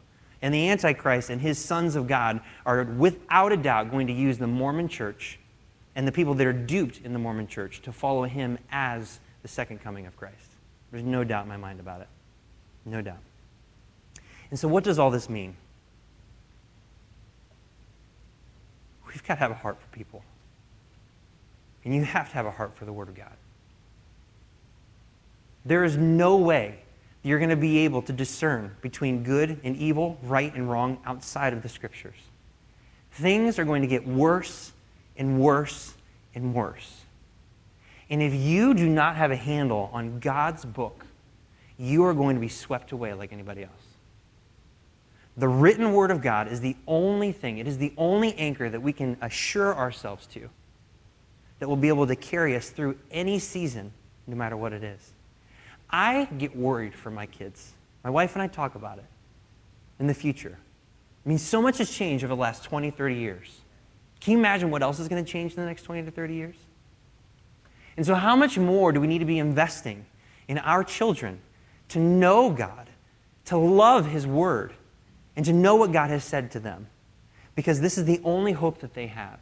And 0.40 0.54
the 0.54 0.68
Antichrist 0.68 1.30
and 1.30 1.40
his 1.40 1.59
sons 1.59 1.96
of 1.96 2.06
God 2.06 2.40
are 2.64 2.84
without 2.84 3.50
a 3.50 3.56
doubt 3.56 3.90
going 3.90 4.06
to 4.06 4.12
use 4.12 4.38
the 4.38 4.46
Mormon 4.46 4.86
church 4.86 5.40
and 5.96 6.06
the 6.06 6.12
people 6.12 6.34
that 6.34 6.46
are 6.46 6.52
duped 6.52 7.00
in 7.04 7.12
the 7.12 7.18
Mormon 7.18 7.48
church 7.48 7.82
to 7.82 7.92
follow 7.92 8.22
him 8.22 8.56
as 8.70 9.18
the 9.42 9.48
second 9.48 9.80
coming 9.80 10.06
of 10.06 10.16
Christ. 10.16 10.36
There's 10.92 11.02
no 11.02 11.24
doubt 11.24 11.42
in 11.42 11.48
my 11.48 11.56
mind 11.56 11.80
about 11.80 12.02
it. 12.02 12.09
No 12.84 13.02
doubt. 13.02 13.18
And 14.50 14.59
so, 14.59 14.68
what 14.68 14.84
does 14.84 15.00
all 15.00 15.11
this 15.11 15.28
mean? 15.28 15.56
We've 19.18 19.26
got 19.26 19.34
to 19.34 19.40
have 19.40 19.50
a 19.50 19.54
heart 19.54 19.80
for 19.80 19.88
people. 19.88 20.22
And 21.84 21.92
you 21.92 22.04
have 22.04 22.28
to 22.28 22.34
have 22.34 22.46
a 22.46 22.52
heart 22.52 22.76
for 22.76 22.84
the 22.84 22.92
Word 22.92 23.08
of 23.08 23.16
God. 23.16 23.32
There 25.64 25.82
is 25.82 25.96
no 25.96 26.36
way 26.36 26.78
you're 27.24 27.40
going 27.40 27.50
to 27.50 27.56
be 27.56 27.78
able 27.78 28.00
to 28.02 28.12
discern 28.12 28.76
between 28.80 29.24
good 29.24 29.58
and 29.64 29.74
evil, 29.76 30.18
right 30.22 30.54
and 30.54 30.70
wrong 30.70 31.00
outside 31.04 31.52
of 31.52 31.64
the 31.64 31.68
Scriptures. 31.68 32.14
Things 33.10 33.58
are 33.58 33.64
going 33.64 33.82
to 33.82 33.88
get 33.88 34.06
worse 34.06 34.72
and 35.16 35.40
worse 35.40 35.94
and 36.36 36.54
worse. 36.54 37.00
And 38.10 38.22
if 38.22 38.32
you 38.32 38.72
do 38.72 38.88
not 38.88 39.16
have 39.16 39.32
a 39.32 39.36
handle 39.36 39.90
on 39.92 40.20
God's 40.20 40.64
book, 40.64 41.04
you 41.76 42.04
are 42.04 42.14
going 42.14 42.36
to 42.36 42.40
be 42.40 42.48
swept 42.48 42.92
away 42.92 43.14
like 43.14 43.32
anybody 43.32 43.64
else. 43.64 43.88
The 45.39 45.49
written 45.49 45.93
word 45.93 46.11
of 46.11 46.20
God 46.20 46.49
is 46.49 46.61
the 46.61 46.76
only 46.89 47.30
thing, 47.30 47.59
it 47.59 47.68
is 47.68 47.78
the 47.78 47.93
only 47.97 48.34
anchor 48.34 48.68
that 48.68 48.80
we 48.80 48.93
can 48.93 49.16
assure 49.22 49.74
ourselves 49.74 50.26
to 50.28 50.51
that 51.61 51.68
will 51.68 51.76
be 51.76 51.89
able 51.89 52.09
to 52.09 52.16
carry 52.16 52.57
us 52.57 52.70
through 52.70 52.99
any 53.11 53.39
season, 53.39 53.93
no 54.26 54.36
matter 54.36 54.57
what 54.57 54.72
it 54.72 54.82
is. 54.82 55.12
I 55.91 56.24
get 56.39 56.57
worried 56.57 56.95
for 56.95 57.11
my 57.11 57.26
kids. 57.26 57.72
My 58.03 58.11
wife 58.11 58.34
and 58.34 58.43
I 58.43 58.49
talk 58.49 58.74
about 58.74 58.99
it 58.99 59.05
in 60.01 60.09
the 60.09 60.14
future. 60.14 60.59
I 61.24 61.28
mean, 61.28 61.39
so 61.39 61.62
much 61.62 61.78
has 61.78 61.91
changed 61.91 62.24
over 62.24 62.34
the 62.34 62.41
last 62.41 62.64
20, 62.64 62.91
30 62.91 63.14
years. 63.14 63.61
Can 64.20 64.32
you 64.32 64.39
imagine 64.39 64.70
what 64.70 64.82
else 64.82 64.99
is 64.99 65.07
going 65.07 65.24
to 65.24 65.30
change 65.30 65.53
in 65.53 65.61
the 65.61 65.66
next 65.66 65.82
20 65.82 66.03
to 66.03 66.11
30 66.11 66.34
years? 66.34 66.57
And 67.97 68.05
so, 68.05 68.14
how 68.14 68.34
much 68.36 68.59
more 68.59 68.93
do 68.93 69.01
we 69.01 69.07
need 69.07 69.18
to 69.18 69.24
be 69.24 69.39
investing 69.39 70.05
in 70.49 70.59
our 70.59 70.82
children 70.82 71.41
to 71.91 71.99
know 71.99 72.51
God, 72.51 72.91
to 73.47 73.57
love 73.57 74.07
His 74.07 74.26
Word, 74.26 74.72
and 75.39 75.45
to 75.47 75.53
know 75.53 75.76
what 75.76 75.93
God 75.93 76.11
has 76.11 76.24
said 76.24 76.51
to 76.51 76.59
them 76.59 76.89
because 77.55 77.80
this 77.80 77.97
is 77.97 78.07
the 78.07 78.20
only 78.24 78.51
hope 78.51 78.80
that 78.80 78.93
they 78.95 79.07
have. 79.07 79.39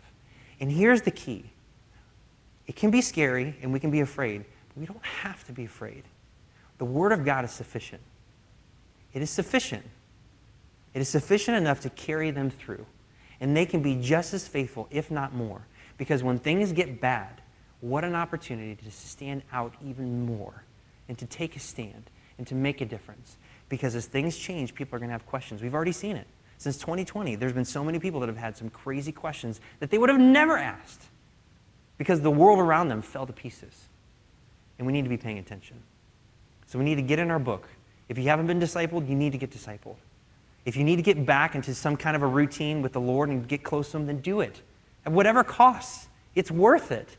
And 0.61 0.71
here's 0.71 1.01
the 1.01 1.11
key 1.11 1.51
it 2.67 2.77
can 2.77 2.91
be 2.91 3.01
scary 3.01 3.57
and 3.63 3.73
we 3.73 3.81
can 3.81 3.91
be 3.91 4.01
afraid, 4.01 4.45
but 4.69 4.77
we 4.77 4.85
don't 4.85 5.03
have 5.03 5.43
to 5.47 5.53
be 5.53 5.65
afraid. 5.65 6.05
The 6.77 6.85
Word 6.85 7.13
of 7.13 7.25
God 7.25 7.47
is 7.47 7.51
sufficient. 7.51 8.03
It 9.15 9.23
is 9.23 9.31
sufficient. 9.31 9.85
It 10.93 11.01
is 11.01 11.09
sufficient 11.09 11.57
enough 11.57 11.81
to 11.81 11.89
carry 11.89 12.31
them 12.31 12.51
through. 12.51 12.85
And 13.41 13.57
they 13.57 13.65
can 13.65 13.81
be 13.81 13.95
just 13.95 14.35
as 14.35 14.47
faithful, 14.47 14.89
if 14.91 15.11
not 15.11 15.35
more. 15.35 15.67
Because 15.97 16.23
when 16.23 16.39
things 16.39 16.73
get 16.73 17.01
bad, 17.01 17.41
what 17.81 18.05
an 18.05 18.15
opportunity 18.15 18.75
to 18.75 18.91
stand 18.91 19.45
out 19.51 19.73
even 19.83 20.27
more 20.27 20.63
and 21.09 21.17
to 21.17 21.25
take 21.25 21.57
a 21.57 21.61
stand 21.61 22.11
and 22.37 22.47
to 22.49 22.55
make 22.55 22.83
a 22.83 22.85
difference. 22.85 23.39
Because 23.69 23.95
as 23.95 24.07
things 24.07 24.37
change, 24.37 24.75
people 24.75 24.97
are 24.97 24.99
going 24.99 25.09
to 25.09 25.15
have 25.15 25.27
questions. 25.27 25.63
We've 25.63 25.75
already 25.75 25.93
seen 25.93 26.17
it. 26.17 26.27
Since 26.59 26.79
2020, 26.79 27.35
there's 27.37 27.53
been 27.53 27.65
so 27.65 27.85
many 27.85 27.99
people 27.99 28.21
that 28.21 28.29
have 28.29 28.37
had 28.37 28.57
some 28.57 28.71
crazy 28.71 29.13
questions 29.13 29.61
that 29.81 29.91
they 29.91 29.99
would 29.99 30.09
have 30.09 30.21
never 30.21 30.57
asked 30.57 31.03
because 31.99 32.21
the 32.21 32.31
world 32.31 32.59
around 32.59 32.89
them 32.89 33.03
fell 33.03 33.27
to 33.27 33.33
pieces. 33.33 33.89
and 34.79 34.87
we 34.87 34.93
need 34.93 35.05
to 35.05 35.09
be 35.09 35.17
paying 35.17 35.39
attention. 35.39 35.77
So 36.67 36.79
we 36.79 36.85
need 36.85 36.97
to 36.97 37.03
get 37.03 37.19
in 37.19 37.31
our 37.31 37.39
book. 37.39 37.67
If 38.09 38.19
you 38.19 38.25
haven't 38.25 38.47
been 38.47 38.61
discipled, 38.61 39.09
you 39.09 39.15
need 39.15 39.33
to 39.33 39.39
get 39.39 39.51
discipled. 39.51 39.97
If 40.67 40.77
you 40.77 40.85
need 40.85 40.97
to 40.97 41.03
get 41.03 41.25
back 41.25 41.55
into 41.55 41.75
some 41.75 41.97
kind 41.97 42.17
of 42.17 42.23
a 42.23 42.27
routine 42.27 42.83
with 42.83 42.93
the 42.93 43.01
Lord 43.01 43.29
and 43.29 43.47
get 43.47 43.63
close 43.63 43.93
to 43.93 43.99
Him, 43.99 44.07
then 44.07 44.21
do 44.21 44.41
it. 44.41 44.61
At 45.05 45.13
whatever 45.13 45.45
costs, 45.45 46.09
it's 46.35 46.51
worth 46.51 46.91
it. 46.91 47.17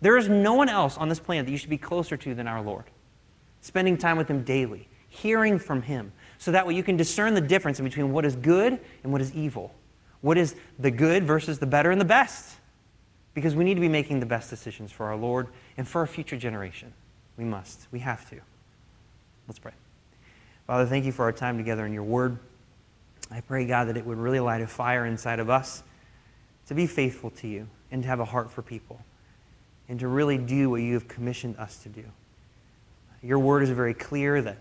There 0.00 0.16
is 0.16 0.28
no 0.28 0.54
one 0.54 0.68
else 0.68 0.96
on 0.96 1.08
this 1.08 1.18
planet 1.18 1.46
that 1.46 1.52
you 1.52 1.58
should 1.58 1.70
be 1.70 1.78
closer 1.78 2.16
to 2.18 2.34
than 2.34 2.46
our 2.46 2.62
Lord. 2.62 2.84
Spending 3.62 3.96
time 3.96 4.16
with 4.18 4.28
Him 4.28 4.44
daily, 4.44 4.86
hearing 5.10 5.58
from 5.58 5.82
Him, 5.82 6.12
so 6.38 6.52
that 6.52 6.66
way 6.66 6.74
you 6.74 6.82
can 6.82 6.96
discern 6.96 7.34
the 7.34 7.40
difference 7.40 7.78
between 7.78 8.12
what 8.12 8.24
is 8.24 8.34
good 8.36 8.80
and 9.04 9.12
what 9.12 9.20
is 9.20 9.34
evil. 9.34 9.74
What 10.22 10.38
is 10.38 10.54
the 10.78 10.90
good 10.90 11.24
versus 11.24 11.58
the 11.58 11.66
better 11.66 11.90
and 11.90 12.00
the 12.00 12.06
best? 12.06 12.56
Because 13.34 13.54
we 13.54 13.64
need 13.64 13.74
to 13.74 13.80
be 13.80 13.88
making 13.88 14.20
the 14.20 14.26
best 14.26 14.48
decisions 14.48 14.90
for 14.90 15.06
our 15.06 15.16
Lord 15.16 15.48
and 15.76 15.86
for 15.86 16.00
our 16.00 16.06
future 16.06 16.36
generation. 16.36 16.92
We 17.36 17.44
must. 17.44 17.86
We 17.90 17.98
have 18.00 18.28
to. 18.30 18.40
Let's 19.46 19.58
pray. 19.58 19.72
Father, 20.66 20.86
thank 20.86 21.04
you 21.04 21.12
for 21.12 21.24
our 21.24 21.32
time 21.32 21.56
together 21.56 21.84
in 21.84 21.92
your 21.92 22.02
word. 22.04 22.38
I 23.30 23.40
pray, 23.40 23.66
God, 23.66 23.88
that 23.88 23.96
it 23.96 24.04
would 24.04 24.18
really 24.18 24.40
light 24.40 24.60
a 24.60 24.66
fire 24.66 25.06
inside 25.06 25.40
of 25.40 25.50
us 25.50 25.82
to 26.66 26.74
be 26.74 26.86
faithful 26.86 27.30
to 27.30 27.48
you 27.48 27.66
and 27.90 28.02
to 28.02 28.08
have 28.08 28.20
a 28.20 28.24
heart 28.24 28.50
for 28.50 28.62
people 28.62 29.00
and 29.88 29.98
to 30.00 30.08
really 30.08 30.38
do 30.38 30.70
what 30.70 30.82
you 30.82 30.94
have 30.94 31.08
commissioned 31.08 31.56
us 31.56 31.78
to 31.82 31.88
do. 31.88 32.04
Your 33.22 33.38
word 33.38 33.62
is 33.62 33.70
very 33.70 33.94
clear 33.94 34.40
that 34.42 34.58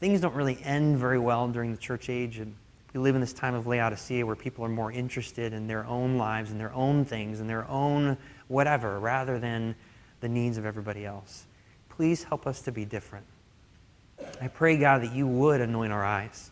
things 0.00 0.20
don't 0.20 0.34
really 0.34 0.58
end 0.62 0.98
very 0.98 1.18
well 1.18 1.48
during 1.48 1.72
the 1.72 1.78
church 1.78 2.08
age. 2.08 2.38
And 2.38 2.54
we 2.92 3.00
live 3.00 3.14
in 3.14 3.20
this 3.20 3.32
time 3.32 3.54
of 3.54 3.66
Laodicea 3.66 4.24
where 4.24 4.36
people 4.36 4.64
are 4.64 4.70
more 4.70 4.92
interested 4.92 5.52
in 5.52 5.66
their 5.66 5.84
own 5.86 6.16
lives 6.16 6.50
and 6.50 6.60
their 6.60 6.72
own 6.72 7.04
things 7.04 7.40
and 7.40 7.48
their 7.48 7.66
own 7.68 8.16
whatever 8.48 8.98
rather 8.98 9.38
than 9.38 9.74
the 10.20 10.28
needs 10.28 10.58
of 10.58 10.66
everybody 10.66 11.04
else. 11.04 11.46
Please 11.88 12.24
help 12.24 12.46
us 12.46 12.60
to 12.62 12.72
be 12.72 12.84
different. 12.84 13.26
I 14.40 14.48
pray, 14.48 14.76
God, 14.78 15.02
that 15.02 15.14
you 15.14 15.26
would 15.26 15.60
anoint 15.60 15.92
our 15.92 16.04
eyes 16.04 16.50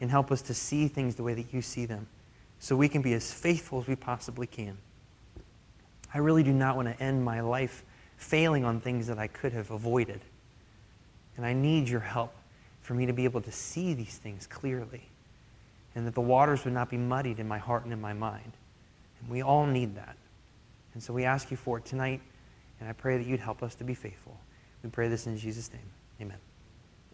and 0.00 0.10
help 0.10 0.32
us 0.32 0.42
to 0.42 0.54
see 0.54 0.88
things 0.88 1.14
the 1.14 1.22
way 1.22 1.34
that 1.34 1.52
you 1.52 1.62
see 1.62 1.86
them 1.86 2.06
so 2.58 2.76
we 2.76 2.88
can 2.88 3.02
be 3.02 3.12
as 3.12 3.32
faithful 3.32 3.80
as 3.80 3.86
we 3.86 3.96
possibly 3.96 4.46
can. 4.46 4.76
I 6.14 6.18
really 6.18 6.42
do 6.42 6.52
not 6.52 6.76
want 6.76 6.88
to 6.88 7.02
end 7.02 7.24
my 7.24 7.40
life 7.40 7.84
failing 8.16 8.64
on 8.64 8.80
things 8.80 9.06
that 9.08 9.18
I 9.18 9.26
could 9.26 9.52
have 9.52 9.70
avoided. 9.70 10.20
And 11.36 11.44
I 11.44 11.54
need 11.54 11.88
your 11.88 12.00
help 12.00 12.32
for 12.82 12.94
me 12.94 13.06
to 13.06 13.12
be 13.12 13.24
able 13.24 13.40
to 13.40 13.52
see 13.52 13.94
these 13.94 14.18
things 14.18 14.46
clearly 14.46 15.08
and 15.94 16.06
that 16.06 16.14
the 16.14 16.20
waters 16.20 16.64
would 16.64 16.74
not 16.74 16.90
be 16.90 16.96
muddied 16.96 17.38
in 17.38 17.46
my 17.46 17.58
heart 17.58 17.84
and 17.84 17.92
in 17.92 18.00
my 18.00 18.12
mind. 18.12 18.52
And 19.20 19.30
we 19.30 19.42
all 19.42 19.66
need 19.66 19.94
that. 19.96 20.16
And 20.94 21.02
so 21.02 21.12
we 21.12 21.24
ask 21.24 21.50
you 21.50 21.56
for 21.56 21.78
it 21.78 21.84
tonight, 21.84 22.20
and 22.80 22.88
I 22.88 22.92
pray 22.92 23.16
that 23.16 23.26
you'd 23.26 23.40
help 23.40 23.62
us 23.62 23.74
to 23.76 23.84
be 23.84 23.94
faithful. 23.94 24.38
We 24.82 24.90
pray 24.90 25.08
this 25.08 25.26
in 25.26 25.36
Jesus' 25.36 25.72
name. 25.72 25.90
Amen. 26.20 26.51